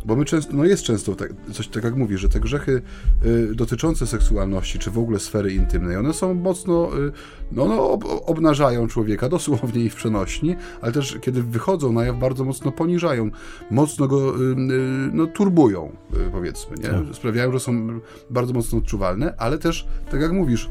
bo 0.06 0.16
my 0.16 0.26
często, 0.26 0.54
no 0.56 0.66
jest 0.66 0.84
często 0.84 1.16
tak, 1.16 1.34
coś 1.52 1.68
tak 1.68 1.84
jak 1.84 1.96
mówisz, 1.96 2.22
że 2.22 2.30
te 2.30 2.40
grzechy 2.40 2.82
dotyczące 3.56 4.08
seksualności, 4.08 4.80
czy 4.80 4.92
w 4.92 4.98
ogóle 4.98 5.20
sfery 5.20 5.54
intymnej, 5.54 5.98
one 5.98 6.14
są 6.14 6.34
mocno, 6.34 6.90
no, 7.52 7.66
no 7.66 7.92
ob, 7.92 8.06
obnażają 8.26 8.88
człowieka, 8.88 9.30
dosłownie 9.30 9.84
i 9.84 9.90
w 9.90 9.96
przenośni, 9.96 10.47
ale 10.82 10.92
też 10.92 11.18
kiedy 11.22 11.44
wychodzą 11.44 11.94
na 11.94 12.06
jaw, 12.06 12.20
bardzo 12.20 12.44
mocno 12.46 12.72
poniżają, 12.72 13.32
mocno 13.72 14.08
go 14.08 14.36
y, 14.36 14.42
y, 14.42 14.56
no, 15.14 15.28
turbują, 15.28 15.92
y, 16.14 16.32
powiedzmy, 16.32 16.78
nie? 16.78 16.90
Tak. 16.90 17.04
Sprawiają, 17.14 17.52
że 17.52 17.60
są 17.60 18.00
bardzo 18.30 18.54
mocno 18.54 18.78
odczuwalne, 18.78 19.34
ale 19.38 19.58
też, 19.58 19.88
tak 20.12 20.22
jak 20.22 20.32
mówisz, 20.32 20.70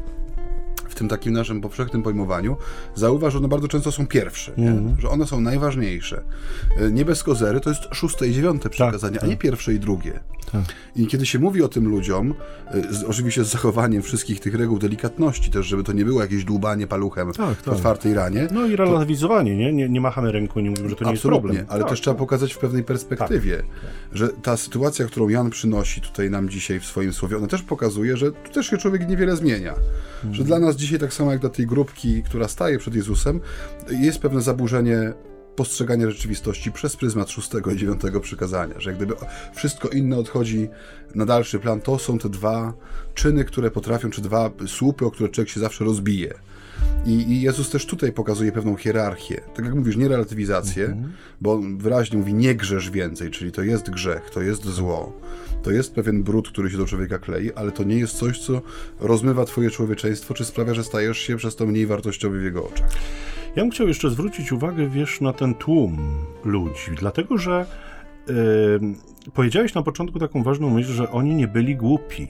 tym 0.97 1.07
takim 1.07 1.33
naszym 1.33 1.61
powszechnym 1.61 2.03
pojmowaniu, 2.03 2.57
zauważ, 2.95 3.33
że 3.33 3.39
one 3.39 3.47
bardzo 3.47 3.67
często 3.67 3.91
są 3.91 4.07
pierwsze, 4.07 4.51
mm. 4.57 4.95
że 4.99 5.09
one 5.09 5.27
są 5.27 5.41
najważniejsze. 5.41 6.23
Nie 6.91 7.05
bez 7.05 7.23
kozery 7.23 7.59
to 7.59 7.69
jest 7.69 7.81
szóste 7.91 8.27
i 8.27 8.33
dziewiąte 8.33 8.63
tak, 8.63 8.71
przykazanie, 8.71 9.15
tak, 9.15 9.23
a 9.23 9.27
nie 9.27 9.37
pierwsze 9.37 9.73
i 9.73 9.79
drugie. 9.79 10.19
Tak. 10.51 10.61
I 10.95 11.07
kiedy 11.07 11.25
się 11.25 11.39
mówi 11.39 11.63
o 11.63 11.67
tym 11.67 11.87
ludziom, 11.87 12.33
y, 12.75 12.93
z, 12.93 13.03
oczywiście 13.03 13.43
z 13.43 13.47
zachowaniem 13.47 14.01
wszystkich 14.01 14.39
tych 14.39 14.55
reguł 14.55 14.79
delikatności 14.79 15.51
też, 15.51 15.65
żeby 15.65 15.83
to 15.83 15.93
nie 15.93 16.05
było 16.05 16.21
jakieś 16.21 16.43
dłubanie 16.43 16.87
paluchem 16.87 17.31
tak, 17.31 17.61
tak. 17.61 17.73
otwartej 17.73 18.13
ranie. 18.13 18.47
No 18.51 18.65
i 18.65 18.75
relatywizowanie, 18.75 19.51
to... 19.51 19.57
nie? 19.57 19.73
nie? 19.73 19.89
Nie 19.89 20.01
machamy 20.01 20.31
ręką, 20.31 20.59
nie 20.59 20.69
mówimy, 20.69 20.89
że 20.89 20.95
to 20.95 21.05
nie 21.05 21.11
Absolutnie, 21.11 21.47
jest 21.47 21.57
problem. 21.59 21.65
ale 21.69 21.79
tak, 21.79 21.89
też 21.89 22.01
trzeba 22.01 22.15
pokazać 22.15 22.53
w 22.53 22.57
pewnej 22.57 22.83
perspektywie, 22.83 23.57
tak, 23.57 23.65
że 24.13 24.29
ta 24.29 24.57
sytuacja, 24.57 25.05
którą 25.05 25.29
Jan 25.29 25.49
przynosi 25.49 26.01
tutaj 26.01 26.29
nam 26.29 26.49
dzisiaj 26.49 26.79
w 26.79 26.85
swoim 26.85 27.13
słowie, 27.13 27.37
ona 27.37 27.47
też 27.47 27.61
pokazuje, 27.61 28.17
że 28.17 28.31
tu 28.31 28.51
też 28.51 28.67
się 28.67 28.77
człowiek 28.77 29.09
niewiele 29.09 29.35
zmienia. 29.35 29.73
Że 30.31 30.43
dla 30.43 30.59
nas 30.59 30.75
dzisiaj, 30.75 30.86
tak 30.99 31.13
samo 31.13 31.31
jak 31.31 31.39
dla 31.41 31.49
tej 31.49 31.67
grupki, 31.67 32.23
która 32.23 32.47
staje 32.47 32.77
przed 32.77 32.95
Jezusem, 32.95 33.39
jest 33.89 34.19
pewne 34.19 34.41
zaburzenie 34.41 35.13
postrzegania 35.55 36.09
rzeczywistości 36.09 36.71
przez 36.71 36.95
pryzmat 36.95 37.29
szóstego 37.29 37.71
i 37.71 37.77
dziewiątego 37.77 38.19
przykazania, 38.19 38.79
że 38.79 38.89
jak 38.89 38.97
gdyby 38.97 39.15
wszystko 39.55 39.89
inne 39.89 40.17
odchodzi 40.17 40.69
na 41.15 41.25
dalszy 41.25 41.59
plan, 41.59 41.81
to 41.81 41.99
są 41.99 42.19
te 42.19 42.29
dwa 42.29 42.73
czyny, 43.13 43.45
które 43.45 43.71
potrafią, 43.71 44.09
czy 44.09 44.21
dwa 44.21 44.51
słupy, 44.67 45.05
o 45.05 45.11
które 45.11 45.29
człowiek 45.29 45.49
się 45.49 45.59
zawsze 45.59 45.85
rozbije. 45.85 46.33
I, 47.05 47.11
I, 47.11 47.41
Jezus 47.41 47.69
też 47.69 47.85
tutaj 47.85 48.11
pokazuje 48.11 48.51
pewną 48.51 48.75
hierarchię. 48.75 49.41
Tak 49.55 49.65
jak 49.65 49.75
mówisz, 49.75 49.95
nie 49.95 50.07
relatywizację, 50.07 50.85
mhm. 50.85 51.13
bo 51.41 51.53
on 51.53 51.77
wyraźnie 51.77 52.17
mówi 52.17 52.33
nie 52.33 52.55
grzesz 52.55 52.89
więcej, 52.89 53.31
czyli 53.31 53.51
to 53.51 53.63
jest 53.63 53.89
grzech, 53.89 54.29
to 54.29 54.41
jest 54.41 54.65
zło. 54.65 55.13
To 55.63 55.71
jest 55.71 55.95
pewien 55.95 56.23
brud, 56.23 56.49
który 56.49 56.69
się 56.69 56.77
do 56.77 56.85
człowieka 56.85 57.19
klei, 57.19 57.53
ale 57.53 57.71
to 57.71 57.83
nie 57.83 57.95
jest 57.95 58.17
coś, 58.17 58.39
co 58.39 58.61
rozmywa 58.99 59.45
twoje 59.45 59.69
człowieczeństwo, 59.69 60.33
czy 60.33 60.45
sprawia, 60.45 60.73
że 60.73 60.83
stajesz 60.83 61.17
się 61.17 61.37
przez 61.37 61.55
to 61.55 61.65
mniej 61.65 61.85
wartościowy 61.85 62.39
w 62.39 62.43
jego 62.43 62.67
oczach. 62.67 62.89
Ja 63.55 63.63
bym 63.63 63.71
chciał 63.71 63.87
jeszcze 63.87 64.09
zwrócić 64.09 64.51
uwagę, 64.51 64.89
wiesz, 64.89 65.21
na 65.21 65.33
ten 65.33 65.55
tłum 65.55 65.97
ludzi, 66.45 66.91
dlatego 66.99 67.37
że 67.37 67.65
yy, 68.27 68.33
powiedziałeś 69.33 69.73
na 69.73 69.83
początku 69.83 70.19
taką 70.19 70.43
ważną 70.43 70.69
myśl, 70.69 70.91
że 70.91 71.11
oni 71.11 71.35
nie 71.35 71.47
byli 71.47 71.75
głupi. 71.75 72.27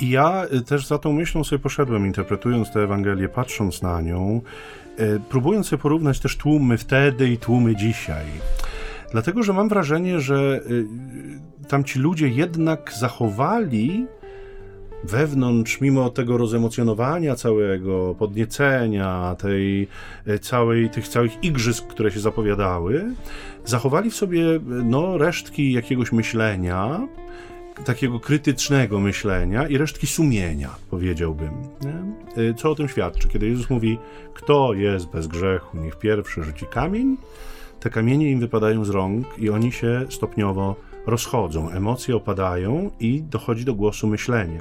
I 0.00 0.10
ja 0.10 0.46
y, 0.52 0.60
też 0.60 0.86
za 0.86 0.98
tą 0.98 1.12
myślą 1.12 1.44
sobie 1.44 1.58
poszedłem, 1.58 2.06
interpretując 2.06 2.72
tę 2.72 2.80
Ewangelię, 2.80 3.28
patrząc 3.28 3.82
na 3.82 4.00
nią, 4.00 4.40
yy, 4.98 5.20
próbując 5.28 5.68
sobie 5.68 5.82
porównać 5.82 6.20
też 6.20 6.36
tłumy 6.36 6.78
wtedy 6.78 7.28
i 7.28 7.38
tłumy 7.38 7.76
dzisiaj. 7.76 8.26
Dlatego, 9.12 9.42
że 9.42 9.52
mam 9.52 9.68
wrażenie, 9.68 10.20
że 10.20 10.60
yy, 10.68 10.86
tamci 11.68 11.98
ludzie 11.98 12.28
jednak 12.28 12.92
zachowali 12.98 14.06
wewnątrz, 15.04 15.80
mimo 15.80 16.10
tego 16.10 16.36
rozemocjonowania 16.36 17.36
całego, 17.36 18.14
podniecenia, 18.14 19.36
tej 19.38 19.88
całej, 20.40 20.90
tych 20.90 21.08
całych 21.08 21.44
igrzysk, 21.44 21.86
które 21.86 22.10
się 22.10 22.20
zapowiadały, 22.20 23.04
zachowali 23.64 24.10
w 24.10 24.16
sobie 24.16 24.44
no, 24.66 25.18
resztki 25.18 25.72
jakiegoś 25.72 26.12
myślenia, 26.12 27.00
takiego 27.84 28.20
krytycznego 28.20 29.00
myślenia 29.00 29.68
i 29.68 29.78
resztki 29.78 30.06
sumienia, 30.06 30.70
powiedziałbym. 30.90 31.50
E, 32.36 32.54
co 32.54 32.70
o 32.70 32.74
tym 32.74 32.88
świadczy? 32.88 33.28
Kiedy 33.28 33.48
Jezus 33.48 33.70
mówi, 33.70 33.98
kto 34.34 34.74
jest 34.74 35.06
bez 35.06 35.26
grzechu, 35.26 35.78
niech 35.78 35.96
pierwszy 35.96 36.42
rzuci 36.42 36.66
kamień, 36.66 37.16
te 37.80 37.90
kamienie 37.90 38.30
im 38.30 38.40
wypadają 38.40 38.84
z 38.84 38.90
rąk 38.90 39.38
i 39.38 39.50
oni 39.50 39.72
się 39.72 40.06
stopniowo 40.08 40.76
rozchodzą, 41.06 41.70
emocje 41.70 42.16
opadają 42.16 42.90
i 43.00 43.22
dochodzi 43.22 43.64
do 43.64 43.74
głosu 43.74 44.06
myślenie. 44.06 44.60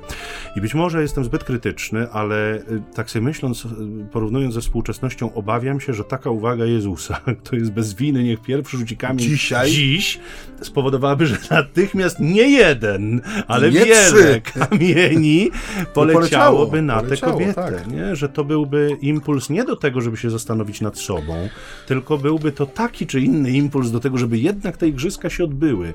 I 0.55 0.61
być 0.61 0.73
może 0.73 1.01
jestem 1.01 1.23
zbyt 1.23 1.43
krytyczny, 1.43 2.11
ale 2.11 2.55
y, 2.55 2.81
tak 2.93 3.09
sobie 3.11 3.25
myśląc, 3.25 3.65
y, 3.65 3.69
porównując 4.11 4.53
ze 4.53 4.61
współczesnością, 4.61 5.33
obawiam 5.33 5.79
się, 5.79 5.93
że 5.93 6.03
taka 6.03 6.29
uwaga 6.29 6.65
Jezusa, 6.65 7.21
to 7.49 7.55
jest 7.55 7.71
bez 7.71 7.93
winy, 7.93 8.23
niech 8.23 8.41
pierwszy 8.41 8.77
rzuci 8.77 8.97
kamień 8.97 9.19
Dzisiaj? 9.19 9.71
dziś, 9.71 10.19
spowodowałaby, 10.61 11.25
że 11.25 11.37
natychmiast 11.51 12.19
nie 12.19 12.49
jeden, 12.49 13.21
ale 13.47 13.71
nie 13.71 13.79
wiele 13.79 13.95
trzy. 13.95 14.41
kamieni 14.53 15.51
poleciałoby 15.93 16.81
na 16.81 17.01
poleciało, 17.01 17.31
tę 17.33 17.37
kobietę. 17.37 17.53
Tak. 17.53 17.87
Nie? 17.87 18.15
Że 18.15 18.29
to 18.29 18.43
byłby 18.43 18.97
impuls 19.01 19.49
nie 19.49 19.63
do 19.63 19.75
tego, 19.75 20.01
żeby 20.01 20.17
się 20.17 20.29
zastanowić 20.29 20.81
nad 20.81 20.97
sobą, 20.97 21.49
tylko 21.87 22.17
byłby 22.17 22.51
to 22.51 22.65
taki 22.65 23.07
czy 23.07 23.21
inny 23.21 23.51
impuls 23.51 23.91
do 23.91 23.99
tego, 23.99 24.17
żeby 24.17 24.37
jednak 24.37 24.77
te 24.77 24.87
igrzyska 24.87 25.29
się 25.29 25.43
odbyły 25.43 25.93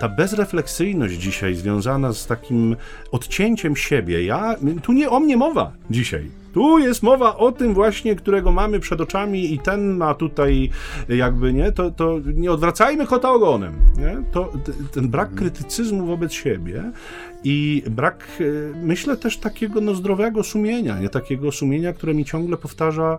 ta 0.00 0.08
bezrefleksyjność 0.08 1.14
dzisiaj 1.14 1.54
związana 1.54 2.12
z 2.12 2.26
takim 2.26 2.76
odcięciem 3.12 3.76
siebie, 3.76 4.24
ja, 4.24 4.56
tu 4.82 4.92
nie 4.92 5.10
o 5.10 5.20
mnie 5.20 5.36
mowa 5.36 5.72
dzisiaj. 5.90 6.30
Tu 6.56 6.78
jest 6.78 7.02
mowa 7.02 7.36
o 7.36 7.52
tym 7.52 7.74
właśnie, 7.74 8.16
którego 8.16 8.52
mamy 8.52 8.80
przed 8.80 9.00
oczami 9.00 9.54
i 9.54 9.58
ten 9.58 9.96
ma 9.96 10.14
tutaj 10.14 10.70
jakby, 11.08 11.52
nie, 11.52 11.72
to, 11.72 11.90
to 11.90 12.20
nie 12.34 12.52
odwracajmy 12.52 13.06
kota 13.06 13.32
ogonem, 13.32 13.74
nie? 13.98 14.22
To, 14.32 14.52
ten 14.92 15.08
brak 15.08 15.34
krytycyzmu 15.34 16.06
wobec 16.06 16.32
siebie 16.32 16.92
i 17.44 17.82
brak, 17.90 18.26
e, 18.40 18.44
myślę 18.82 19.16
też 19.16 19.38
takiego 19.38 19.80
no, 19.80 19.94
zdrowego 19.94 20.42
sumienia, 20.42 20.98
nie 20.98 21.08
takiego 21.08 21.52
sumienia, 21.52 21.92
które 21.92 22.14
mi 22.14 22.24
ciągle 22.24 22.56
powtarza 22.56 23.18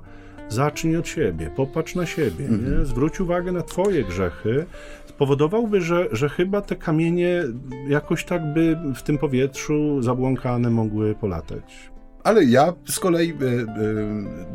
zacznij 0.50 0.98
od 0.98 1.08
siebie, 1.08 1.52
popatrz 1.56 1.96
na 1.96 2.06
siebie, 2.06 2.46
nie? 2.46 2.56
Mhm. 2.56 2.86
zwróć 2.86 3.20
uwagę 3.20 3.52
na 3.52 3.62
twoje 3.62 4.04
grzechy, 4.04 4.66
spowodowałby, 5.06 5.82
że, 5.82 6.08
że 6.12 6.30
chyba 6.30 6.62
te 6.62 6.76
kamienie 6.76 7.44
jakoś 7.90 8.26
tak 8.26 8.54
by 8.54 8.78
w 8.96 9.02
tym 9.02 9.18
powietrzu 9.18 10.02
zabłąkane 10.02 10.70
mogły 10.70 11.16
polatać. 11.16 11.90
Ale 12.24 12.46
ja 12.46 12.74
z 12.90 13.00
kolei, 13.00 13.34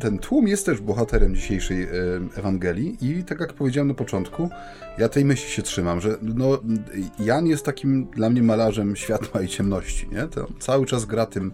ten 0.01 0.19
tłum 0.19 0.49
jest 0.49 0.67
też 0.67 0.81
bohaterem 0.81 1.35
dzisiejszej 1.35 1.89
Ewangelii 2.37 2.97
i 3.01 3.25
tak 3.25 3.41
jak 3.41 3.53
powiedziałem 3.53 3.89
na 3.89 3.95
początku, 3.95 4.51
ja 4.99 5.09
tej 5.09 5.25
myśli 5.25 5.51
się 5.51 5.63
trzymam, 5.63 6.01
że 6.01 6.17
no, 6.23 6.59
Jan 7.19 7.47
jest 7.47 7.65
takim 7.65 8.05
dla 8.05 8.31
mnie 8.31 8.43
malarzem 8.43 8.97
światła 8.97 9.43
i 9.43 9.49
ciemności, 9.49 10.09
nie? 10.13 10.23
To 10.27 10.49
cały 10.61 10.87
czas 10.87 11.05
gra 11.05 11.27
tym 11.27 11.53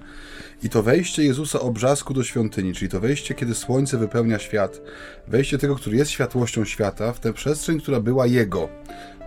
i 0.62 0.68
to 0.68 0.82
wejście 0.82 1.24
Jezusa 1.24 1.60
obrzasku 1.60 2.14
do 2.14 2.24
świątyni, 2.24 2.74
czyli 2.74 2.88
to 2.88 3.00
wejście, 3.00 3.34
kiedy 3.34 3.54
słońce 3.54 3.98
wypełnia 3.98 4.38
świat, 4.38 4.80
wejście 5.28 5.58
tego, 5.58 5.76
który 5.76 5.96
jest 5.96 6.10
światłością 6.10 6.64
świata, 6.64 7.12
w 7.12 7.20
tę 7.20 7.32
przestrzeń, 7.32 7.80
która 7.80 8.00
była 8.00 8.26
Jego. 8.26 8.68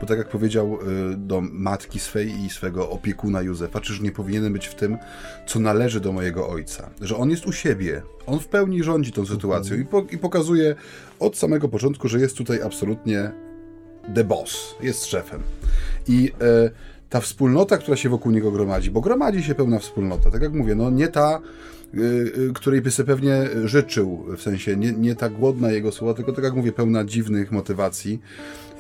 Bo 0.02 0.08
tak 0.08 0.18
jak 0.18 0.30
powiedział 0.30 0.78
y, 1.14 1.18
do 1.18 1.41
matki 1.41 1.99
swej 1.99 2.43
i 2.45 2.49
swego 2.49 2.89
opiekuna 2.89 3.41
Józefa, 3.41 3.82
czyż 3.82 4.02
nie 4.02 4.12
powinienem 4.12 4.54
być 4.54 4.68
w 4.68 4.76
tym, 4.76 4.97
co 5.47 5.60
należy 5.60 5.99
do 5.99 6.12
mojego 6.12 6.49
ojca? 6.49 6.89
Że 7.02 7.18
on 7.18 7.30
jest 7.30 7.45
u 7.45 7.52
siebie, 7.52 8.02
on 8.26 8.39
w 8.39 8.47
pełni 8.47 8.84
rządzi 8.84 9.12
tą 9.12 9.26
sytuacją 9.26 9.78
i, 9.78 9.86
po, 9.86 10.06
i 10.12 10.18
pokazuje 10.18 10.76
od 11.20 11.38
samego 11.38 11.70
początku, 11.70 12.08
że 12.08 12.20
jest 12.20 12.38
tutaj 12.38 12.62
absolutnie 12.62 13.32
the 14.16 14.24
boss, 14.24 14.76
jest 14.82 15.06
szefem. 15.06 15.41
I 16.08 16.32
y, 16.68 16.72
ta 17.10 17.20
wspólnota, 17.20 17.78
która 17.78 17.97
się 17.97 18.10
wokół 18.10 18.32
niego 18.32 18.52
gromadzi, 18.52 18.91
bo 18.91 19.02
gromadzi 19.02 19.43
się 19.43 19.56
pełna 19.56 19.80
wspólnota, 19.80 20.32
tak 20.32 20.41
jak 20.41 20.54
mówię, 20.54 20.76
no 20.76 20.89
nie 20.89 21.08
ta, 21.08 21.41
której 22.54 22.82
by 22.82 22.92
sobie 22.92 23.08
pewnie 23.08 23.50
życzył, 23.64 24.26
w 24.38 24.42
sensie 24.42 24.76
nie, 24.76 24.92
nie 24.92 25.16
ta 25.16 25.30
głodna 25.30 25.72
jego 25.72 25.92
słowa, 25.92 26.14
tylko 26.14 26.34
tak 26.34 26.44
jak 26.44 26.54
mówię, 26.54 26.72
pełna 26.72 27.06
dziwnych 27.06 27.52
motywacji 27.52 28.20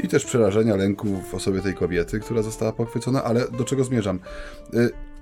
i 0.03 0.07
też 0.07 0.25
przerażenia, 0.25 0.75
lęku 0.75 1.21
w 1.31 1.35
osobie 1.35 1.61
tej 1.61 1.73
kobiety, 1.73 2.19
która 2.19 2.41
została 2.41 2.71
pochwycona, 2.71 3.23
ale 3.23 3.47
do 3.57 3.63
czego 3.63 3.83
zmierzam? 3.83 4.19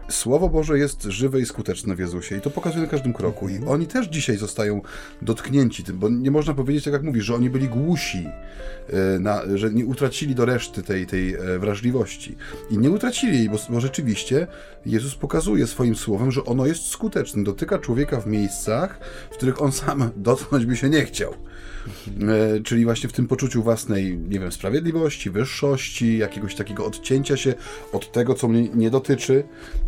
Słowo 0.09 0.49
Boże 0.49 0.79
jest 0.79 1.03
żywe 1.03 1.39
i 1.39 1.45
skuteczne 1.45 1.95
w 1.95 1.99
Jezusie 1.99 2.37
i 2.37 2.41
to 2.41 2.49
pokazuje 2.49 2.83
na 2.83 2.91
każdym 2.91 3.13
kroku. 3.13 3.49
I 3.49 3.59
oni 3.67 3.87
też 3.87 4.07
dzisiaj 4.07 4.37
zostają 4.37 4.81
dotknięci 5.21 5.83
tym, 5.83 5.99
bo 5.99 6.09
nie 6.09 6.31
można 6.31 6.53
powiedzieć, 6.53 6.83
tak 6.83 6.93
jak 6.93 7.03
mówisz, 7.03 7.25
że 7.25 7.35
oni 7.35 7.49
byli 7.49 7.67
głusi, 7.67 8.27
e, 8.89 9.19
na, 9.19 9.41
że 9.55 9.71
nie 9.71 9.85
utracili 9.85 10.35
do 10.35 10.45
reszty 10.45 10.83
tej, 10.83 11.07
tej 11.07 11.35
e, 11.35 11.59
wrażliwości. 11.59 12.35
I 12.69 12.77
nie 12.77 12.89
utracili 12.89 13.37
jej, 13.37 13.49
bo, 13.49 13.57
bo 13.69 13.79
rzeczywiście 13.79 14.47
Jezus 14.85 15.15
pokazuje 15.15 15.67
swoim 15.67 15.95
słowem, 15.95 16.31
że 16.31 16.45
ono 16.45 16.65
jest 16.65 16.85
skuteczne. 16.85 17.43
Dotyka 17.43 17.79
człowieka 17.79 18.21
w 18.21 18.27
miejscach, 18.27 18.99
w 19.31 19.33
których 19.33 19.61
on 19.61 19.71
sam 19.71 20.09
dotknąć 20.15 20.65
by 20.65 20.77
się 20.77 20.89
nie 20.89 21.05
chciał. 21.05 21.33
E, 22.57 22.59
czyli 22.63 22.85
właśnie 22.85 23.09
w 23.09 23.13
tym 23.13 23.27
poczuciu 23.27 23.63
własnej, 23.63 24.17
nie 24.17 24.39
wiem, 24.39 24.51
sprawiedliwości, 24.51 25.29
wyższości, 25.29 26.17
jakiegoś 26.17 26.55
takiego 26.55 26.85
odcięcia 26.85 27.37
się 27.37 27.53
od 27.93 28.11
tego, 28.11 28.33
co 28.33 28.47
mnie 28.47 28.69
nie 28.69 28.89
dotyczy. 28.89 29.43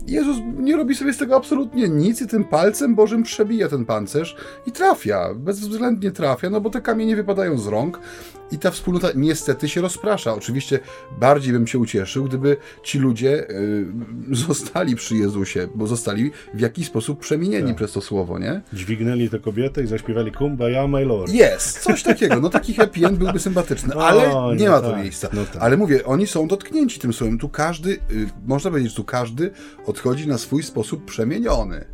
Jezus 0.08 0.38
nie 0.60 0.78
robi 0.78 0.95
sobie 0.95 1.14
z 1.14 1.18
tego 1.18 1.36
absolutnie 1.36 1.89
nic 1.89 2.22
i 2.22 2.28
tym 2.28 2.43
palcem 2.43 2.95
Bożym 2.95 3.24
przebija 3.24 3.68
ten 3.68 3.86
pancerz 3.86 4.36
i 4.66 4.72
trafia, 4.72 5.34
bezwzględnie 5.36 6.12
trafia, 6.12 6.49
no 6.49 6.62
bo 6.62 6.70
te 6.70 6.82
kamienie 6.82 7.16
wypadają 7.16 7.58
z 7.58 7.68
rąk 7.68 7.99
i 8.52 8.58
ta 8.58 8.72
wspólnota 8.72 9.08
niestety 9.16 9.70
się 9.70 9.82
rozprasza. 9.82 10.34
Oczywiście 10.34 10.80
bardziej 11.20 11.54
bym 11.54 11.68
się 11.68 11.80
ucieszył, 11.80 12.26
gdyby 12.26 12.58
ci 12.84 12.99
ludzie 12.99 13.49
y, 13.49 13.86
zostali 14.47 14.95
przy 14.95 15.16
Jezusie, 15.16 15.68
bo 15.76 15.88
zostali 15.88 16.32
w 16.54 16.60
jakiś 16.60 16.88
sposób 16.88 17.20
przemienieni 17.20 17.68
tak. 17.68 17.76
przez 17.76 17.91
to 17.91 18.02
słowo, 18.02 18.39
nie? 18.39 18.62
Dźwignęli 18.74 19.30
tę 19.30 19.39
kobietę 19.39 19.84
i 19.84 19.88
zaśpiewali 19.88 20.32
Kumbaya, 20.32 20.88
my 20.88 21.06
lord. 21.06 21.34
Jest, 21.34 21.84
coś 21.92 22.04
takiego. 22.04 22.39
No 22.39 22.50
taki 22.50 22.74
happy 22.74 23.06
end 23.06 23.18
byłby 23.18 23.39
sympatyczny, 23.39 23.96
ale 23.96 24.30
no, 24.30 24.56
nie 24.56 24.66
no 24.66 24.72
ma 24.72 24.82
to 24.82 24.92
tak, 24.92 25.04
miejsca. 25.04 25.30
No 25.34 25.46
tak. 25.46 25.62
Ale 25.62 25.78
mówię, 25.78 26.06
oni 26.06 26.28
są 26.28 26.48
dotknięci 26.48 27.00
tym 27.00 27.14
słowem. 27.14 27.38
Tu 27.38 27.50
każdy, 27.50 27.89
y, 27.89 28.30
można 28.46 28.70
powiedzieć, 28.72 28.96
tu 28.96 29.04
każdy 29.04 29.52
odchodzi 29.86 30.28
na 30.28 30.38
swój 30.38 30.64
sposób 30.64 31.06
przemieniony. 31.06 31.86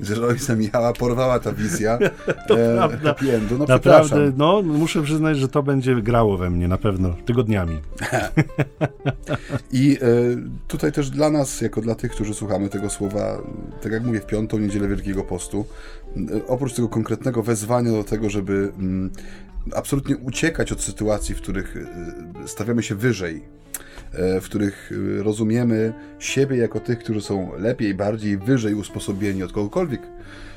Że 0.00 0.26
ojca 0.26 0.56
Michała 0.56 0.92
porwała 0.92 1.38
ta 1.38 1.52
wizja 1.52 1.98
to 2.48 2.60
e, 2.60 2.76
prawda. 2.76 3.14
No, 3.58 3.66
Naprawdę, 3.66 4.32
no 4.36 4.62
muszę 4.62 5.02
przyznać, 5.02 5.38
że 5.38 5.48
to 5.48 5.62
będzie 5.62 5.94
grało 5.94 6.36
we 6.36 6.50
mnie 6.50 6.68
na 6.68 6.78
pewno 6.78 7.14
tygodniami. 7.26 7.80
I 9.72 9.98
e, 10.02 10.06
tutaj 10.68 10.92
też 10.92 11.10
dla 11.10 11.30
nas, 11.30 11.60
jako 11.60 11.80
dla 11.80 11.94
tych, 11.94 12.12
którzy 12.12 12.34
słuchamy 12.34 12.68
tego 12.68 12.90
słowa, 12.90 13.38
tak 13.82 13.92
jak 13.92 14.04
mówię, 14.04 14.20
w 14.20 14.26
piątą 14.26 14.58
niedzielę 14.58 14.88
Wielkiego 14.88 15.24
Postu, 15.24 15.64
e, 16.16 16.46
oprócz 16.46 16.74
tego 16.74 16.88
konkretnego 16.88 17.42
wezwania 17.42 17.90
do 17.90 18.04
tego, 18.04 18.30
żeby 18.30 18.72
mm, 18.78 19.10
absolutnie 19.74 20.16
uciekać 20.16 20.72
od 20.72 20.82
sytuacji, 20.82 21.34
w 21.34 21.38
których 21.38 21.76
e, 21.76 22.48
stawiamy 22.48 22.82
się 22.82 22.94
wyżej 22.94 23.42
E, 23.42 23.59
w 24.12 24.44
których 24.44 24.92
e, 24.92 25.22
rozumiemy 25.22 25.92
siebie 26.18 26.56
jako 26.56 26.80
tych, 26.80 26.98
którzy 26.98 27.20
są 27.20 27.50
lepiej, 27.58 27.94
bardziej, 27.94 28.38
wyżej 28.38 28.74
usposobieni 28.74 29.42
od 29.42 29.52
kogokolwiek, 29.52 30.00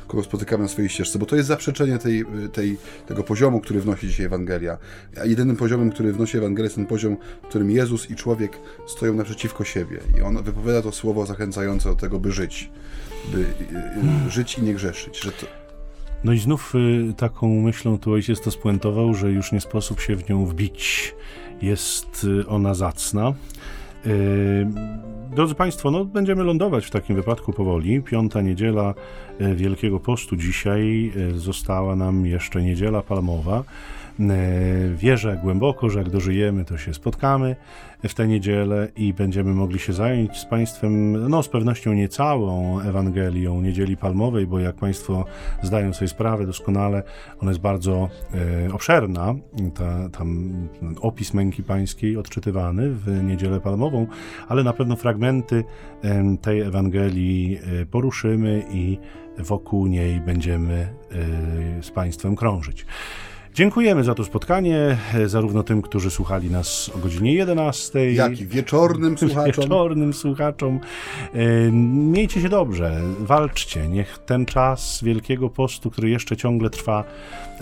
kogo 0.08 0.24
spotykamy 0.24 0.64
na 0.64 0.70
swojej 0.70 0.90
ścieżce, 0.90 1.20
bo 1.20 1.26
to 1.26 1.36
jest 1.36 1.48
zaprzeczenie 1.48 1.98
tej, 1.98 2.26
tej, 2.54 2.78
tego 3.08 3.24
poziomu, 3.24 3.62
który 3.62 3.82
wnosi 3.82 4.08
dzisiaj 4.08 4.26
Ewangelia. 4.26 4.78
A 5.22 5.26
jedynym 5.26 5.56
poziomem, 5.56 5.92
który 5.92 6.14
wnosi 6.14 6.38
Ewangelia 6.38 6.64
jest 6.64 6.76
ten 6.76 6.86
poziom, 6.86 7.18
w 7.44 7.48
którym 7.48 7.72
Jezus 7.72 8.12
i 8.12 8.16
człowiek 8.16 8.58
stoją 8.88 9.14
naprzeciwko 9.14 9.64
siebie. 9.64 10.00
I 10.18 10.22
on 10.22 10.44
wypowiada 10.44 10.82
to 10.82 10.92
słowo 10.92 11.26
zachęcające 11.26 11.90
do 11.90 11.96
tego, 11.96 12.20
by 12.20 12.32
żyć. 12.32 12.70
By 13.32 13.46
e, 14.26 14.30
żyć 14.30 14.58
i 14.58 14.62
nie 14.62 14.74
grzeszyć. 14.74 15.22
Że 15.22 15.32
to... 15.32 15.48
No 16.24 16.34
i 16.34 16.40
znów 16.40 16.74
y, 16.76 17.14
taką 17.14 17.62
myślą 17.62 17.98
tu 17.98 18.12
ojciec 18.12 18.42
to 18.42 18.52
spuentował, 18.52 19.14
że 19.14 19.32
już 19.32 19.52
nie 19.52 19.62
sposób 19.62 20.00
się 20.00 20.16
w 20.16 20.30
nią 20.30 20.46
wbić 20.46 21.14
jest 21.64 22.24
y, 22.24 22.48
ona 22.48 22.74
zacna. 22.74 23.34
Y, 24.06 24.68
drodzy 25.36 25.56
Państwo, 25.56 25.92
no 25.92 26.06
będziemy 26.06 26.44
lądować 26.44 26.86
w 26.86 26.92
takim 26.92 27.16
wypadku 27.16 27.54
powoli. 27.54 28.02
Piąta 28.02 28.42
niedziela 28.42 28.94
y, 29.42 29.56
Wielkiego 29.56 30.00
Postu 30.00 30.36
dzisiaj 30.36 31.14
została 31.36 31.96
nam 31.96 32.26
jeszcze 32.26 32.62
niedziela 32.62 33.02
palmowa. 33.02 33.64
E, 34.20 34.96
wierzę 34.96 35.40
głęboko, 35.44 35.90
że 35.90 36.00
jak 36.00 36.10
dożyjemy, 36.10 36.66
to 36.66 36.78
się 36.78 36.94
spotkamy 36.94 37.56
w 38.04 38.14
tę 38.14 38.28
niedzielę 38.28 38.88
i 38.96 39.14
będziemy 39.14 39.54
mogli 39.54 39.80
się 39.80 39.94
zająć 39.94 40.38
z 40.38 40.46
Państwem, 40.46 41.12
no 41.30 41.44
z 41.44 41.50
pewnością 41.50 41.94
nie 41.94 42.08
całą 42.08 42.80
Ewangelią 42.80 43.62
Niedzieli 43.62 43.98
Palmowej, 43.98 44.48
bo 44.48 44.60
jak 44.60 44.76
Państwo 44.76 45.26
zdają 45.62 45.94
sobie 45.94 46.08
sprawę 46.08 46.46
doskonale, 46.46 47.04
ona 47.40 47.52
jest 47.52 47.62
bardzo 47.62 48.10
e, 48.68 48.74
obszerna, 48.74 49.36
ta, 49.76 50.10
tam 50.10 50.54
opis 51.02 51.34
męki 51.34 51.64
pańskiej 51.64 52.18
odczytywany 52.18 52.90
w 52.90 53.24
Niedzielę 53.24 53.60
Palmową, 53.60 54.08
ale 54.48 54.64
na 54.64 54.74
pewno 54.74 54.96
fragmenty 54.96 55.64
e, 56.04 56.38
tej 56.42 56.60
Ewangelii 56.60 57.60
e, 57.82 57.86
poruszymy 57.86 58.64
i 58.72 58.98
wokół 59.38 59.88
niej 59.88 60.22
będziemy 60.22 60.74
e, 61.80 61.84
z 61.84 61.92
Państwem 61.92 62.36
krążyć. 62.36 62.86
Dziękujemy 63.54 64.04
za 64.04 64.16
to 64.16 64.24
spotkanie, 64.24 64.98
e, 65.14 65.30
zarówno 65.30 65.64
tym, 65.64 65.82
którzy 65.82 66.12
słuchali 66.12 66.52
nas 66.52 66.92
o 66.96 66.98
godzinie 66.98 67.34
11, 67.34 68.14
jak 68.14 68.40
i 68.40 68.46
wieczornym 68.46 69.18
słuchaczom. 69.28 69.64
Wieczornym 69.64 70.14
słuchaczom. 70.14 70.80
E, 71.34 71.72
miejcie 71.72 72.42
się 72.42 72.50
dobrze, 72.50 73.02
walczcie. 73.20 73.88
Niech 73.88 74.20
ten 74.26 74.46
czas 74.46 75.04
Wielkiego 75.04 75.50
Postu, 75.50 75.92
który 75.92 76.10
jeszcze 76.10 76.38
ciągle 76.38 76.70
trwa, 76.70 77.04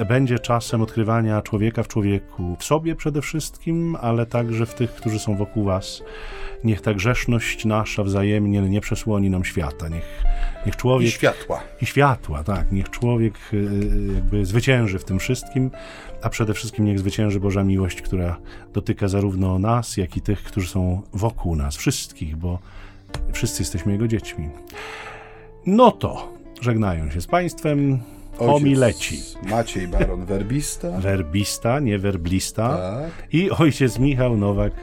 będzie 0.10 0.40
czasem 0.40 0.82
odkrywania 0.82 1.42
człowieka 1.42 1.84
w 1.84 1.88
człowieku, 1.88 2.56
w 2.60 2.64
sobie 2.64 2.96
przede 2.96 3.22
wszystkim, 3.22 3.98
ale 4.02 4.26
także 4.26 4.66
w 4.66 4.74
tych, 4.74 4.92
którzy 4.92 5.20
są 5.20 5.36
wokół 5.36 5.64
Was. 5.64 6.04
Niech 6.64 6.82
ta 6.82 6.94
grzeszność 6.94 7.66
nasza 7.66 8.04
wzajemnie 8.04 8.62
nie 8.62 8.82
przesłoni 8.82 9.30
nam 9.30 9.46
świata. 9.46 9.88
Niech, 9.90 10.24
niech 10.66 10.76
człowiek. 10.76 11.10
I 11.10 11.12
światła. 11.12 11.64
I 11.82 11.86
światła, 11.86 12.44
tak. 12.44 12.72
Niech 12.72 12.90
człowiek 12.90 13.34
e, 13.54 13.56
jakby 14.14 14.46
zwycięży 14.46 15.00
w 15.00 15.04
tym 15.04 15.20
wszystkim, 15.20 15.72
a 16.22 16.30
przede 16.30 16.54
wszystkim 16.54 16.86
niech 16.86 17.00
zwycięży 17.00 17.40
Boża 17.40 17.64
miłość, 17.64 18.02
która 18.02 18.38
dotyka 18.74 19.08
zarówno 19.08 19.60
nas, 19.60 19.98
jak 19.98 20.18
i 20.18 20.22
tych, 20.22 20.44
którzy 20.44 20.68
są 20.68 21.02
wokół 21.14 21.56
nas, 21.56 21.76
wszystkich, 21.76 22.36
bo 22.36 22.60
wszyscy 23.34 23.62
jesteśmy 23.62 23.92
Jego 23.92 24.08
dziećmi. 24.08 24.50
No 25.66 25.92
to 25.92 26.34
żegnają 26.62 27.12
się 27.12 27.22
z 27.22 27.28
Państwem. 27.28 28.00
Homileci. 28.38 29.20
Maciej 29.50 29.88
Baron 29.88 30.26
Werbista. 30.26 30.92
Werbista, 30.92 31.80
nie 31.80 32.00
werblista. 32.00 32.78
Tak. 32.78 33.28
I 33.32 33.52
ojciec 33.52 34.00
Michał 34.00 34.38
Nowak. 34.38 34.74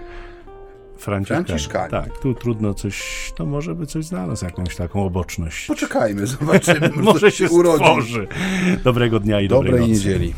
Franciszkanin. 0.98 1.90
Tak, 1.90 2.18
tu 2.18 2.34
trudno 2.34 2.74
coś, 2.74 3.32
to 3.36 3.46
może 3.46 3.74
by 3.74 3.86
coś 3.86 4.04
znalazł, 4.04 4.44
jakąś 4.44 4.76
taką 4.76 5.04
oboczność. 5.04 5.66
Poczekajmy, 5.66 6.26
zobaczymy. 6.26 6.90
może 7.02 7.30
się 7.30 7.48
urodzi. 7.50 8.12
Dobrego 8.84 9.20
dnia 9.20 9.40
i 9.40 9.48
dobrej, 9.48 9.72
dobrej 9.72 9.88
niedzieli. 9.88 10.34